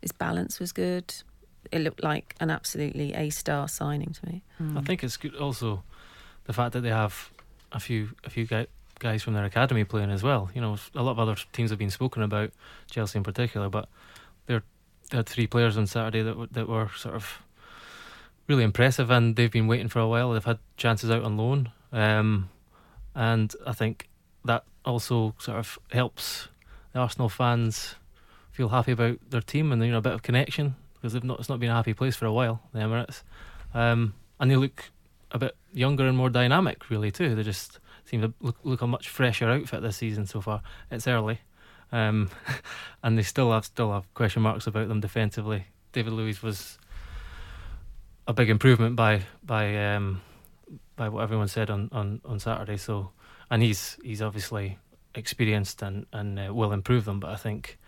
His 0.00 0.12
balance 0.12 0.58
was 0.58 0.72
good. 0.72 1.14
It 1.70 1.80
looked 1.80 2.02
like 2.02 2.34
an 2.40 2.50
absolutely 2.50 3.14
A 3.14 3.30
star 3.30 3.68
signing 3.68 4.12
to 4.12 4.26
me. 4.26 4.42
I 4.76 4.80
think 4.80 5.04
it's 5.04 5.16
good 5.16 5.36
also 5.36 5.84
the 6.44 6.52
fact 6.52 6.72
that 6.72 6.80
they 6.80 6.90
have 6.90 7.30
a 7.70 7.80
few 7.80 8.10
a 8.24 8.30
few 8.30 8.46
guys 8.98 9.22
from 9.22 9.34
their 9.34 9.44
academy 9.44 9.84
playing 9.84 10.10
as 10.10 10.22
well. 10.22 10.50
You 10.54 10.60
know, 10.60 10.76
a 10.94 11.02
lot 11.02 11.12
of 11.12 11.18
other 11.18 11.36
teams 11.52 11.70
have 11.70 11.78
been 11.78 11.90
spoken 11.90 12.22
about, 12.22 12.50
Chelsea 12.90 13.18
in 13.18 13.24
particular, 13.24 13.68
but 13.68 13.88
they're 14.46 14.62
they 15.10 15.18
had 15.18 15.28
three 15.28 15.46
players 15.46 15.76
on 15.76 15.86
Saturday 15.86 16.22
that 16.22 16.36
were, 16.36 16.46
that 16.48 16.68
were 16.68 16.90
sort 16.96 17.14
of 17.14 17.42
really 18.48 18.64
impressive, 18.64 19.10
and 19.10 19.36
they've 19.36 19.50
been 19.50 19.68
waiting 19.68 19.88
for 19.88 20.00
a 20.00 20.08
while. 20.08 20.32
They've 20.32 20.44
had 20.44 20.58
chances 20.76 21.10
out 21.10 21.22
on 21.22 21.36
loan, 21.36 21.70
um, 21.92 22.48
and 23.14 23.54
I 23.66 23.72
think 23.72 24.08
that 24.44 24.64
also 24.84 25.34
sort 25.38 25.58
of 25.58 25.78
helps 25.90 26.48
the 26.92 27.00
Arsenal 27.00 27.28
fans 27.28 27.94
feel 28.50 28.68
happy 28.68 28.92
about 28.92 29.18
their 29.30 29.40
team 29.40 29.72
and 29.72 29.82
you 29.82 29.90
know 29.90 29.98
a 29.98 30.02
bit 30.02 30.12
of 30.12 30.22
connection 30.22 30.74
because 30.94 31.12
they've 31.12 31.24
not 31.24 31.38
it's 31.40 31.48
not 31.48 31.60
been 31.60 31.70
a 31.70 31.74
happy 31.74 31.94
place 31.94 32.16
for 32.16 32.26
a 32.26 32.32
while, 32.32 32.60
the 32.72 32.80
Emirates, 32.80 33.22
um, 33.74 34.14
and 34.38 34.50
they 34.50 34.56
look 34.56 34.90
a 35.30 35.38
bit 35.38 35.56
younger 35.72 36.06
and 36.06 36.16
more 36.16 36.30
dynamic 36.30 36.90
really 36.90 37.10
too. 37.10 37.34
They 37.34 37.42
just 37.42 37.80
seem 38.04 38.20
to 38.20 38.32
look, 38.40 38.56
look 38.62 38.82
a 38.82 38.86
much 38.86 39.08
fresher 39.08 39.48
outfit 39.48 39.82
this 39.82 39.96
season 39.96 40.26
so 40.26 40.40
far. 40.40 40.62
It's 40.90 41.06
early, 41.06 41.40
um, 41.90 42.30
and 43.02 43.18
they 43.18 43.22
still 43.22 43.52
have 43.52 43.64
still 43.64 43.92
have 43.92 44.12
question 44.14 44.42
marks 44.42 44.66
about 44.66 44.88
them 44.88 45.00
defensively. 45.00 45.66
David 45.92 46.12
Luiz 46.12 46.42
was 46.42 46.78
a 48.26 48.32
big 48.32 48.50
improvement 48.50 48.96
by 48.96 49.22
by 49.42 49.94
um, 49.94 50.20
by 50.96 51.08
what 51.08 51.22
everyone 51.22 51.48
said 51.48 51.70
on, 51.70 51.88
on, 51.92 52.20
on 52.24 52.38
Saturday. 52.38 52.76
So, 52.76 53.10
and 53.52 53.62
he's 53.62 53.98
he's 54.02 54.22
obviously 54.22 54.78
experienced 55.14 55.82
and 55.82 56.06
and 56.12 56.40
uh, 56.40 56.52
will 56.52 56.72
improve 56.72 57.04
them. 57.04 57.20
But 57.20 57.30
I 57.30 57.36
think 57.36 57.78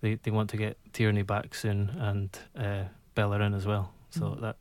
they, 0.00 0.14
they 0.14 0.30
want 0.30 0.50
to 0.50 0.56
get 0.56 0.78
Tierney 0.94 1.22
back 1.22 1.54
soon 1.54 1.90
and 2.00 2.36
uh, 2.58 2.84
Bellerin 3.14 3.54
as 3.54 3.66
well. 3.66 3.92
So 4.08 4.36
that 4.40 4.56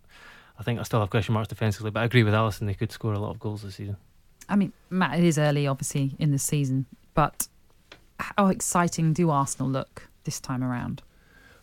I 0.60 0.64
think 0.64 0.80
I 0.80 0.84
still 0.84 1.00
have 1.00 1.10
question 1.10 1.34
marks 1.34 1.48
defensively. 1.48 1.92
But 1.92 2.02
I 2.02 2.04
agree 2.04 2.24
with 2.24 2.34
Alyson; 2.34 2.68
they 2.68 2.74
could 2.74 2.92
score 2.92 3.14
a 3.14 3.20
lot 3.20 3.32
of 3.32 3.40
goals 3.40 3.64
this 3.64 3.76
season. 3.76 3.96
I 4.50 4.58
mean, 4.58 4.74
Matt, 4.90 5.18
it 5.18 5.24
is 5.24 5.38
early, 5.38 5.66
obviously, 5.66 6.16
in 6.20 6.32
the 6.32 6.40
season, 6.40 6.88
but 7.14 7.48
how 8.18 8.48
exciting 8.48 9.14
do 9.14 9.30
Arsenal 9.30 9.70
look 9.70 10.10
this 10.24 10.40
time 10.40 10.64
around? 10.64 11.04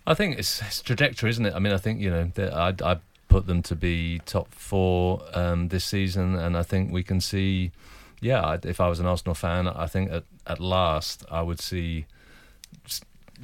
I 0.07 0.15
think 0.15 0.39
it's, 0.39 0.63
it's 0.63 0.81
trajectory, 0.83 1.31
isn't 1.31 1.45
it? 1.45 1.53
I 1.53 1.59
mean, 1.59 1.73
I 1.73 1.79
think 1.79 2.01
you 2.01 2.11
know, 2.11 2.31
that 2.35 2.55
I, 2.55 2.93
I 2.93 2.99
put 3.29 3.47
them 3.47 3.61
to 3.65 3.75
be 3.75 4.21
top 4.25 4.55
four 4.55 5.21
um, 5.35 5.69
this 5.69 5.85
season, 5.85 6.37
and 6.37 6.57
I 6.57 6.63
think 6.63 6.93
we 6.93 7.03
can 7.03 7.21
see. 7.21 7.73
Yeah, 8.21 8.57
if 8.63 8.81
I 8.81 8.89
was 8.89 9.01
an 9.01 9.07
Arsenal 9.07 9.35
fan, 9.35 9.69
I 9.69 9.87
think 9.87 10.11
at 10.11 10.25
at 10.47 10.61
last 10.61 11.25
I 11.31 11.43
would 11.43 11.61
see, 11.61 12.07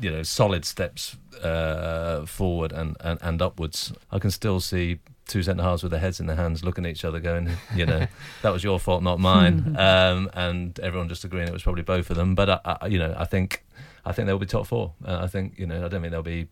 you 0.01 0.11
know, 0.11 0.23
solid 0.23 0.65
steps 0.65 1.17
uh, 1.43 2.25
forward 2.27 2.73
and, 2.73 2.97
and, 3.01 3.19
and 3.23 3.43
upwards. 3.43 3.93
I 4.11 4.19
can 4.19 4.31
still 4.31 4.61
see 4.61 5.01
two 5.27 5.43
centre 5.43 5.63
halves 5.63 5.83
with 5.83 5.93
their 5.93 6.01
heads 6.01 6.21
in 6.21 6.27
their 6.27 6.37
hands, 6.37 6.65
looking 6.65 6.85
at 6.85 6.91
each 6.91 7.05
other, 7.05 7.21
going, 7.21 7.51
you 7.75 7.87
know, 7.87 8.07
that 8.43 8.53
was 8.53 8.65
your 8.65 8.79
fault, 8.79 9.03
not 9.03 9.21
mine, 9.21 9.77
um, 9.79 10.31
and 10.35 10.79
everyone 10.81 11.09
just 11.09 11.25
agreeing 11.25 11.49
it 11.49 11.53
was 11.53 11.63
probably 11.63 11.83
both 11.83 12.11
of 12.11 12.17
them. 12.17 12.35
But 12.35 12.51
I, 12.51 12.77
I, 12.81 12.87
you 12.87 12.99
know, 12.99 13.15
I 13.17 13.25
think 13.25 13.65
I 14.05 14.13
think 14.13 14.27
they'll 14.27 14.39
be 14.39 14.47
top 14.47 14.67
four. 14.67 14.93
Uh, 15.05 15.21
I 15.23 15.27
think 15.27 15.59
you 15.59 15.67
know, 15.67 15.85
I 15.85 15.89
don't 15.89 16.01
think 16.01 16.13
they'll 16.13 16.23
be 16.23 16.49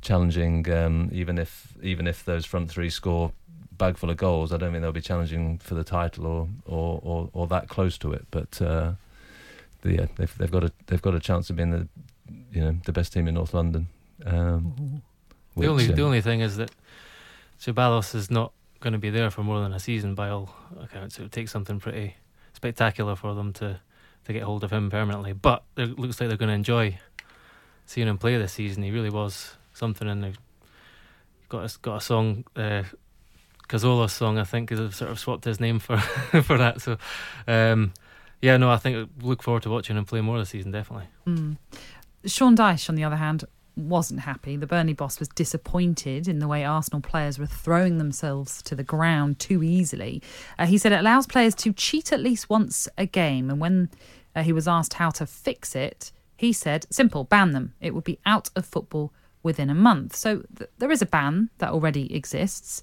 challenging, 0.00 0.70
um, 0.72 1.10
even 1.12 1.38
if 1.38 1.74
even 1.82 2.06
if 2.06 2.24
those 2.24 2.46
front 2.46 2.70
three 2.70 2.90
score 2.90 3.32
bag 3.78 3.96
full 3.96 4.10
of 4.10 4.16
goals. 4.16 4.52
I 4.52 4.56
don't 4.56 4.72
think 4.72 4.82
they'll 4.82 4.92
be 4.92 5.00
challenging 5.00 5.58
for 5.58 5.74
the 5.74 5.84
title 5.84 6.26
or 6.26 6.48
or, 6.66 7.00
or, 7.02 7.30
or 7.32 7.46
that 7.48 7.68
close 7.68 7.98
to 7.98 8.12
it. 8.12 8.26
But 8.30 8.60
uh, 8.60 8.92
yeah, 9.84 10.06
they've 10.16 10.38
they've 10.38 10.50
got 10.50 10.64
a 10.64 10.72
they've 10.86 11.02
got 11.02 11.14
a 11.14 11.20
chance 11.20 11.50
of 11.50 11.56
being 11.56 11.70
the 11.70 11.88
you 12.52 12.60
know 12.60 12.76
the 12.84 12.92
best 12.92 13.12
team 13.12 13.28
in 13.28 13.34
North 13.34 13.54
London. 13.54 13.88
Um, 14.24 15.02
the 15.56 15.66
only 15.66 15.86
which, 15.86 15.96
the 15.96 16.02
um, 16.02 16.06
only 16.06 16.20
thing 16.20 16.40
is 16.40 16.56
that 16.56 16.70
Ceballos 17.60 18.14
is 18.14 18.30
not 18.30 18.52
going 18.80 18.92
to 18.92 18.98
be 18.98 19.10
there 19.10 19.30
for 19.30 19.42
more 19.42 19.60
than 19.60 19.72
a 19.72 19.80
season 19.80 20.14
by 20.14 20.28
all 20.28 20.54
accounts. 20.80 21.18
It 21.18 21.22
would 21.22 21.32
take 21.32 21.48
something 21.48 21.80
pretty 21.80 22.16
spectacular 22.52 23.16
for 23.16 23.34
them 23.34 23.52
to 23.54 23.80
to 24.24 24.32
get 24.32 24.42
hold 24.42 24.64
of 24.64 24.72
him 24.72 24.90
permanently. 24.90 25.32
But 25.32 25.62
it 25.76 25.98
looks 25.98 26.20
like 26.20 26.28
they're 26.28 26.38
going 26.38 26.48
to 26.48 26.54
enjoy 26.54 26.98
seeing 27.86 28.08
him 28.08 28.18
play 28.18 28.36
this 28.36 28.52
season. 28.52 28.82
He 28.82 28.90
really 28.90 29.10
was 29.10 29.54
something, 29.72 30.08
and 30.08 30.24
they've 30.24 30.38
got 31.48 31.64
a, 31.64 31.78
got 31.80 31.96
a 31.96 32.00
song. 32.00 32.44
Uh, 32.54 32.82
Cazorla's 33.68 34.12
song, 34.12 34.38
I 34.38 34.44
think, 34.44 34.70
is 34.72 34.96
sort 34.96 35.10
of 35.10 35.18
swapped 35.18 35.44
his 35.44 35.60
name 35.60 35.78
for 35.78 35.98
for 36.42 36.58
that. 36.58 36.80
So, 36.80 36.98
um, 37.46 37.92
yeah, 38.40 38.56
no, 38.56 38.70
I 38.70 38.76
think 38.76 39.10
look 39.22 39.42
forward 39.42 39.62
to 39.64 39.70
watching 39.70 39.96
him 39.96 40.04
play 40.04 40.20
more 40.20 40.38
this 40.38 40.50
season. 40.50 40.70
Definitely. 40.70 41.08
Mm. 41.26 41.56
Sean 42.26 42.56
Dyche, 42.56 42.88
on 42.88 42.96
the 42.96 43.04
other 43.04 43.16
hand, 43.16 43.44
wasn't 43.76 44.20
happy. 44.20 44.56
The 44.56 44.66
Burnley 44.66 44.94
boss 44.94 45.18
was 45.18 45.28
disappointed 45.28 46.28
in 46.28 46.38
the 46.38 46.48
way 46.48 46.64
Arsenal 46.64 47.00
players 47.00 47.38
were 47.38 47.46
throwing 47.46 47.98
themselves 47.98 48.62
to 48.62 48.74
the 48.74 48.82
ground 48.82 49.38
too 49.38 49.62
easily. 49.62 50.22
Uh, 50.58 50.66
he 50.66 50.78
said 50.78 50.92
it 50.92 51.00
allows 51.00 51.26
players 51.26 51.54
to 51.56 51.72
cheat 51.72 52.12
at 52.12 52.20
least 52.20 52.48
once 52.48 52.88
a 52.96 53.06
game. 53.06 53.50
And 53.50 53.60
when 53.60 53.90
uh, 54.34 54.42
he 54.42 54.52
was 54.52 54.66
asked 54.66 54.94
how 54.94 55.10
to 55.10 55.26
fix 55.26 55.76
it, 55.76 56.10
he 56.36 56.52
said, 56.52 56.86
simple, 56.90 57.24
ban 57.24 57.52
them. 57.52 57.74
It 57.80 57.94
would 57.94 58.04
be 58.04 58.18
out 58.24 58.48
of 58.56 58.64
football 58.64 59.12
within 59.42 59.70
a 59.70 59.74
month. 59.74 60.16
So 60.16 60.42
th- 60.56 60.70
there 60.78 60.90
is 60.90 61.02
a 61.02 61.06
ban 61.06 61.50
that 61.58 61.70
already 61.70 62.14
exists. 62.14 62.82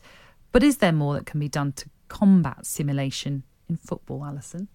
But 0.54 0.64
is 0.64 0.78
there 0.78 0.94
more 0.94 1.16
that 1.16 1.26
can 1.26 1.42
be 1.42 1.50
done 1.50 1.74
to 1.74 1.90
combat 2.08 2.66
simulation 2.66 3.44
in 3.68 3.76
football, 3.76 4.22
Alyson? 4.22 4.68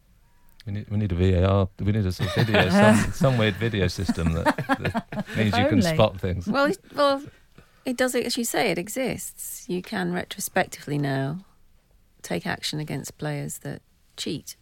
We 0.67 0.73
need, 0.73 0.91
we 0.91 0.99
need 0.99 1.13
a 1.13 1.15
VAR. 1.15 1.69
We 1.79 1.93
need 1.93 2.05
a 2.05 2.13
sort 2.13 2.37
of 2.37 2.47
video, 2.47 2.69
some, 2.71 3.13
some 3.13 3.39
weird 3.39 3.55
video 3.55 3.87
system 3.87 4.33
that, 4.33 4.45
that 4.67 5.27
means 5.37 5.57
you 5.57 5.67
can 5.69 5.81
spot 5.81 6.21
things. 6.21 6.47
Well, 6.47 6.67
it, 6.67 6.79
well, 6.95 7.23
it 7.87 7.97
does. 7.97 8.15
As 8.15 8.37
you 8.37 8.45
say, 8.45 8.71
it 8.71 8.77
exists. 8.77 9.67
You 9.69 9.81
can 9.81 10.13
retrospectively 10.13 10.99
now 10.99 11.39
take 12.23 12.47
action 12.47 12.81
against 12.81 13.17
players 13.17 13.59
that 13.59 13.81
cheat. 14.17 14.57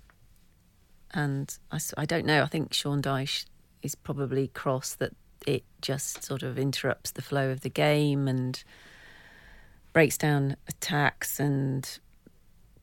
And 1.13 1.57
I, 1.73 1.81
I 1.97 2.05
don't 2.05 2.27
know. 2.27 2.43
I 2.43 2.47
think 2.47 2.75
Sean 2.75 3.01
Dyche 3.01 3.47
is 3.83 3.95
probably 3.95 4.49
cross 4.49 4.95
that 4.95 5.15
it 5.47 5.65
just 5.81 6.23
sort 6.23 6.43
of 6.43 6.59
interrupts 6.59 7.11
the 7.11 7.23
flow 7.23 7.51
of 7.51 7.63
the 7.63 7.71
game 7.71 8.29
and 8.29 8.63
breaks 9.97 10.19
down 10.19 10.55
attacks 10.69 11.41
and 11.41 11.99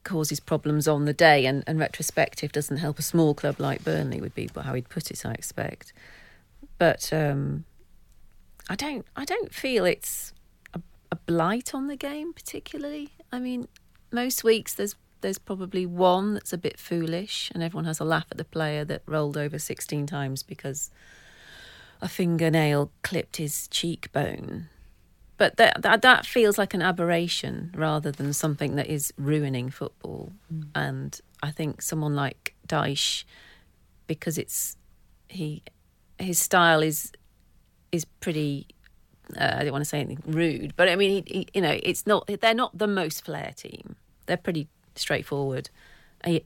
causes 0.03 0.39
problems 0.39 0.87
on 0.87 1.05
the 1.05 1.13
day. 1.13 1.45
And, 1.45 1.63
and 1.67 1.77
retrospective 1.77 2.51
doesn't 2.51 2.77
help 2.77 2.97
a 2.97 3.03
small 3.03 3.35
club 3.35 3.59
like 3.59 3.83
Burnley 3.83 4.19
would 4.19 4.33
be 4.33 4.49
how 4.59 4.73
he'd 4.73 4.89
put 4.89 5.11
it. 5.11 5.23
I 5.25 5.33
expect, 5.33 5.93
but. 6.77 7.13
Um, 7.13 7.65
I 8.69 8.75
don't 8.75 9.05
I 9.15 9.25
don't 9.25 9.53
feel 9.53 9.85
it's 9.85 10.33
a, 10.73 10.81
a 11.11 11.15
blight 11.15 11.75
on 11.75 11.87
the 11.87 11.95
game 11.95 12.33
particularly. 12.33 13.09
I 13.31 13.39
mean, 13.39 13.67
most 14.11 14.43
weeks 14.43 14.73
there's 14.73 14.95
there's 15.21 15.37
probably 15.37 15.85
one 15.85 16.33
that's 16.33 16.53
a 16.53 16.57
bit 16.57 16.79
foolish 16.79 17.51
and 17.53 17.63
everyone 17.63 17.85
has 17.85 17.99
a 17.99 18.05
laugh 18.05 18.25
at 18.31 18.37
the 18.37 18.43
player 18.43 18.83
that 18.85 19.01
rolled 19.05 19.37
over 19.37 19.57
16 19.57 20.05
times 20.05 20.43
because 20.43 20.91
a 22.01 22.09
fingernail 22.09 22.91
clipped 23.03 23.37
his 23.37 23.67
cheekbone. 23.69 24.69
But 25.43 25.57
that 25.57 25.81
that, 25.81 26.01
that 26.03 26.25
feels 26.25 26.57
like 26.57 26.73
an 26.73 26.81
aberration 26.81 27.73
rather 27.75 28.13
than 28.13 28.31
something 28.31 28.77
that 28.77 28.87
is 28.87 29.13
ruining 29.17 29.69
football. 29.69 30.31
And 30.73 31.19
I 31.41 31.51
think 31.51 31.81
someone 31.81 32.15
like 32.15 32.55
Dyche 32.65 33.25
because 34.07 34.37
it's 34.37 34.77
he 35.27 35.61
his 36.17 36.39
style 36.39 36.81
is 36.81 37.11
is 37.91 38.05
pretty. 38.05 38.67
Uh, 39.37 39.55
I 39.57 39.63
don't 39.63 39.73
want 39.73 39.81
to 39.81 39.89
say 39.89 39.99
anything 39.99 40.23
rude, 40.31 40.77
but 40.77 40.87
I 40.87 40.95
mean, 40.95 41.25
he, 41.27 41.33
he, 41.39 41.47
you 41.53 41.61
know, 41.61 41.77
it's 41.83 42.07
not. 42.07 42.25
They're 42.39 42.53
not 42.53 42.77
the 42.77 42.87
most 42.87 43.25
flair 43.25 43.51
team. 43.53 43.97
They're 44.27 44.37
pretty 44.37 44.69
straightforward. 44.95 45.69
He, 46.23 46.41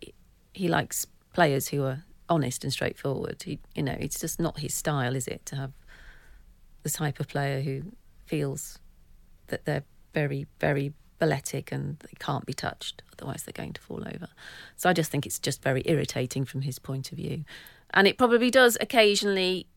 he 0.55 0.67
likes 0.67 1.05
players 1.35 1.67
who 1.67 1.83
are 1.83 2.03
honest 2.29 2.63
and 2.63 2.73
straightforward. 2.73 3.43
He, 3.43 3.59
you 3.75 3.83
know, 3.83 3.95
it's 3.99 4.19
just 4.19 4.39
not 4.39 4.57
his 4.57 4.73
style, 4.73 5.15
is 5.15 5.27
it? 5.27 5.45
To 5.45 5.55
have 5.55 5.73
the 6.81 6.89
type 6.89 7.19
of 7.19 7.27
player 7.27 7.61
who 7.61 7.91
feels 8.25 8.79
that 9.47 9.65
they're 9.65 9.83
very, 10.13 10.47
very 10.59 10.93
balletic 11.19 11.71
and 11.71 11.97
they 11.99 12.13
can't 12.19 12.45
be 12.45 12.53
touched, 12.53 13.01
otherwise 13.13 13.43
they're 13.43 13.53
going 13.53 13.73
to 13.73 13.81
fall 13.81 14.03
over. 14.13 14.27
So 14.75 14.89
I 14.89 14.93
just 14.93 15.11
think 15.11 15.25
it's 15.25 15.39
just 15.39 15.61
very 15.61 15.81
irritating 15.85 16.45
from 16.45 16.61
his 16.61 16.79
point 16.79 17.11
of 17.11 17.17
view, 17.17 17.43
and 17.93 18.07
it 18.07 18.17
probably 18.17 18.51
does 18.51 18.77
occasionally 18.79 19.67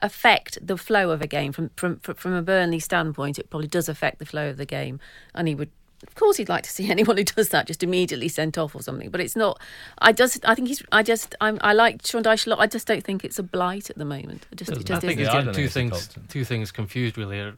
affect 0.00 0.58
the 0.66 0.76
flow 0.76 1.10
of 1.10 1.22
a 1.22 1.26
game 1.26 1.52
from 1.52 1.70
from 1.76 1.98
from 2.00 2.32
a 2.32 2.42
Burnley 2.42 2.80
standpoint. 2.80 3.38
It 3.38 3.50
probably 3.50 3.68
does 3.68 3.88
affect 3.88 4.18
the 4.18 4.26
flow 4.26 4.50
of 4.50 4.56
the 4.56 4.66
game, 4.66 5.00
and 5.34 5.48
he 5.48 5.54
would. 5.54 5.70
Of 6.04 6.16
course, 6.16 6.36
he'd 6.36 6.48
like 6.48 6.64
to 6.64 6.70
see 6.70 6.90
anyone 6.96 7.16
who 7.16 7.22
does 7.22 7.50
that 7.50 7.68
just 7.68 7.82
immediately 7.84 8.28
sent 8.28 8.58
off 8.58 8.74
or 8.74 8.82
something. 8.82 9.10
But 9.10 9.20
it's 9.20 9.36
not. 9.36 9.60
I 9.98 10.12
just. 10.12 10.44
I 10.48 10.54
think 10.54 10.68
he's. 10.68 10.82
I 10.90 11.02
just. 11.02 11.36
I'm, 11.40 11.58
I 11.60 11.74
like 11.74 12.04
Sean 12.04 12.24
Dyche 12.24 12.46
a 12.46 12.50
lot. 12.50 12.58
I 12.58 12.66
just 12.66 12.86
don't 12.88 13.04
think 13.04 13.24
it's 13.24 13.38
a 13.38 13.42
blight 13.44 13.88
at 13.88 13.96
the 13.96 14.04
moment. 14.04 14.46
It 14.50 14.56
just. 14.56 14.72
It 14.72 14.90
I 14.90 14.98
think 14.98 15.12
isn't. 15.12 15.18
he's 15.18 15.26
Yeah, 15.28 15.32
I 15.32 15.38
getting 15.38 15.54
two 15.54 15.68
think 15.68 15.94
things 15.94 16.08
two 16.28 16.44
things 16.44 16.72
confused 16.72 17.16
really. 17.16 17.52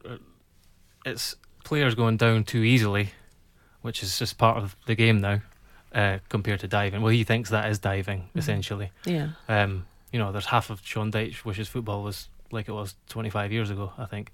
It's 1.05 1.35
players 1.63 1.95
going 1.95 2.17
down 2.17 2.43
too 2.43 2.63
easily, 2.63 3.11
which 3.81 4.03
is 4.03 4.17
just 4.19 4.37
part 4.37 4.57
of 4.57 4.75
the 4.85 4.95
game 4.95 5.21
now, 5.21 5.41
uh, 5.93 6.17
compared 6.29 6.59
to 6.61 6.67
diving. 6.67 7.01
Well, 7.01 7.11
he 7.11 7.23
thinks 7.23 7.49
that 7.51 7.69
is 7.69 7.79
diving 7.79 8.29
essentially. 8.35 8.91
Yeah. 9.05 9.29
Um, 9.47 9.85
you 10.11 10.19
know, 10.19 10.31
there's 10.31 10.47
half 10.47 10.69
of 10.69 10.81
Sean 10.83 11.11
Dyche 11.11 11.45
wishes 11.45 11.67
football 11.67 12.03
was 12.03 12.29
like 12.51 12.67
it 12.67 12.73
was 12.73 12.95
25 13.09 13.51
years 13.51 13.69
ago, 13.69 13.91
I 13.97 14.05
think, 14.05 14.31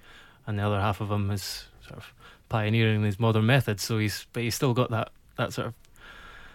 and 0.47 0.57
the 0.57 0.63
other 0.63 0.79
half 0.79 1.01
of 1.01 1.11
him 1.11 1.31
is 1.31 1.65
sort 1.85 1.97
of 1.97 2.13
pioneering 2.49 3.03
these 3.03 3.19
modern 3.19 3.45
methods. 3.45 3.83
So 3.83 3.97
he's, 3.97 4.27
but 4.33 4.43
he's 4.43 4.55
still 4.55 4.73
got 4.73 4.91
that 4.91 5.11
that 5.37 5.53
sort 5.53 5.67
of 5.67 5.73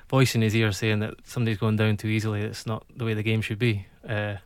voice 0.09 0.35
in 0.35 0.43
his 0.43 0.55
ear 0.55 0.71
saying 0.73 1.01
that 1.01 1.15
somebody's 1.25 1.59
going 1.59 1.77
down 1.77 1.97
too 1.97 2.09
easily. 2.09 2.43
It's 2.43 2.67
not 2.67 2.85
the 2.95 3.05
way 3.05 3.15
the 3.15 3.23
game 3.23 3.41
should 3.41 3.59
be. 3.59 3.87
Uh, 4.09 4.37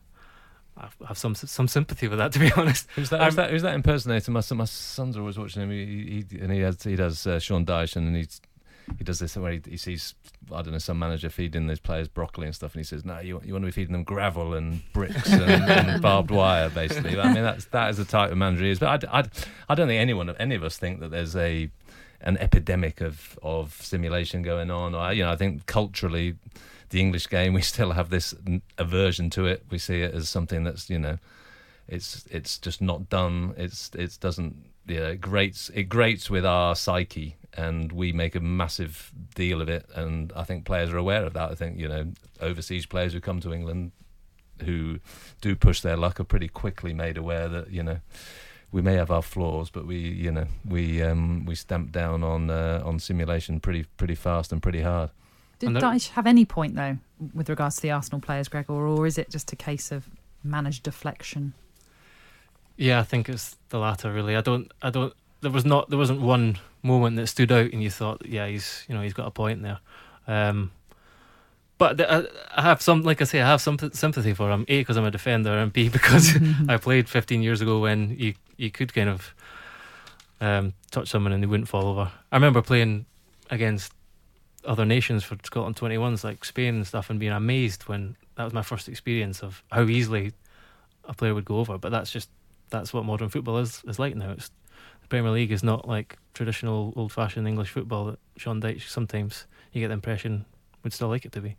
I 0.80 1.08
have 1.08 1.18
some 1.18 1.34
some 1.34 1.68
sympathy 1.68 2.08
with 2.08 2.18
that, 2.18 2.32
to 2.32 2.38
be 2.38 2.52
honest. 2.56 2.88
Who's 2.94 3.10
that? 3.10 3.22
Who's 3.22 3.36
that, 3.36 3.50
who's 3.50 3.62
that 3.62 3.74
impersonator? 3.74 4.30
My, 4.30 4.42
my 4.54 4.64
son's 4.64 5.16
always 5.16 5.38
watching 5.38 5.62
him. 5.62 5.70
He, 5.70 6.24
he, 6.30 6.38
and 6.38 6.52
he 6.52 6.60
has 6.60 6.82
he 6.82 6.96
does 6.96 7.26
uh, 7.26 7.38
Sean 7.38 7.66
Dyche, 7.66 7.96
and 7.96 8.16
he's 8.16 8.40
he 8.98 9.04
does 9.04 9.18
this 9.18 9.36
where 9.36 9.52
he, 9.52 9.60
he 9.68 9.76
sees 9.76 10.14
I 10.52 10.62
don't 10.62 10.72
know 10.72 10.78
some 10.78 10.98
manager 10.98 11.30
feeding 11.30 11.66
those 11.66 11.78
players 11.78 12.08
broccoli 12.08 12.46
and 12.46 12.54
stuff, 12.54 12.74
and 12.74 12.80
he 12.80 12.84
says, 12.84 13.04
"No, 13.04 13.18
you 13.20 13.40
you 13.44 13.52
want 13.52 13.62
to 13.62 13.66
be 13.66 13.72
feeding 13.72 13.92
them 13.92 14.04
gravel 14.04 14.54
and 14.54 14.82
bricks 14.92 15.30
and, 15.30 15.42
and 15.70 16.02
barbed 16.02 16.30
wire, 16.30 16.70
basically." 16.70 17.18
I 17.18 17.32
mean, 17.32 17.42
that's 17.42 17.66
that 17.66 17.90
is 17.90 17.96
the 17.96 18.04
type 18.04 18.30
of 18.30 18.38
manager 18.38 18.64
he 18.64 18.70
is. 18.70 18.78
But 18.78 19.04
I, 19.04 19.20
I, 19.20 19.24
I 19.68 19.74
don't 19.74 19.88
think 19.88 20.00
anyone 20.00 20.34
any 20.38 20.54
of 20.54 20.64
us 20.64 20.76
think 20.76 21.00
that 21.00 21.10
there's 21.10 21.36
a 21.36 21.70
an 22.20 22.36
epidemic 22.38 23.00
of 23.00 23.38
of 23.42 23.78
simulation 23.80 24.42
going 24.42 24.70
on. 24.70 24.94
I, 24.94 25.12
you 25.12 25.22
know, 25.22 25.30
I 25.30 25.36
think 25.36 25.66
culturally, 25.66 26.36
the 26.90 27.00
English 27.00 27.28
game 27.28 27.52
we 27.54 27.62
still 27.62 27.92
have 27.92 28.10
this 28.10 28.34
aversion 28.78 29.30
to 29.30 29.46
it. 29.46 29.64
We 29.70 29.78
see 29.78 30.02
it 30.02 30.14
as 30.14 30.28
something 30.28 30.64
that's 30.64 30.90
you 30.90 30.98
know 30.98 31.18
it's 31.88 32.24
it's 32.30 32.58
just 32.58 32.80
not 32.80 33.08
done. 33.08 33.54
It's 33.56 33.90
it 33.94 34.18
doesn't 34.20 34.70
yeah 34.86 35.08
it 35.08 35.20
grates 35.20 35.70
it 35.74 35.84
grates 35.84 36.30
with 36.30 36.44
our 36.44 36.76
psyche, 36.76 37.36
and 37.54 37.90
we 37.92 38.12
make 38.12 38.34
a 38.34 38.40
massive 38.40 39.12
deal 39.34 39.60
of 39.60 39.68
it. 39.68 39.86
And 39.94 40.32
I 40.36 40.44
think 40.44 40.64
players 40.64 40.90
are 40.90 40.98
aware 40.98 41.24
of 41.24 41.32
that. 41.34 41.50
I 41.50 41.54
think 41.54 41.78
you 41.78 41.88
know 41.88 42.12
overseas 42.40 42.86
players 42.86 43.12
who 43.12 43.20
come 43.20 43.40
to 43.40 43.52
England 43.52 43.92
who 44.64 45.00
do 45.40 45.56
push 45.56 45.80
their 45.80 45.96
luck 45.96 46.20
are 46.20 46.24
pretty 46.24 46.48
quickly 46.48 46.92
made 46.92 47.16
aware 47.16 47.48
that 47.48 47.70
you 47.70 47.82
know 47.82 47.98
we 48.72 48.82
may 48.82 48.94
have 48.94 49.10
our 49.10 49.22
flaws, 49.22 49.70
but 49.70 49.86
we 49.86 49.98
you 49.98 50.30
know 50.30 50.46
we 50.64 51.02
um, 51.02 51.44
we 51.44 51.54
stamp 51.54 51.92
down 51.92 52.22
on 52.22 52.50
uh, 52.50 52.82
on 52.84 52.98
simulation 52.98 53.60
pretty 53.60 53.84
pretty 53.96 54.14
fast 54.14 54.52
and 54.52 54.62
pretty 54.62 54.82
hard. 54.82 55.10
Did 55.60 55.70
Dyche 55.70 56.08
have 56.10 56.26
any 56.26 56.44
point 56.44 56.74
though 56.74 56.98
with 57.34 57.48
regards 57.48 57.76
to 57.76 57.82
the 57.82 57.90
Arsenal 57.90 58.20
players, 58.20 58.48
Gregor, 58.48 58.72
or 58.72 59.06
is 59.06 59.18
it 59.18 59.30
just 59.30 59.52
a 59.52 59.56
case 59.56 59.92
of 59.92 60.08
managed 60.42 60.82
deflection? 60.82 61.52
Yeah, 62.76 62.98
I 62.98 63.02
think 63.02 63.28
it's 63.28 63.56
the 63.68 63.78
latter. 63.78 64.10
Really, 64.10 64.36
I 64.36 64.40
don't. 64.40 64.72
I 64.82 64.88
don't. 64.88 65.12
There 65.42 65.50
was 65.50 65.66
not. 65.66 65.90
There 65.90 65.98
wasn't 65.98 66.22
one 66.22 66.58
moment 66.82 67.16
that 67.16 67.26
stood 67.26 67.52
out, 67.52 67.72
and 67.72 67.82
you 67.82 67.90
thought, 67.90 68.24
yeah, 68.24 68.46
he's 68.46 68.84
you 68.88 68.94
know 68.94 69.02
he's 69.02 69.12
got 69.12 69.26
a 69.26 69.30
point 69.30 69.62
there. 69.62 69.80
Um, 70.26 70.70
but 71.76 72.00
I, 72.00 72.24
I 72.54 72.62
have 72.62 72.80
some, 72.82 73.02
like 73.02 73.20
I 73.20 73.24
say, 73.24 73.40
I 73.40 73.46
have 73.46 73.60
some 73.60 73.78
sympathy 73.92 74.34
for 74.34 74.50
him. 74.50 74.64
A 74.68 74.80
because 74.80 74.96
I'm 74.96 75.04
a 75.04 75.10
defender, 75.10 75.52
and 75.52 75.72
B 75.72 75.88
because 75.90 76.36
I 76.68 76.78
played 76.78 77.08
15 77.08 77.42
years 77.42 77.60
ago 77.60 77.80
when 77.80 78.16
you 78.18 78.34
you 78.56 78.70
could 78.70 78.94
kind 78.94 79.10
of 79.10 79.34
um, 80.40 80.72
touch 80.90 81.08
someone 81.08 81.32
and 81.32 81.42
they 81.42 81.46
wouldn't 81.46 81.68
fall 81.68 81.86
over. 81.86 82.10
I 82.32 82.36
remember 82.36 82.62
playing 82.62 83.04
against 83.50 83.92
other 84.64 84.84
nations 84.84 85.24
for 85.24 85.36
Scotland 85.42 85.76
21s 85.76 86.24
like 86.24 86.44
Spain 86.44 86.74
and 86.76 86.86
stuff, 86.86 87.10
and 87.10 87.18
being 87.18 87.32
amazed 87.32 87.88
when 87.88 88.16
that 88.36 88.44
was 88.44 88.52
my 88.52 88.62
first 88.62 88.88
experience 88.88 89.42
of 89.42 89.62
how 89.70 89.84
easily 89.84 90.32
a 91.04 91.14
player 91.14 91.34
would 91.34 91.44
go 91.44 91.58
over. 91.58 91.78
But 91.78 91.90
that's 91.90 92.10
just 92.10 92.30
that's 92.70 92.92
what 92.92 93.04
modern 93.04 93.28
football 93.28 93.58
is 93.58 93.82
is 93.86 93.98
like 93.98 94.16
now. 94.16 94.30
It's 94.32 94.50
the 95.02 95.08
Premier 95.08 95.30
League 95.30 95.52
is 95.52 95.62
not 95.62 95.88
like 95.88 96.16
traditional 96.34 96.92
old 96.96 97.12
fashioned 97.12 97.48
English 97.48 97.70
football 97.70 98.06
that 98.06 98.18
Sean 98.36 98.60
Dyche 98.60 98.88
sometimes 98.88 99.46
you 99.72 99.80
get 99.80 99.88
the 99.88 99.94
impression 99.94 100.44
would 100.82 100.92
still 100.92 101.08
like 101.08 101.24
it 101.24 101.32
to 101.32 101.40
be. 101.40 101.56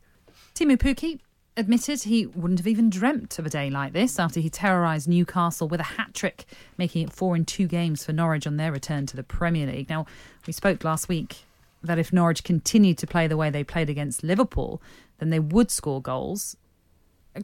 Teemu 0.55 0.77
Pukki 0.77 1.19
admitted 1.57 2.03
he 2.03 2.25
wouldn't 2.25 2.59
have 2.59 2.67
even 2.67 2.89
dreamt 2.89 3.37
of 3.37 3.45
a 3.45 3.49
day 3.49 3.69
like 3.69 3.93
this 3.93 4.19
after 4.19 4.39
he 4.39 4.49
terrorised 4.49 5.07
Newcastle 5.07 5.67
with 5.67 5.79
a 5.79 5.83
hat 5.83 6.13
trick, 6.13 6.45
making 6.77 7.03
it 7.03 7.11
four 7.11 7.35
in 7.35 7.45
two 7.45 7.67
games 7.67 8.05
for 8.05 8.13
Norwich 8.13 8.47
on 8.47 8.57
their 8.57 8.71
return 8.71 9.05
to 9.07 9.15
the 9.15 9.23
Premier 9.23 9.67
League. 9.67 9.89
Now, 9.89 10.05
we 10.47 10.53
spoke 10.53 10.83
last 10.83 11.09
week 11.09 11.43
that 11.83 11.99
if 11.99 12.13
Norwich 12.13 12.43
continued 12.43 12.97
to 12.99 13.07
play 13.07 13.27
the 13.27 13.37
way 13.37 13.49
they 13.49 13.63
played 13.63 13.89
against 13.89 14.23
Liverpool, 14.23 14.81
then 15.19 15.29
they 15.29 15.39
would 15.39 15.71
score 15.71 16.01
goals. 16.01 16.55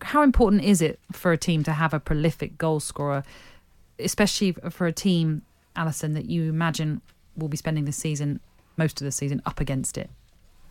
How 0.01 0.21
important 0.21 0.63
is 0.63 0.81
it 0.81 0.99
for 1.11 1.31
a 1.31 1.37
team 1.37 1.63
to 1.63 1.71
have 1.71 1.93
a 1.93 1.99
prolific 1.99 2.57
goal 2.57 2.79
scorer, 2.79 3.23
especially 3.99 4.53
for 4.69 4.85
a 4.87 4.91
team, 4.91 5.43
Alyson, 5.75 6.13
that 6.13 6.29
you 6.29 6.49
imagine 6.49 7.01
will 7.35 7.47
be 7.47 7.57
spending 7.57 7.85
the 7.85 7.91
season, 7.91 8.39
most 8.75 8.99
of 9.01 9.05
the 9.05 9.11
season, 9.11 9.41
up 9.45 9.59
against 9.59 9.97
it? 9.97 10.09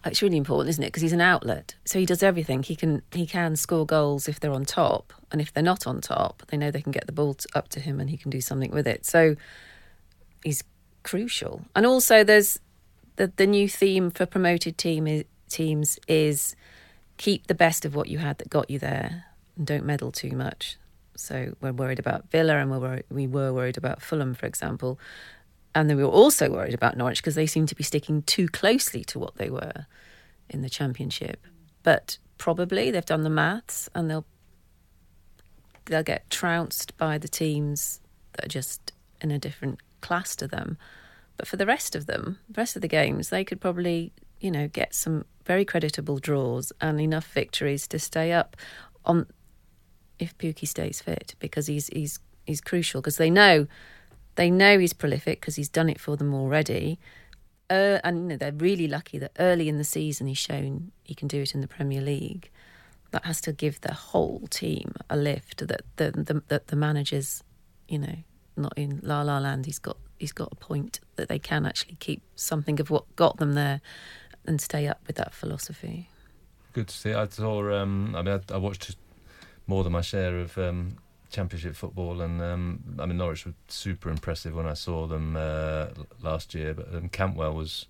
It's 0.05 0.23
really 0.23 0.37
important, 0.37 0.69
isn't 0.71 0.85
it? 0.85 0.89
Because 0.89 1.03
he's 1.03 1.13
an 1.13 1.21
outlet, 1.21 1.75
so 1.85 1.99
he 1.99 2.07
does 2.07 2.23
everything. 2.23 2.63
He 2.63 2.77
can 2.77 3.03
he 3.11 3.27
can 3.27 3.57
score 3.57 3.85
goals 3.85 4.29
if 4.29 4.39
they're 4.39 4.53
on 4.53 4.65
top, 4.65 5.13
and 5.33 5.41
if 5.41 5.53
they're 5.53 5.65
not 5.65 5.87
on 5.87 6.01
top, 6.01 6.45
they 6.49 6.57
know 6.57 6.71
they 6.71 6.83
can 6.83 6.93
get 6.93 7.07
the 7.07 7.13
ball 7.13 7.37
up 7.55 7.69
to 7.71 7.81
him 7.81 7.99
and 7.99 8.11
he 8.11 8.17
can 8.17 8.31
do 8.31 8.41
something 8.41 8.71
with 8.71 8.87
it. 8.87 9.05
So 9.05 9.35
he's 10.45 10.63
crucial. 11.03 11.63
And 11.75 11.87
also, 11.87 12.23
there's 12.23 12.61
the 13.17 13.33
the 13.37 13.47
new 13.47 13.69
theme 13.69 14.11
for 14.11 14.27
promoted 14.27 14.79
team 14.79 15.07
is, 15.07 15.25
teams 15.49 15.99
is 16.09 16.57
keep 17.17 17.47
the 17.47 17.55
best 17.55 17.85
of 17.85 17.95
what 17.95 18.09
you 18.09 18.19
had 18.19 18.39
that 18.39 18.51
got 18.51 18.71
you 18.71 18.79
there, 18.79 19.25
and 19.57 19.67
don't 19.67 19.85
meddle 19.85 20.13
too 20.13 20.31
much. 20.31 20.77
So 21.17 21.57
we're 21.61 21.73
worried 21.73 21.99
about 21.99 22.31
Villa, 22.31 22.57
and 22.57 22.71
we're 22.71 22.79
worried, 22.79 23.05
we 23.11 23.27
were 23.27 23.53
worried 23.53 23.79
about 23.79 24.03
Fulham, 24.03 24.35
for 24.35 24.47
example, 24.47 24.99
and 25.75 25.89
then 25.89 25.97
we 25.97 26.05
were 26.05 26.11
also 26.11 26.51
worried 26.51 26.75
about 26.75 26.97
Norwich 26.97 27.23
because 27.23 27.35
they 27.35 27.47
seem 27.47 27.67
to 27.67 27.75
be 27.75 27.83
sticking 27.83 28.23
too 28.23 28.49
closely 28.49 29.05
to 29.05 29.19
what 29.19 29.37
they 29.37 29.51
were 29.51 29.87
in 30.49 30.63
the 30.63 30.71
Championship. 30.71 31.47
But 31.83 32.19
probably 32.39 32.91
they've 32.91 33.05
done 33.05 33.23
the 33.23 33.31
maths, 33.31 33.89
and 33.95 34.11
they'll 34.11 34.27
they'll 35.87 36.03
get 36.03 36.29
trounced 36.31 36.97
by 36.97 37.17
the 37.17 37.29
teams 37.29 38.01
that 38.33 38.47
are 38.47 38.49
just 38.49 38.93
in 39.21 39.31
a 39.31 39.39
different 39.39 39.81
class 40.01 40.37
to 40.37 40.47
them. 40.47 40.77
But 41.37 41.47
for 41.47 41.57
the 41.57 41.67
rest 41.67 41.95
of 41.95 42.07
them, 42.07 42.39
the 42.49 42.61
rest 42.61 42.77
of 42.77 42.83
the 42.83 42.89
games, 42.89 43.29
they 43.29 43.45
could 43.45 43.61
probably, 43.61 44.13
you 44.41 44.51
know, 44.51 44.69
get 44.69 44.95
some 44.95 45.25
very 45.45 45.65
creditable 45.65 46.19
draws 46.19 46.73
and 46.81 47.01
enough 47.01 47.27
victories 47.27 47.87
to 47.89 47.99
stay 47.99 48.33
up 48.33 48.57
on 49.05 49.27
if 50.19 50.37
Pukki 50.39 50.67
stays 50.67 51.01
fit 51.01 51.35
because 51.39 51.67
he's 51.67 51.89
he's 51.89 52.19
he's 52.47 52.61
crucial 52.61 53.01
because 53.01 53.19
they 53.19 53.31
know 53.31 53.67
they 54.37 54.51
know 54.51 54.79
he's 54.79 54.93
prolific 54.93 55.41
because 55.41 55.57
he's 55.57 55.69
done 55.69 55.89
it 55.89 56.01
for 56.01 56.17
them 56.17 56.35
already. 56.35 56.99
Uh, 57.69 57.99
and 58.05 58.31
they're 58.31 58.53
really 58.53 58.87
lucky 58.87 59.19
that 59.19 59.33
early 59.41 59.69
in 59.69 59.77
the 59.77 59.85
season 59.85 60.29
he's 60.29 60.39
shown 60.39 60.93
he 61.03 61.15
can 61.15 61.27
do 61.27 61.43
it 61.43 61.55
in 61.55 61.61
the 61.61 61.69
Premier 61.69 62.01
League. 62.01 62.51
That 63.11 63.25
has 63.25 63.41
to 63.43 63.53
give 63.53 63.81
the 63.81 63.95
whole 63.95 64.47
team 64.51 64.93
a 65.11 65.17
lift. 65.17 65.67
That 65.67 65.83
the 65.97 66.11
the, 66.13 66.43
the, 66.49 66.63
the 66.67 66.77
managers, 66.77 67.43
you 67.89 67.99
know, 67.99 68.17
not 68.57 68.73
in 68.77 69.01
la 69.03 69.23
la 69.23 69.39
land. 69.39 69.67
He's 69.67 69.79
got 69.79 69.97
he's 70.19 70.33
got 70.33 70.49
a 70.53 70.57
point 70.57 71.01
that 71.17 71.29
they 71.29 71.39
can 71.39 71.67
actually 71.67 71.97
keep 72.01 72.23
something 72.35 72.81
of 72.81 72.91
what 72.91 73.05
got 73.17 73.39
them 73.39 73.55
there 73.55 73.81
and 74.47 74.61
stay 74.61 74.87
up 74.87 75.01
with 75.07 75.17
that 75.17 75.35
philosophy. 75.35 76.09
Good 76.73 76.89
to 76.89 76.95
see. 76.95 77.15
I 77.15 77.27
saw. 77.29 77.73
Um, 77.75 78.15
I 78.15 78.23
mean, 78.23 78.41
I, 78.51 78.55
I, 78.55 78.59
watched 78.59 78.97
more 79.67 79.83
than 79.83 79.93
my 79.93 80.03
share 80.03 80.39
of 80.39 80.57
um, 80.59 80.97
Championship 81.31 81.75
football, 81.75 82.21
and 82.21 82.41
um, 82.43 82.81
I 82.99 83.07
mean 83.07 83.17
Norwich 83.17 83.47
were 83.47 83.55
super 83.69 84.11
impressive 84.11 84.55
when 84.55 84.67
I 84.67 84.75
saw 84.75 85.07
them 85.07 85.37
uh, 85.37 85.87
last 86.23 86.55
year. 86.55 86.75
But 86.75 86.95
um, 86.95 87.09
Cantwell 87.09 87.55
was 87.55 87.87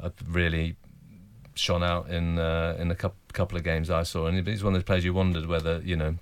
uh, 0.00 0.10
really 0.28 0.76
shone 1.54 1.82
out 1.82 2.08
in 2.08 2.38
uh, 2.38 2.76
in 2.78 2.90
a 2.90 2.94
couple 2.94 3.18
couple 3.32 3.58
of 3.58 3.64
games 3.64 3.90
I 3.90 4.04
saw, 4.04 4.26
and 4.26 4.46
he's 4.46 4.62
one 4.62 4.74
of 4.74 4.78
those 4.80 4.86
players 4.86 5.04
you 5.04 5.12
wondered 5.12 5.46
whether 5.46 5.80
you 5.84 5.96
know 5.96 6.16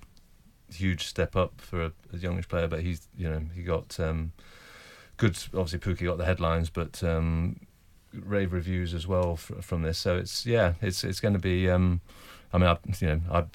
huge 0.73 1.05
step 1.05 1.35
up 1.35 1.61
for 1.61 1.85
a, 1.85 1.91
a 2.11 2.17
youngish 2.17 2.47
player, 2.47 2.67
but 2.67 2.81
he's 2.81 3.07
you 3.15 3.29
know 3.29 3.41
he 3.55 3.63
got 3.63 3.99
um, 3.99 4.31
good. 5.17 5.37
Obviously, 5.53 5.79
Pukki 5.79 6.05
got 6.05 6.17
the 6.17 6.25
headlines, 6.25 6.69
but 6.69 7.03
um, 7.03 7.59
rave 8.13 8.53
reviews 8.53 8.93
as 8.93 9.07
well 9.07 9.33
f- 9.33 9.63
from 9.63 9.81
this. 9.81 9.97
So 9.97 10.17
it's 10.17 10.45
yeah, 10.45 10.73
it's 10.81 11.03
it's 11.03 11.19
going 11.19 11.33
to 11.33 11.39
be. 11.39 11.69
Um, 11.69 12.01
I 12.51 12.57
mean, 12.57 12.67
I, 12.67 12.77
you 12.99 13.07
know, 13.07 13.21
I 13.31 13.45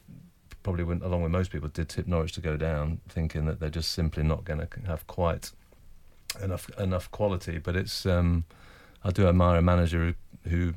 probably 0.63 0.85
went 0.85 1.03
along 1.03 1.23
with 1.23 1.33
most 1.33 1.51
people 1.51 1.69
did 1.69 1.89
tip 1.89 2.07
Norwich 2.07 2.33
to 2.33 2.41
go 2.41 2.57
down, 2.57 3.01
thinking 3.09 3.47
that 3.47 3.61
they're 3.61 3.71
just 3.71 3.93
simply 3.93 4.23
not 4.23 4.45
going 4.45 4.61
to 4.61 4.69
have 4.87 5.07
quite 5.07 5.53
enough 6.43 6.69
enough 6.79 7.11
quality. 7.11 7.59
But 7.59 7.77
it's 7.77 8.07
um, 8.07 8.45
I 9.05 9.11
do 9.11 9.29
admire 9.29 9.59
a 9.59 9.63
manager 9.63 10.15
who, 10.45 10.51
who 10.51 10.75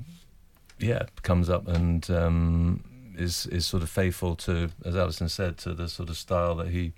yeah, 0.79 1.03
comes 1.23 1.49
up 1.49 1.67
and 1.67 2.09
um, 2.09 2.83
is 3.17 3.45
is 3.47 3.65
sort 3.65 3.83
of 3.83 3.89
faithful 3.89 4.35
to, 4.37 4.69
as 4.85 4.95
Alyson 4.95 5.29
said, 5.29 5.57
to 5.59 5.73
the 5.73 5.87
sort 5.87 6.09
of 6.09 6.17
style 6.17 6.55
that 6.55 6.69
he 6.69 6.93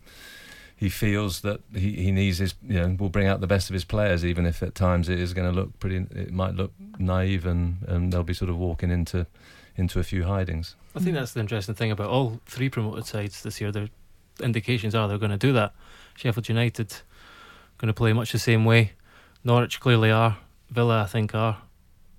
he 0.75 0.89
feels 0.89 1.41
that 1.41 1.61
he, 1.73 1.93
he 1.93 2.11
needs 2.11 2.39
his 2.39 2.55
you 2.67 2.79
know 2.79 2.95
will 2.99 3.09
bring 3.09 3.27
out 3.27 3.41
the 3.41 3.47
best 3.47 3.69
of 3.69 3.73
his 3.73 3.85
players 3.85 4.25
even 4.25 4.45
if 4.45 4.61
at 4.61 4.75
times 4.75 5.07
it 5.07 5.19
is 5.19 5.33
going 5.33 5.49
to 5.49 5.55
look 5.55 5.79
pretty 5.79 6.05
it 6.11 6.31
might 6.31 6.55
look 6.55 6.71
naive 6.97 7.45
and 7.45 7.77
and 7.87 8.11
they'll 8.11 8.23
be 8.23 8.33
sort 8.33 8.49
of 8.49 8.57
walking 8.57 8.89
into 8.89 9.25
into 9.75 9.99
a 9.99 10.03
few 10.03 10.23
hidings. 10.23 10.75
I 10.95 10.99
think 10.99 11.15
that's 11.15 11.33
the 11.33 11.39
interesting 11.39 11.75
thing 11.75 11.91
about 11.91 12.09
all 12.09 12.39
three 12.45 12.69
promoted 12.69 13.05
sides 13.05 13.41
this 13.41 13.59
year. 13.59 13.71
The 13.71 13.89
indications 14.41 14.93
are 14.93 15.07
they're 15.07 15.17
going 15.17 15.31
to 15.31 15.37
do 15.37 15.53
that. 15.53 15.73
Sheffield 16.15 16.47
United 16.47 16.93
going 17.77 17.87
to 17.87 17.93
play 17.93 18.13
much 18.13 18.31
the 18.31 18.39
same 18.39 18.65
way. 18.65 18.91
Norwich 19.43 19.79
clearly 19.79 20.11
are. 20.11 20.37
Villa 20.69 21.03
I 21.03 21.05
think 21.05 21.35
are, 21.35 21.61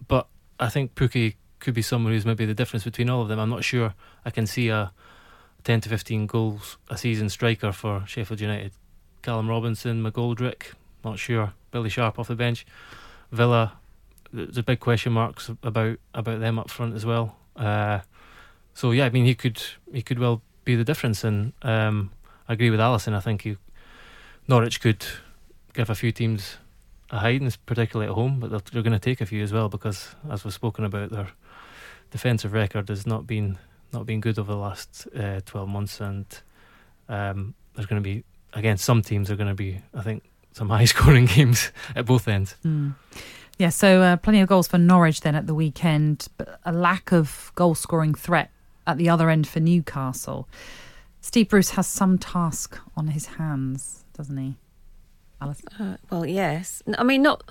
but 0.07 0.29
I 0.61 0.69
think 0.69 0.95
Pukki 0.95 1.35
could 1.59 1.75
be 1.75 1.83
someone 1.83 2.13
who's 2.13 2.27
maybe 2.27 2.45
the 2.45 2.55
difference 2.55 2.85
between 2.85 3.11
all 3.11 3.23
of 3.23 3.29
them. 3.29 3.41
I'm 3.41 3.51
not 3.51 3.65
sure. 3.65 3.95
I 4.25 4.31
can 4.31 4.47
see 4.47 4.69
a 4.69 4.93
10 5.65 5.81
to 5.83 5.89
15 5.89 6.27
goals 6.27 6.77
a 6.89 6.97
season 6.97 7.29
striker 7.29 7.73
for 7.73 8.05
Sheffield 8.07 8.41
United. 8.41 8.73
Callum 9.23 9.49
Robinson, 9.49 10.03
McGoldrick, 10.03 10.75
not 11.05 11.19
sure. 11.19 11.55
Billy 11.71 11.89
Sharp 11.89 12.19
off 12.19 12.29
the 12.29 12.37
bench. 12.37 12.67
Villa, 13.33 13.73
there's 14.33 14.59
a 14.59 14.63
big 14.63 14.81
question 14.81 15.13
marks 15.13 15.51
about 15.63 15.99
about 16.13 16.41
them 16.41 16.59
up 16.59 16.71
front 16.71 16.95
as 16.95 17.07
well. 17.07 17.37
Uh, 17.57 18.01
so 18.75 18.91
yeah, 18.91 19.07
I 19.07 19.11
mean 19.11 19.25
he 19.25 19.35
could 19.35 19.63
he 19.93 20.03
could 20.03 20.19
well 20.19 20.43
be 20.65 20.77
the 20.77 20.85
difference, 20.85 21.25
and 21.25 21.53
um, 21.63 22.11
I 22.49 22.53
agree 22.53 22.71
with 22.71 22.81
Alyson. 22.81 23.15
I 23.15 23.21
think 23.21 23.43
he, 23.43 23.57
Norwich 24.47 24.81
could 24.81 25.05
give 25.73 25.91
a 25.91 25.95
few 25.95 26.13
teams 26.13 26.59
a 27.11 27.19
hiding, 27.19 27.51
particularly 27.67 28.11
at 28.11 28.15
home, 28.15 28.41
but 28.41 28.51
they're, 28.51 28.61
they're 28.73 28.83
going 28.83 28.93
to 28.93 28.99
take 28.99 29.21
a 29.21 29.27
few 29.27 29.43
as 29.43 29.53
well 29.53 29.69
because, 29.69 30.15
as 30.31 30.45
we've 30.45 30.55
spoken 30.55 30.85
about, 30.85 31.11
their 31.11 31.29
defensive 32.11 32.53
record 32.53 32.89
has 32.89 33.07
not 33.07 33.27
been 33.27 33.59
not 33.95 34.07
been 34.07 34.21
good 34.21 34.39
over 34.39 34.53
the 34.53 34.59
last 34.59 35.07
uh, 35.17 35.41
12 35.47 35.69
months, 35.69 36.01
and 36.01 36.27
um, 37.09 37.55
there's 37.75 37.87
going 37.87 38.03
to 38.03 38.05
be 38.05 38.25
again 38.53 38.77
some 38.77 39.03
teams 39.03 39.31
are 39.31 39.37
going 39.37 39.49
to 39.49 39.55
be, 39.55 39.81
I 39.95 40.03
think, 40.03 40.25
some 40.53 40.69
high 40.71 40.85
scoring 40.85 41.27
games 41.27 41.73
at 41.95 42.07
both 42.07 42.29
ends. 42.29 42.57
Mm. 42.65 42.95
Yeah, 43.59 43.69
so 43.69 44.03
uh, 44.03 44.17
plenty 44.17 44.41
of 44.41 44.49
goals 44.49 44.67
for 44.67 44.79
Norwich 44.79 45.21
then 45.21 45.37
at 45.37 45.47
the 45.47 45.55
weekend, 45.55 46.27
but 46.37 46.61
a 46.65 46.73
lack 46.73 47.13
of 47.13 47.53
goal 47.55 47.75
scoring 47.77 48.15
threat 48.15 48.51
at 48.87 48.99
the 48.99 49.09
other 49.09 49.31
end 49.31 49.47
for 49.47 49.61
Newcastle. 49.61 50.49
Steve 51.21 51.49
Bruce 51.49 51.71
has 51.71 51.87
some 51.87 52.19
task 52.19 52.79
on 52.97 53.09
his 53.09 53.27
hands, 53.27 54.05
doesn't 54.17 54.37
he? 54.37 54.57
Alice? 55.41 55.63
Uh, 55.79 55.97
well, 56.11 56.27
yes. 56.27 56.83
I 56.99 57.03
mean, 57.03 57.23
not 57.23 57.51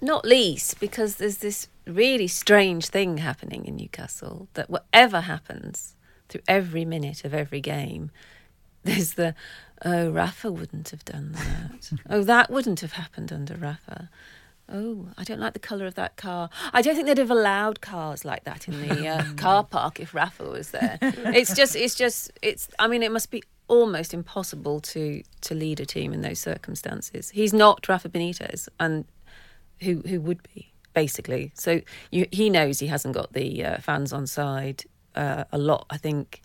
not 0.00 0.24
least 0.24 0.78
because 0.78 1.16
there's 1.16 1.38
this 1.38 1.68
really 1.86 2.28
strange 2.28 2.86
thing 2.86 3.18
happening 3.18 3.64
in 3.66 3.76
Newcastle 3.76 4.48
that 4.54 4.68
whatever 4.68 5.22
happens 5.22 5.94
through 6.28 6.42
every 6.48 6.84
minute 6.84 7.24
of 7.24 7.32
every 7.32 7.60
game, 7.60 8.10
there's 8.84 9.14
the 9.14 9.34
oh 9.84 10.10
Rafa 10.10 10.50
wouldn't 10.50 10.90
have 10.90 11.04
done 11.04 11.32
that. 11.32 11.90
oh, 12.10 12.22
that 12.22 12.50
wouldn't 12.50 12.80
have 12.80 12.92
happened 12.92 13.32
under 13.32 13.54
Rafa. 13.54 14.10
Oh, 14.68 15.08
I 15.16 15.22
don't 15.22 15.38
like 15.38 15.52
the 15.52 15.60
colour 15.60 15.86
of 15.86 15.94
that 15.94 16.16
car. 16.16 16.50
I 16.72 16.82
don't 16.82 16.96
think 16.96 17.06
they'd 17.06 17.18
have 17.18 17.30
allowed 17.30 17.80
cars 17.80 18.24
like 18.24 18.42
that 18.44 18.66
in 18.66 18.88
the 18.88 19.06
uh, 19.06 19.32
car 19.36 19.62
park 19.62 20.00
if 20.00 20.12
Rafa 20.12 20.42
was 20.44 20.72
there. 20.72 20.98
It's 21.00 21.54
just, 21.54 21.76
it's 21.76 21.94
just, 21.94 22.32
it's. 22.42 22.68
I 22.78 22.88
mean, 22.88 23.04
it 23.04 23.12
must 23.12 23.30
be 23.30 23.44
almost 23.68 24.12
impossible 24.12 24.80
to 24.80 25.22
to 25.42 25.54
lead 25.54 25.80
a 25.80 25.86
team 25.86 26.12
in 26.12 26.22
those 26.22 26.40
circumstances. 26.40 27.30
He's 27.30 27.52
not 27.52 27.88
Rafa 27.88 28.08
Benitez, 28.08 28.68
and 28.80 29.04
who 29.80 30.00
who 30.00 30.20
would 30.20 30.42
be 30.54 30.72
basically. 30.96 31.52
So 31.54 31.82
you, 32.10 32.26
he 32.32 32.48
knows 32.48 32.78
he 32.78 32.86
hasn't 32.86 33.14
got 33.14 33.34
the 33.34 33.62
uh, 33.62 33.78
fans 33.80 34.14
on 34.14 34.26
side. 34.26 34.82
Uh, 35.14 35.44
a 35.52 35.58
lot, 35.58 35.84
I 35.90 35.98
think, 35.98 36.40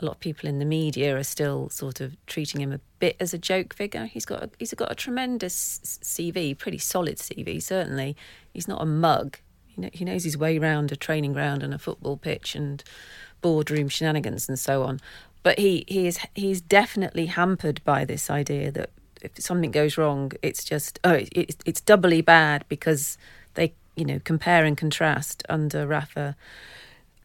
a 0.00 0.06
lot 0.06 0.12
of 0.12 0.20
people 0.20 0.48
in 0.48 0.58
the 0.58 0.64
media 0.64 1.18
are 1.18 1.22
still 1.22 1.68
sort 1.68 2.00
of 2.00 2.16
treating 2.26 2.62
him 2.62 2.72
a 2.72 2.80
bit 2.98 3.14
as 3.20 3.34
a 3.34 3.38
joke 3.38 3.74
figure. 3.74 4.06
He's 4.06 4.24
got 4.24 4.42
a, 4.42 4.50
he's 4.58 4.72
got 4.72 4.90
a 4.90 4.94
tremendous 4.94 5.80
CV, 6.02 6.56
pretty 6.56 6.78
solid 6.78 7.18
CV. 7.18 7.62
Certainly, 7.62 8.16
he's 8.54 8.66
not 8.66 8.80
a 8.80 8.86
mug. 8.86 9.36
You 9.76 9.82
know, 9.82 9.90
he 9.92 10.06
knows 10.06 10.24
his 10.24 10.38
way 10.38 10.56
around 10.56 10.90
a 10.90 10.96
training 10.96 11.34
ground 11.34 11.62
and 11.62 11.74
a 11.74 11.78
football 11.78 12.16
pitch 12.16 12.54
and 12.54 12.82
boardroom 13.42 13.90
shenanigans 13.90 14.48
and 14.48 14.58
so 14.58 14.82
on. 14.82 14.98
But 15.42 15.58
he 15.58 15.84
he 15.86 16.06
is 16.06 16.18
he's 16.34 16.62
definitely 16.62 17.26
hampered 17.26 17.84
by 17.84 18.06
this 18.06 18.30
idea 18.30 18.72
that 18.72 18.88
if 19.20 19.32
something 19.38 19.70
goes 19.70 19.98
wrong, 19.98 20.32
it's 20.40 20.64
just 20.64 20.98
oh 21.04 21.20
it, 21.32 21.62
it's 21.66 21.82
doubly 21.82 22.22
bad 22.22 22.64
because 22.70 23.18
you 23.96 24.04
know 24.04 24.20
compare 24.24 24.64
and 24.64 24.76
contrast 24.76 25.42
under 25.48 25.86
Rafa 25.86 26.36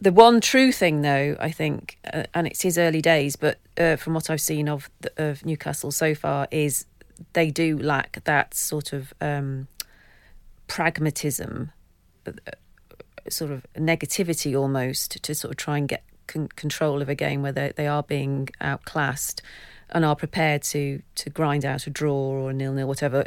the 0.01 0.11
one 0.13 0.39
true 0.39 0.71
thing, 0.71 1.01
though, 1.01 1.35
I 1.39 1.51
think, 1.51 1.97
uh, 2.13 2.23
and 2.33 2.47
it's 2.47 2.61
his 2.61 2.77
early 2.77 3.01
days, 3.01 3.35
but 3.35 3.57
uh, 3.77 3.97
from 3.97 4.13
what 4.13 4.29
I've 4.29 4.41
seen 4.41 4.69
of 4.69 4.89
of 5.17 5.45
Newcastle 5.45 5.91
so 5.91 6.15
far, 6.15 6.47
is 6.51 6.85
they 7.33 7.51
do 7.51 7.77
lack 7.77 8.23
that 8.23 8.53
sort 8.53 8.93
of 8.93 9.13
um, 9.19 9.67
pragmatism, 10.67 11.71
uh, 12.25 12.31
sort 13.29 13.51
of 13.51 13.65
negativity 13.75 14.57
almost 14.57 15.21
to 15.21 15.35
sort 15.35 15.51
of 15.51 15.57
try 15.57 15.77
and 15.77 15.89
get 15.89 16.03
con- 16.27 16.47
control 16.55 17.01
of 17.01 17.09
a 17.09 17.15
game 17.15 17.41
where 17.41 17.51
they, 17.51 17.73
they 17.75 17.87
are 17.87 18.03
being 18.03 18.47
outclassed 18.61 19.41
and 19.89 20.05
are 20.05 20.15
prepared 20.15 20.61
to 20.61 21.01
to 21.15 21.29
grind 21.29 21.65
out 21.65 21.87
a 21.87 21.89
draw 21.89 22.15
or 22.15 22.51
a 22.51 22.53
nil 22.53 22.71
nil, 22.71 22.87
whatever. 22.87 23.25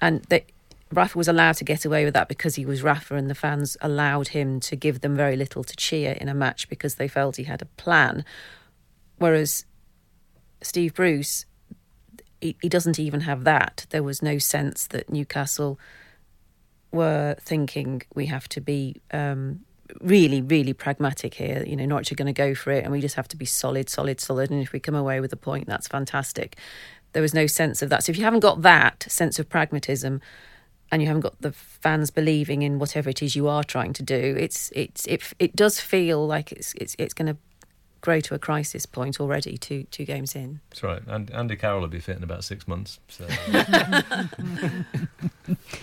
And 0.00 0.22
they, 0.24 0.44
Rafa 0.92 1.16
was 1.16 1.28
allowed 1.28 1.56
to 1.56 1.64
get 1.64 1.84
away 1.84 2.04
with 2.04 2.14
that 2.14 2.28
because 2.28 2.56
he 2.56 2.66
was 2.66 2.82
Rafa, 2.82 3.16
and 3.16 3.30
the 3.30 3.34
fans 3.34 3.76
allowed 3.80 4.28
him 4.28 4.60
to 4.60 4.76
give 4.76 5.00
them 5.00 5.16
very 5.16 5.36
little 5.36 5.64
to 5.64 5.76
cheer 5.76 6.12
in 6.12 6.28
a 6.28 6.34
match 6.34 6.68
because 6.68 6.96
they 6.96 7.08
felt 7.08 7.36
he 7.36 7.44
had 7.44 7.62
a 7.62 7.66
plan. 7.66 8.24
Whereas 9.16 9.64
Steve 10.60 10.94
Bruce, 10.94 11.46
he, 12.40 12.56
he 12.60 12.68
doesn't 12.68 12.98
even 12.98 13.20
have 13.22 13.44
that. 13.44 13.86
There 13.90 14.02
was 14.02 14.22
no 14.22 14.38
sense 14.38 14.86
that 14.88 15.10
Newcastle 15.10 15.78
were 16.90 17.36
thinking 17.40 18.02
we 18.14 18.26
have 18.26 18.48
to 18.50 18.60
be 18.60 19.00
um, 19.12 19.60
really, 20.00 20.42
really 20.42 20.74
pragmatic 20.74 21.34
here. 21.34 21.64
You 21.66 21.76
know, 21.76 21.86
Norwich 21.86 22.12
are 22.12 22.16
going 22.16 22.26
to 22.26 22.32
go 22.32 22.54
for 22.54 22.70
it, 22.70 22.84
and 22.84 22.92
we 22.92 23.00
just 23.00 23.14
have 23.14 23.28
to 23.28 23.36
be 23.36 23.46
solid, 23.46 23.88
solid, 23.88 24.20
solid. 24.20 24.50
And 24.50 24.62
if 24.62 24.72
we 24.72 24.80
come 24.80 24.94
away 24.94 25.20
with 25.20 25.32
a 25.32 25.36
point, 25.36 25.66
that's 25.66 25.88
fantastic. 25.88 26.56
There 27.12 27.22
was 27.22 27.32
no 27.32 27.46
sense 27.46 27.80
of 27.80 27.88
that. 27.90 28.04
So 28.04 28.10
if 28.10 28.18
you 28.18 28.24
haven't 28.24 28.40
got 28.40 28.62
that 28.62 29.06
sense 29.08 29.38
of 29.38 29.48
pragmatism, 29.48 30.20
and 30.92 31.00
you 31.00 31.08
haven't 31.08 31.22
got 31.22 31.40
the 31.40 31.52
fans 31.52 32.10
believing 32.10 32.60
in 32.60 32.78
whatever 32.78 33.08
it 33.08 33.22
is 33.22 33.34
you 33.34 33.48
are 33.48 33.64
trying 33.64 33.94
to 33.94 34.02
do, 34.02 34.36
it's 34.38 34.70
it's 34.76 35.06
it 35.06 35.22
it 35.38 35.56
does 35.56 35.80
feel 35.80 36.26
like 36.26 36.52
it's 36.52 36.74
it's 36.74 36.94
it's 36.98 37.14
going 37.14 37.34
to 37.34 37.36
grow 38.02 38.20
to 38.20 38.34
a 38.34 38.38
crisis 38.38 38.84
point 38.84 39.18
already. 39.18 39.56
Two 39.56 39.84
two 39.84 40.04
games 40.04 40.36
in. 40.36 40.60
That's 40.68 40.82
right. 40.82 41.00
And 41.06 41.30
Andy 41.30 41.56
Carroll 41.56 41.80
will 41.80 41.88
be 41.88 41.98
fit 41.98 42.18
in 42.18 42.22
about 42.22 42.44
six 42.44 42.68
months. 42.68 43.00
So. 43.08 43.24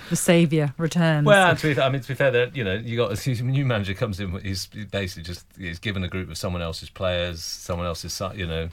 the 0.10 0.16
saviour 0.16 0.76
returns. 0.78 1.26
Well, 1.26 1.56
to 1.56 1.74
be, 1.76 1.82
I 1.82 1.90
mean, 1.90 2.02
to 2.02 2.08
be 2.08 2.14
fair, 2.14 2.30
that 2.30 2.56
you 2.56 2.64
know, 2.64 2.76
you 2.76 2.96
got 2.96 3.28
a 3.28 3.44
new 3.44 3.66
manager 3.66 3.96
comes 3.96 4.20
in. 4.20 4.40
He's 4.42 4.68
basically 4.68 5.24
just 5.24 5.44
he's 5.58 5.80
given 5.80 6.04
a 6.04 6.08
group 6.08 6.30
of 6.30 6.38
someone 6.38 6.62
else's 6.62 6.92
players, 6.92 7.44
someone 7.44 7.88
else's 7.88 8.22
you 8.36 8.46
know. 8.46 8.70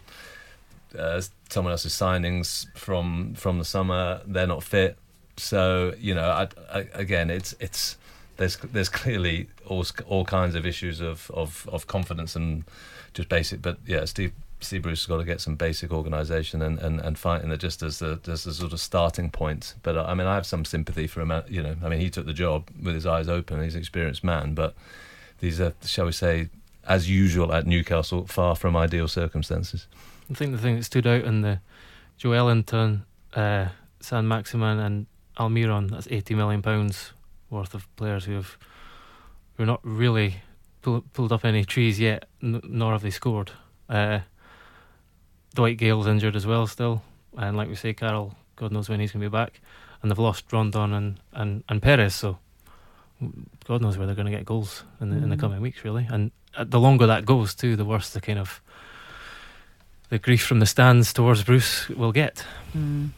Uh, 0.97 1.21
someone 1.51 1.73
else's 1.73 1.93
signings 1.93 2.67
from 2.77 3.35
from 3.35 3.59
the 3.59 3.65
summer. 3.65 4.23
They're 4.27 4.47
not 4.47 4.63
fit 4.63 4.97
so 5.37 5.95
you 5.99 6.15
know, 6.15 6.29
I, 6.31 6.49
I, 6.73 6.87
again, 6.95 7.31
it's 7.31 7.55
it's 7.61 7.97
there's 8.37 8.57
there's 8.57 8.89
clearly 8.89 9.49
all 9.67 9.85
all 10.07 10.25
kinds 10.25 10.55
of 10.55 10.67
issues 10.67 11.01
of, 11.01 11.31
of, 11.33 11.69
of 11.73 11.87
confidence 11.87 12.37
and 12.37 12.65
just 13.15 13.29
basic. 13.29 13.63
But 13.63 13.79
yeah, 13.87 14.05
Steve 14.05 14.33
Steve 14.61 14.83
Bruce 14.83 15.01
has 15.03 15.07
got 15.07 15.19
to 15.19 15.25
get 15.25 15.41
some 15.41 15.55
basic 15.55 15.93
organisation 15.93 16.63
and, 16.63 16.79
and, 16.79 17.01
and 17.01 17.19
fighting 17.19 17.51
it 17.51 17.59
just 17.59 17.83
as 17.83 17.99
the 17.99 18.21
as 18.27 18.45
the 18.45 18.53
sort 18.53 18.73
of 18.73 18.81
starting 18.81 19.31
point. 19.31 19.75
But 19.83 19.97
uh, 19.97 20.05
I 20.07 20.15
mean, 20.15 20.27
I 20.27 20.35
have 20.35 20.47
some 20.47 20.65
sympathy 20.65 21.07
for 21.07 21.21
him. 21.21 21.33
You 21.49 21.63
know, 21.63 21.77
I 21.83 21.89
mean, 21.89 22.01
he 22.01 22.11
took 22.11 22.27
the 22.27 22.33
job 22.33 22.69
with 22.83 22.95
his 22.95 23.07
eyes 23.07 23.29
open. 23.29 23.63
He's 23.63 23.75
an 23.75 23.81
experienced 23.81 24.25
man, 24.25 24.55
but 24.55 24.75
these 25.41 25.61
are, 25.61 25.75
shall 25.85 26.07
we 26.07 26.13
say, 26.13 26.49
as 26.87 27.11
usual 27.11 27.53
at 27.53 27.67
Newcastle, 27.67 28.27
far 28.27 28.57
from 28.57 28.77
ideal 28.77 29.09
circumstances. 29.09 29.87
I 30.31 30.35
think 30.35 30.53
the 30.53 30.59
thing 30.59 30.77
that 30.77 30.85
stood 30.85 31.07
out 31.07 31.25
in 31.25 31.43
the 31.43 31.61
Joelinton, 32.19 33.03
uh, 33.35 33.69
Saint-Maximin, 34.01 34.79
and 34.79 35.07
Almiron, 35.37 35.91
that's 35.91 36.09
eighty 36.11 36.35
million 36.35 36.63
pounds 36.63 37.13
worth 37.51 37.75
of 37.75 37.95
players 37.97 38.25
who 38.25 38.35
have 38.35 38.57
who 39.57 39.63
are 39.63 39.67
not 39.67 39.81
really 39.83 40.37
pull, 40.83 41.05
pulled 41.13 41.33
up 41.33 41.45
any 41.45 41.65
trees 41.65 41.99
yet, 42.01 42.27
n- 42.43 42.61
nor 42.65 42.93
have 42.93 43.03
they 43.03 43.11
scored. 43.11 43.53
Uh, 43.89 44.21
Dwight 45.55 45.79
Gayle's 45.79 46.07
injured 46.07 46.37
as 46.37 46.47
well 46.47 46.67
still, 46.67 47.03
and 47.37 47.57
like 47.57 47.69
we 47.69 47.75
say, 47.75 47.95
Carroll, 47.95 48.35
God 48.57 48.73
knows 48.73 48.89
when 48.89 49.01
he's 49.01 49.13
going 49.13 49.23
to 49.23 49.29
be 49.29 49.33
back, 49.33 49.61
and 50.03 50.11
they've 50.11 50.19
lost 50.19 50.53
Rondon 50.53 50.93
and 50.93 51.21
and 51.33 51.65
and 51.69 51.83
Perez, 51.83 52.15
so 52.15 52.39
God 53.67 53.83
knows 53.83 53.97
where 53.97 54.07
they're 54.07 54.17
going 54.17 54.27
to 54.27 54.33
get 54.33 54.45
goals 54.45 54.85
in 55.01 55.11
the, 55.11 55.17
mm. 55.17 55.23
in 55.23 55.31
the 55.31 55.37
mm. 55.37 55.41
coming 55.41 55.61
weeks, 55.61 55.85
really. 55.85 56.07
And 56.11 56.31
uh, 56.57 56.65
the 56.65 56.81
longer 56.81 57.07
that 57.07 57.25
goes, 57.25 57.55
too, 57.55 57.77
the 57.77 57.85
worse 57.85 58.11
the 58.11 58.21
kind 58.21 58.39
of 58.39 58.61
the 60.09 60.19
grief 60.19 60.45
from 60.45 60.61
the 60.61 60.67
stands 60.67 61.13
towards 61.13 61.43
Bruce 61.43 61.89
will 61.89 62.13
get. 62.13 62.45
Mm. 62.77 63.11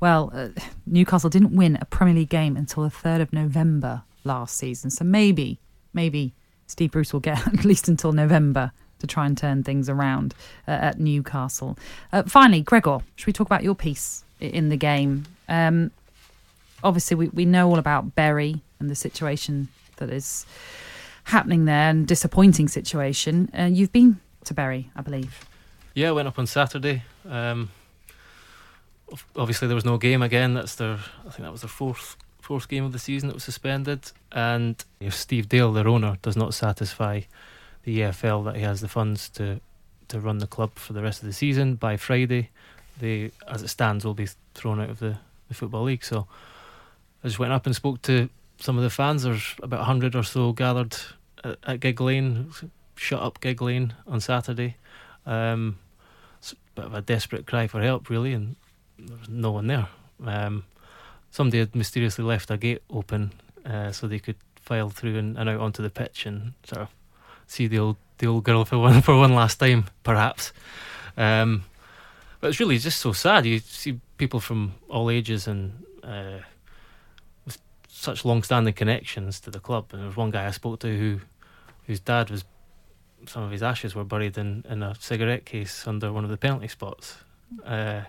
Well, 0.00 0.30
uh, 0.34 0.48
Newcastle 0.86 1.30
didn't 1.30 1.54
win 1.54 1.78
a 1.80 1.84
Premier 1.84 2.14
League 2.14 2.28
game 2.28 2.56
until 2.56 2.82
the 2.82 2.90
3rd 2.90 3.20
of 3.22 3.32
November 3.32 4.02
last 4.24 4.56
season. 4.56 4.90
So 4.90 5.04
maybe, 5.04 5.58
maybe 5.92 6.34
Steve 6.66 6.92
Bruce 6.92 7.12
will 7.12 7.20
get 7.20 7.46
at 7.46 7.64
least 7.64 7.88
until 7.88 8.12
November 8.12 8.72
to 9.00 9.06
try 9.06 9.26
and 9.26 9.36
turn 9.36 9.62
things 9.62 9.88
around 9.88 10.34
uh, 10.68 10.72
at 10.72 11.00
Newcastle. 11.00 11.78
Uh, 12.12 12.22
finally, 12.24 12.60
Gregor, 12.60 13.00
should 13.16 13.26
we 13.26 13.32
talk 13.32 13.46
about 13.46 13.62
your 13.62 13.74
piece 13.74 14.24
in 14.40 14.68
the 14.68 14.76
game? 14.76 15.26
Um, 15.48 15.90
obviously, 16.84 17.16
we, 17.16 17.28
we 17.28 17.44
know 17.44 17.68
all 17.68 17.78
about 17.78 18.14
Bury 18.14 18.60
and 18.78 18.90
the 18.90 18.94
situation 18.94 19.68
that 19.96 20.10
is 20.10 20.46
happening 21.24 21.64
there 21.64 21.90
and 21.90 22.06
disappointing 22.06 22.68
situation. 22.68 23.50
Uh, 23.58 23.64
you've 23.64 23.92
been 23.92 24.20
to 24.44 24.54
Bury, 24.54 24.90
I 24.96 25.02
believe. 25.02 25.46
Yeah, 25.94 26.08
I 26.10 26.12
went 26.12 26.28
up 26.28 26.38
on 26.38 26.46
Saturday. 26.46 27.02
Um, 27.28 27.70
obviously 29.36 29.68
there 29.68 29.74
was 29.74 29.84
no 29.84 29.98
game 29.98 30.22
again. 30.22 30.54
That's 30.54 30.74
their 30.74 30.98
I 31.26 31.30
think 31.30 31.40
that 31.42 31.52
was 31.52 31.62
their 31.62 31.68
fourth 31.68 32.16
fourth 32.40 32.68
game 32.68 32.84
of 32.84 32.92
the 32.92 32.98
season 32.98 33.28
that 33.28 33.34
was 33.34 33.44
suspended. 33.44 34.10
And 34.32 34.82
if 34.98 35.14
Steve 35.14 35.48
Dale, 35.48 35.72
their 35.72 35.88
owner, 35.88 36.16
does 36.22 36.36
not 36.36 36.54
satisfy 36.54 37.22
the 37.84 38.00
EFL 38.00 38.44
that 38.44 38.56
he 38.56 38.62
has 38.62 38.80
the 38.80 38.88
funds 38.88 39.28
to 39.30 39.60
to 40.08 40.18
run 40.18 40.38
the 40.38 40.46
club 40.46 40.72
for 40.74 40.92
the 40.92 41.02
rest 41.02 41.22
of 41.22 41.28
the 41.28 41.32
season 41.32 41.76
by 41.76 41.96
Friday, 41.96 42.50
they 42.98 43.30
as 43.46 43.62
it 43.62 43.68
stands 43.68 44.04
will 44.04 44.14
be 44.14 44.28
thrown 44.54 44.80
out 44.80 44.90
of 44.90 44.98
the, 44.98 45.18
the 45.48 45.54
football 45.54 45.84
league. 45.84 46.04
So 46.04 46.26
I 47.22 47.28
just 47.28 47.38
went 47.38 47.52
up 47.52 47.66
and 47.66 47.74
spoke 47.74 48.02
to 48.02 48.28
some 48.58 48.76
of 48.76 48.82
the 48.82 48.90
fans. 48.90 49.22
There's 49.22 49.54
about 49.62 49.84
hundred 49.84 50.14
or 50.14 50.22
so 50.22 50.52
gathered 50.52 50.96
at, 51.44 51.58
at 51.64 51.80
Gigg 51.80 52.00
Lane. 52.00 52.52
Shut 52.96 53.22
up 53.22 53.40
Gigg 53.40 53.62
Lane 53.62 53.94
on 54.06 54.20
Saturday. 54.20 54.76
Um, 55.24 55.78
it's 56.38 56.52
a 56.52 56.56
bit 56.74 56.84
of 56.84 56.94
a 56.94 57.00
desperate 57.00 57.46
cry 57.46 57.66
for 57.66 57.80
help, 57.80 58.10
really, 58.10 58.32
and 58.32 58.56
there 59.06 59.16
was 59.16 59.28
no 59.28 59.52
one 59.52 59.66
there. 59.66 59.88
Um, 60.24 60.64
somebody 61.30 61.58
had 61.58 61.74
mysteriously 61.74 62.24
left 62.24 62.50
a 62.50 62.56
gate 62.56 62.82
open 62.90 63.32
uh, 63.64 63.92
so 63.92 64.06
they 64.06 64.18
could 64.18 64.36
file 64.56 64.90
through 64.90 65.16
and, 65.18 65.36
and, 65.38 65.48
out 65.48 65.60
onto 65.60 65.82
the 65.82 65.90
pitch 65.90 66.26
and 66.26 66.52
sort 66.64 66.82
of 66.82 66.88
see 67.46 67.66
the 67.66 67.78
old 67.78 67.96
the 68.18 68.26
old 68.26 68.44
girl 68.44 68.64
for 68.64 68.78
one 68.78 69.00
for 69.06 69.16
one 69.16 69.34
last 69.34 69.56
time, 69.56 69.86
perhaps. 70.02 70.52
Um, 71.16 71.64
but 72.40 72.48
it's 72.48 72.60
really 72.60 72.78
just 72.78 73.00
so 73.00 73.12
sad. 73.12 73.46
You 73.46 73.58
see 73.58 74.00
people 74.16 74.40
from 74.40 74.74
all 74.88 75.10
ages 75.10 75.46
and 75.46 75.84
uh, 76.02 76.38
with 77.44 77.58
such 77.88 78.24
long-standing 78.24 78.74
connections 78.74 79.40
to 79.40 79.50
the 79.50 79.60
club. 79.60 79.86
And 79.92 80.00
there 80.00 80.06
was 80.06 80.16
one 80.16 80.30
guy 80.30 80.46
I 80.46 80.50
spoke 80.50 80.80
to 80.80 80.96
who 80.96 81.20
whose 81.86 82.00
dad 82.00 82.30
was 82.30 82.44
some 83.26 83.42
of 83.42 83.50
his 83.50 83.62
ashes 83.62 83.94
were 83.94 84.04
buried 84.04 84.38
in, 84.38 84.64
in 84.68 84.82
a 84.82 84.94
cigarette 84.98 85.44
case 85.44 85.86
under 85.86 86.12
one 86.12 86.24
of 86.24 86.30
the 86.30 86.36
penalty 86.36 86.68
spots. 86.68 87.18
Uh, 87.64 88.02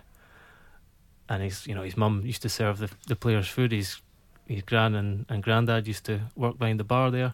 and 1.32 1.42
his 1.42 1.66
you 1.66 1.74
know 1.74 1.82
his 1.82 1.96
mum 1.96 2.22
used 2.26 2.42
to 2.42 2.50
serve 2.50 2.78
the 2.78 2.90
the 3.08 3.16
players 3.16 3.48
food. 3.48 3.72
His 3.72 4.02
his 4.48 4.64
gran 4.64 4.96
and, 4.96 5.26
and 5.30 5.42
granddad 5.42 5.88
used 5.88 6.04
to 6.06 6.20
work 6.36 6.58
behind 6.58 6.80
the 6.80 6.84
bar 6.84 7.10
there. 7.10 7.34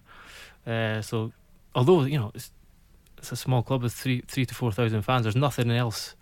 Uh, 0.66 1.02
so 1.02 1.34
although 1.74 2.04
you 2.04 2.20
know 2.20 2.32
it's 2.36 2.52
it's 3.18 3.32
a 3.32 3.36
small 3.36 3.64
club 3.64 3.82
with 3.82 3.94
three 3.94 4.22
three 4.28 4.46
to 4.46 4.54
four 4.54 4.72
thousand 4.72 5.02
fans, 5.02 5.24
there's 5.24 5.36
nothing 5.36 5.72
else 5.72 6.16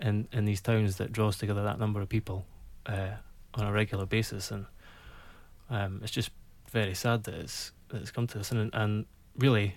in 0.00 0.26
in 0.32 0.46
these 0.46 0.62
towns 0.62 0.96
that 0.96 1.12
draws 1.12 1.36
together 1.36 1.62
that 1.62 1.78
number 1.78 2.00
of 2.00 2.08
people 2.08 2.46
uh, 2.86 3.10
on 3.54 3.66
a 3.66 3.72
regular 3.72 4.06
basis, 4.06 4.50
and 4.50 4.64
um, 5.68 6.00
it's 6.02 6.12
just 6.12 6.30
very 6.70 6.94
sad 6.94 7.24
that 7.24 7.34
it's 7.34 7.72
that 7.88 8.00
it's 8.00 8.10
come 8.10 8.26
to 8.26 8.38
this. 8.38 8.50
And 8.50 8.70
and 8.72 9.04
really, 9.36 9.74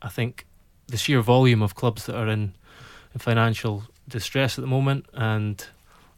I 0.00 0.08
think 0.10 0.46
the 0.86 0.96
sheer 0.96 1.22
volume 1.22 1.60
of 1.60 1.74
clubs 1.74 2.06
that 2.06 2.16
are 2.16 2.28
in, 2.28 2.54
in 3.12 3.18
financial 3.18 3.82
distress 4.08 4.58
at 4.58 4.62
the 4.62 4.68
moment 4.68 5.04
and 5.12 5.66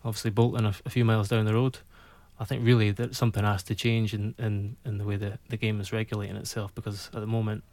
obviously 0.05 0.30
Bolton 0.30 0.66
a, 0.66 0.74
a 0.84 0.90
few 0.90 1.05
miles 1.05 1.28
down 1.28 1.44
the 1.44 1.55
road. 1.55 1.78
I 2.38 2.44
think 2.44 2.64
really 2.64 2.90
that 2.92 3.14
something 3.14 3.44
has 3.44 3.62
to 3.64 3.74
change 3.74 4.14
in, 4.14 4.34
in, 4.38 4.76
in 4.84 4.98
the 4.98 5.05
way 5.05 5.16
the, 5.16 5.38
the 5.51 5.59
game 5.59 5.78
is 5.80 5.92
regulating 5.92 6.36
itself 6.36 6.74
because 6.74 7.11
at 7.12 7.20
the 7.20 7.26
moment 7.26 7.64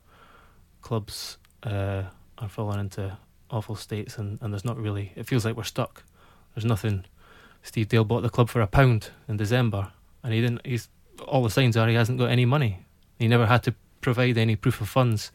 clubs 0.81 1.37
uh, 1.63 2.03
are 2.37 2.49
falling 2.49 2.79
into 2.79 3.17
awful 3.49 3.75
states 3.75 4.17
and, 4.17 4.37
and 4.41 4.51
there's 4.51 4.65
not 4.65 4.77
really 4.77 5.13
it 5.15 5.25
feels 5.25 5.45
like 5.45 5.55
we're 5.55 5.63
stuck. 5.63 6.03
There's 6.53 6.65
nothing 6.65 7.05
Steve 7.63 7.87
Dale 7.87 8.03
bought 8.03 8.23
the 8.23 8.29
club 8.29 8.49
for 8.49 8.61
a 8.61 8.67
pound 8.67 9.11
in 9.29 9.37
December 9.37 9.91
and 10.21 10.33
he 10.33 10.41
didn't 10.41 10.65
he's 10.65 10.89
all 11.25 11.43
the 11.43 11.49
signs 11.49 11.77
are 11.77 11.87
he 11.87 11.95
hasn't 11.95 12.19
got 12.19 12.29
any 12.29 12.45
money. 12.45 12.79
He 13.19 13.27
never 13.27 13.45
had 13.45 13.63
to 13.63 13.75
provide 14.01 14.37
any 14.37 14.57
proof 14.57 14.81
of 14.81 14.89
funds 14.89 15.31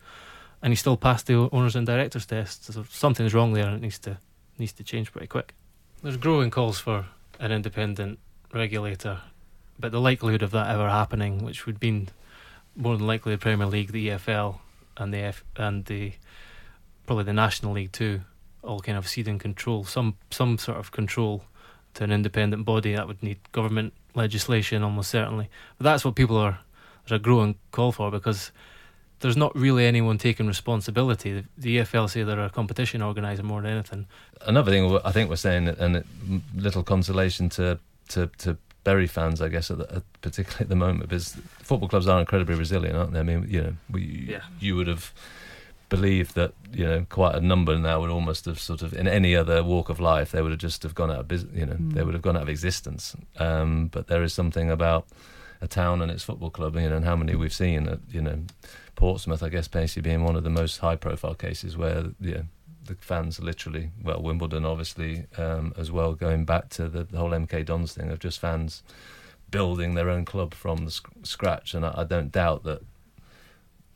and 0.62 0.72
he 0.72 0.76
still 0.76 0.98
passed 0.98 1.26
the 1.26 1.48
owners 1.52 1.74
and 1.74 1.86
directors 1.86 2.26
test. 2.26 2.66
So 2.66 2.84
something's 2.90 3.32
wrong 3.32 3.54
there 3.54 3.66
and 3.66 3.76
it 3.76 3.80
needs 3.80 3.98
to 4.00 4.18
needs 4.58 4.74
to 4.74 4.84
change 4.84 5.10
pretty 5.10 5.26
quick. 5.26 5.54
There's 6.02 6.16
growing 6.16 6.50
calls 6.50 6.80
for 6.80 7.06
an 7.38 7.52
independent 7.52 8.18
regulator, 8.52 9.20
but 9.78 9.92
the 9.92 10.00
likelihood 10.00 10.42
of 10.42 10.50
that 10.50 10.68
ever 10.68 10.90
happening, 10.90 11.44
which 11.44 11.64
would 11.64 11.80
mean 11.80 12.08
more 12.74 12.96
than 12.96 13.06
likely 13.06 13.32
the 13.32 13.38
Premier 13.38 13.68
League, 13.68 13.92
the 13.92 14.08
EFL, 14.08 14.58
and 14.96 15.14
the 15.14 15.18
F- 15.18 15.44
and 15.54 15.84
the 15.84 16.14
probably 17.06 17.22
the 17.22 17.32
National 17.32 17.74
League 17.74 17.92
too, 17.92 18.22
all 18.64 18.80
kind 18.80 18.98
of 18.98 19.06
ceding 19.06 19.38
control, 19.38 19.84
some 19.84 20.16
some 20.30 20.58
sort 20.58 20.78
of 20.78 20.90
control 20.90 21.44
to 21.94 22.02
an 22.02 22.10
independent 22.10 22.64
body 22.64 22.96
that 22.96 23.06
would 23.06 23.22
need 23.22 23.38
government 23.52 23.92
legislation 24.16 24.82
almost 24.82 25.08
certainly. 25.08 25.48
But 25.78 25.84
that's 25.84 26.04
what 26.04 26.16
people 26.16 26.36
are 26.36 26.58
there's 27.06 27.20
a 27.20 27.22
growing 27.22 27.54
call 27.70 27.92
for 27.92 28.10
because 28.10 28.50
there's 29.22 29.36
not 29.36 29.56
really 29.56 29.86
anyone 29.86 30.18
taking 30.18 30.46
responsibility. 30.46 31.32
The, 31.32 31.44
the 31.56 31.76
EFL 31.78 32.10
say 32.10 32.22
they're 32.22 32.44
a 32.44 32.50
competition 32.50 33.00
organizer 33.02 33.42
more 33.42 33.62
than 33.62 33.72
anything. 33.72 34.06
Another 34.46 34.70
thing 34.70 35.00
I 35.04 35.12
think 35.12 35.30
we're 35.30 35.36
saying, 35.36 35.68
and 35.68 36.04
little 36.54 36.82
consolation 36.82 37.48
to 37.50 37.78
to, 38.10 38.26
to 38.38 38.56
Bury 38.84 39.06
fans, 39.06 39.40
I 39.40 39.48
guess, 39.48 39.70
at 39.70 39.78
the, 39.78 39.94
at, 39.94 40.02
particularly 40.22 40.62
at 40.64 40.68
the 40.68 40.74
moment, 40.76 41.08
because 41.08 41.36
football 41.62 41.88
clubs 41.88 42.08
are 42.08 42.18
incredibly 42.18 42.56
resilient, 42.56 42.96
aren't 42.96 43.12
they? 43.12 43.20
I 43.20 43.22
mean, 43.22 43.46
you 43.48 43.62
know, 43.62 43.72
we 43.88 44.26
Yeah. 44.28 44.40
you 44.60 44.74
would 44.76 44.88
have 44.88 45.12
believed 45.88 46.34
that 46.34 46.52
you 46.72 46.86
know 46.86 47.04
quite 47.10 47.34
a 47.34 47.40
number 47.40 47.78
now 47.78 48.00
would 48.00 48.08
almost 48.10 48.46
have 48.46 48.58
sort 48.58 48.80
of 48.82 48.94
in 48.94 49.06
any 49.06 49.36
other 49.36 49.62
walk 49.62 49.90
of 49.90 50.00
life 50.00 50.30
they 50.32 50.40
would 50.40 50.50
have 50.50 50.58
just 50.58 50.82
have 50.82 50.94
gone 50.94 51.10
out 51.10 51.20
of 51.20 51.28
business. 51.28 51.54
You 51.54 51.66
know, 51.66 51.76
they 51.78 52.02
would 52.02 52.14
have 52.14 52.22
gone 52.22 52.36
out 52.36 52.42
of 52.44 52.48
existence. 52.48 53.14
Um, 53.38 53.86
but 53.88 54.06
there 54.08 54.22
is 54.22 54.32
something 54.34 54.70
about 54.70 55.06
a 55.62 55.68
town 55.68 56.02
and 56.02 56.10
its 56.10 56.24
football 56.24 56.50
club, 56.50 56.74
you 56.74 56.90
know, 56.90 56.96
and 56.96 57.04
how 57.04 57.16
many 57.16 57.34
we've 57.34 57.54
seen. 57.54 57.88
At, 57.88 58.00
you 58.10 58.20
know, 58.20 58.40
Portsmouth, 58.96 59.42
I 59.42 59.48
guess, 59.48 59.68
basically 59.68 60.02
being 60.02 60.24
one 60.24 60.36
of 60.36 60.44
the 60.44 60.50
most 60.50 60.78
high-profile 60.78 61.36
cases 61.36 61.76
where 61.76 62.06
you 62.20 62.34
know, 62.34 62.44
the 62.84 62.96
fans 62.96 63.40
literally, 63.40 63.90
well, 64.02 64.20
Wimbledon 64.20 64.64
obviously 64.64 65.24
um, 65.38 65.72
as 65.78 65.90
well, 65.90 66.14
going 66.14 66.44
back 66.44 66.68
to 66.70 66.88
the, 66.88 67.04
the 67.04 67.16
whole 67.16 67.30
MK 67.30 67.64
Dons 67.64 67.94
thing 67.94 68.10
of 68.10 68.18
just 68.18 68.40
fans 68.40 68.82
building 69.50 69.94
their 69.94 70.10
own 70.10 70.24
club 70.24 70.52
from 70.52 70.84
the 70.84 70.90
sc- 70.90 71.08
scratch. 71.22 71.74
And 71.74 71.86
I, 71.86 71.94
I 71.98 72.04
don't 72.04 72.32
doubt 72.32 72.64
that, 72.64 72.82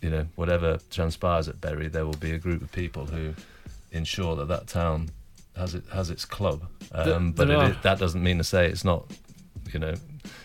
you 0.00 0.10
know, 0.10 0.28
whatever 0.36 0.78
transpires 0.90 1.48
at 1.48 1.60
Bury, 1.60 1.88
there 1.88 2.06
will 2.06 2.14
be 2.14 2.30
a 2.30 2.38
group 2.38 2.62
of 2.62 2.70
people 2.70 3.06
who 3.06 3.34
ensure 3.90 4.36
that 4.36 4.46
that 4.48 4.68
town 4.68 5.10
has 5.56 5.74
it 5.74 5.84
has 5.92 6.10
its 6.10 6.24
club. 6.24 6.62
Um, 6.92 7.32
but 7.32 7.50
it 7.50 7.82
that 7.82 7.98
doesn't 7.98 8.22
mean 8.22 8.38
to 8.38 8.44
say 8.44 8.66
it's 8.66 8.84
not, 8.84 9.10
you 9.72 9.80
know, 9.80 9.94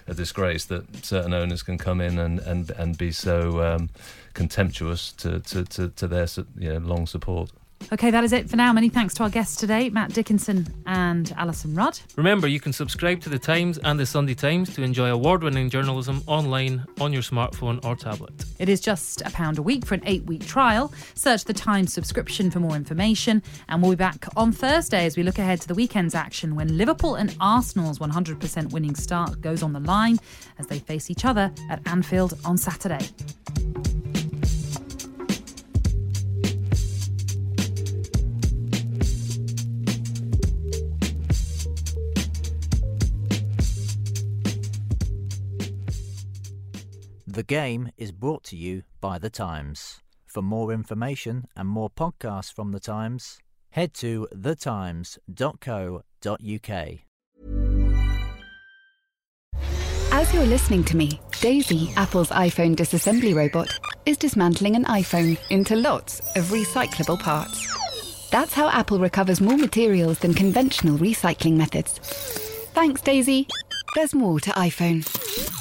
a 0.07 0.13
disgrace 0.13 0.65
that 0.65 1.05
certain 1.05 1.33
owners 1.33 1.63
can 1.63 1.77
come 1.77 2.01
in 2.01 2.19
and 2.19 2.39
and, 2.39 2.71
and 2.71 2.97
be 2.97 3.11
so 3.11 3.61
um, 3.61 3.89
contemptuous 4.33 5.11
to, 5.13 5.39
to, 5.39 5.63
to, 5.65 5.89
to 5.89 6.07
their 6.07 6.27
you 6.57 6.73
know, 6.73 6.79
long 6.79 7.05
support. 7.07 7.51
Okay, 7.93 8.09
that 8.09 8.23
is 8.23 8.31
it 8.31 8.49
for 8.49 8.55
now. 8.55 8.71
Many 8.71 8.89
thanks 8.89 9.13
to 9.15 9.23
our 9.23 9.29
guests 9.29 9.55
today, 9.55 9.89
Matt 9.89 10.13
Dickinson 10.13 10.65
and 10.85 11.27
Alyson 11.37 11.75
Rudd. 11.75 11.99
Remember, 12.15 12.47
you 12.47 12.59
can 12.59 12.71
subscribe 12.71 13.19
to 13.21 13.29
the 13.29 13.39
Times 13.39 13.77
and 13.79 13.99
the 13.99 14.05
Sunday 14.05 14.33
Times 14.33 14.73
to 14.75 14.83
enjoy 14.83 15.09
award-winning 15.09 15.69
journalism 15.69 16.23
online 16.25 16.85
on 16.99 17.11
your 17.11 17.21
smartphone 17.21 17.83
or 17.83 17.95
tablet. 17.95 18.45
It 18.59 18.69
is 18.69 18.79
just 18.79 19.21
a 19.21 19.29
pound 19.31 19.57
a 19.57 19.61
week 19.61 19.85
for 19.85 19.95
an 19.95 20.03
eight 20.05 20.23
week 20.23 20.45
trial. 20.45 20.93
Search 21.15 21.43
the 21.43 21.53
Times 21.53 21.93
subscription 21.93 22.49
for 22.49 22.59
more 22.59 22.75
information. 22.75 23.43
And 23.67 23.81
we'll 23.81 23.91
be 23.91 23.97
back 23.97 24.25
on 24.37 24.51
Thursday 24.51 25.05
as 25.05 25.17
we 25.17 25.23
look 25.23 25.37
ahead 25.37 25.59
to 25.61 25.67
the 25.67 25.75
weekend's 25.75 26.15
action 26.15 26.55
when 26.55 26.77
Liverpool 26.77 27.15
and 27.15 27.35
Arsenal's 27.41 27.99
100% 27.99 28.71
winning 28.71 28.95
start 28.95 29.41
goes 29.41 29.61
on 29.63 29.73
the 29.73 29.79
line 29.81 30.19
as 30.59 30.67
they 30.67 30.79
face 30.79 31.09
each 31.09 31.25
other 31.25 31.51
at 31.69 31.85
Anfield 31.87 32.37
on 32.45 32.57
Saturday. 32.57 33.05
The 47.31 47.43
game 47.43 47.91
is 47.95 48.11
brought 48.11 48.43
to 48.45 48.57
you 48.57 48.83
by 48.99 49.17
The 49.17 49.29
Times. 49.29 50.01
For 50.25 50.41
more 50.41 50.73
information 50.73 51.45
and 51.55 51.65
more 51.65 51.89
podcasts 51.89 52.51
from 52.53 52.73
The 52.73 52.79
Times, 52.81 53.39
head 53.69 53.93
to 53.95 54.27
thetimes.co.uk. 54.35 55.21
As 60.11 60.33
you're 60.33 60.45
listening 60.45 60.83
to 60.83 60.97
me, 60.97 61.21
Daisy, 61.39 61.93
Apple's 61.95 62.31
iPhone 62.31 62.75
disassembly 62.75 63.33
robot, 63.33 63.79
is 64.05 64.17
dismantling 64.17 64.75
an 64.75 64.83
iPhone 64.83 65.37
into 65.49 65.77
lots 65.77 66.19
of 66.35 66.43
recyclable 66.49 67.17
parts. 67.17 67.65
That's 68.29 68.53
how 68.53 68.67
Apple 68.71 68.99
recovers 68.99 69.39
more 69.39 69.57
materials 69.57 70.19
than 70.19 70.33
conventional 70.33 70.97
recycling 70.97 71.53
methods. 71.53 71.97
Thanks, 72.73 72.99
Daisy. 72.99 73.47
There's 73.95 74.13
more 74.13 74.41
to 74.41 74.49
iPhone. 74.49 75.60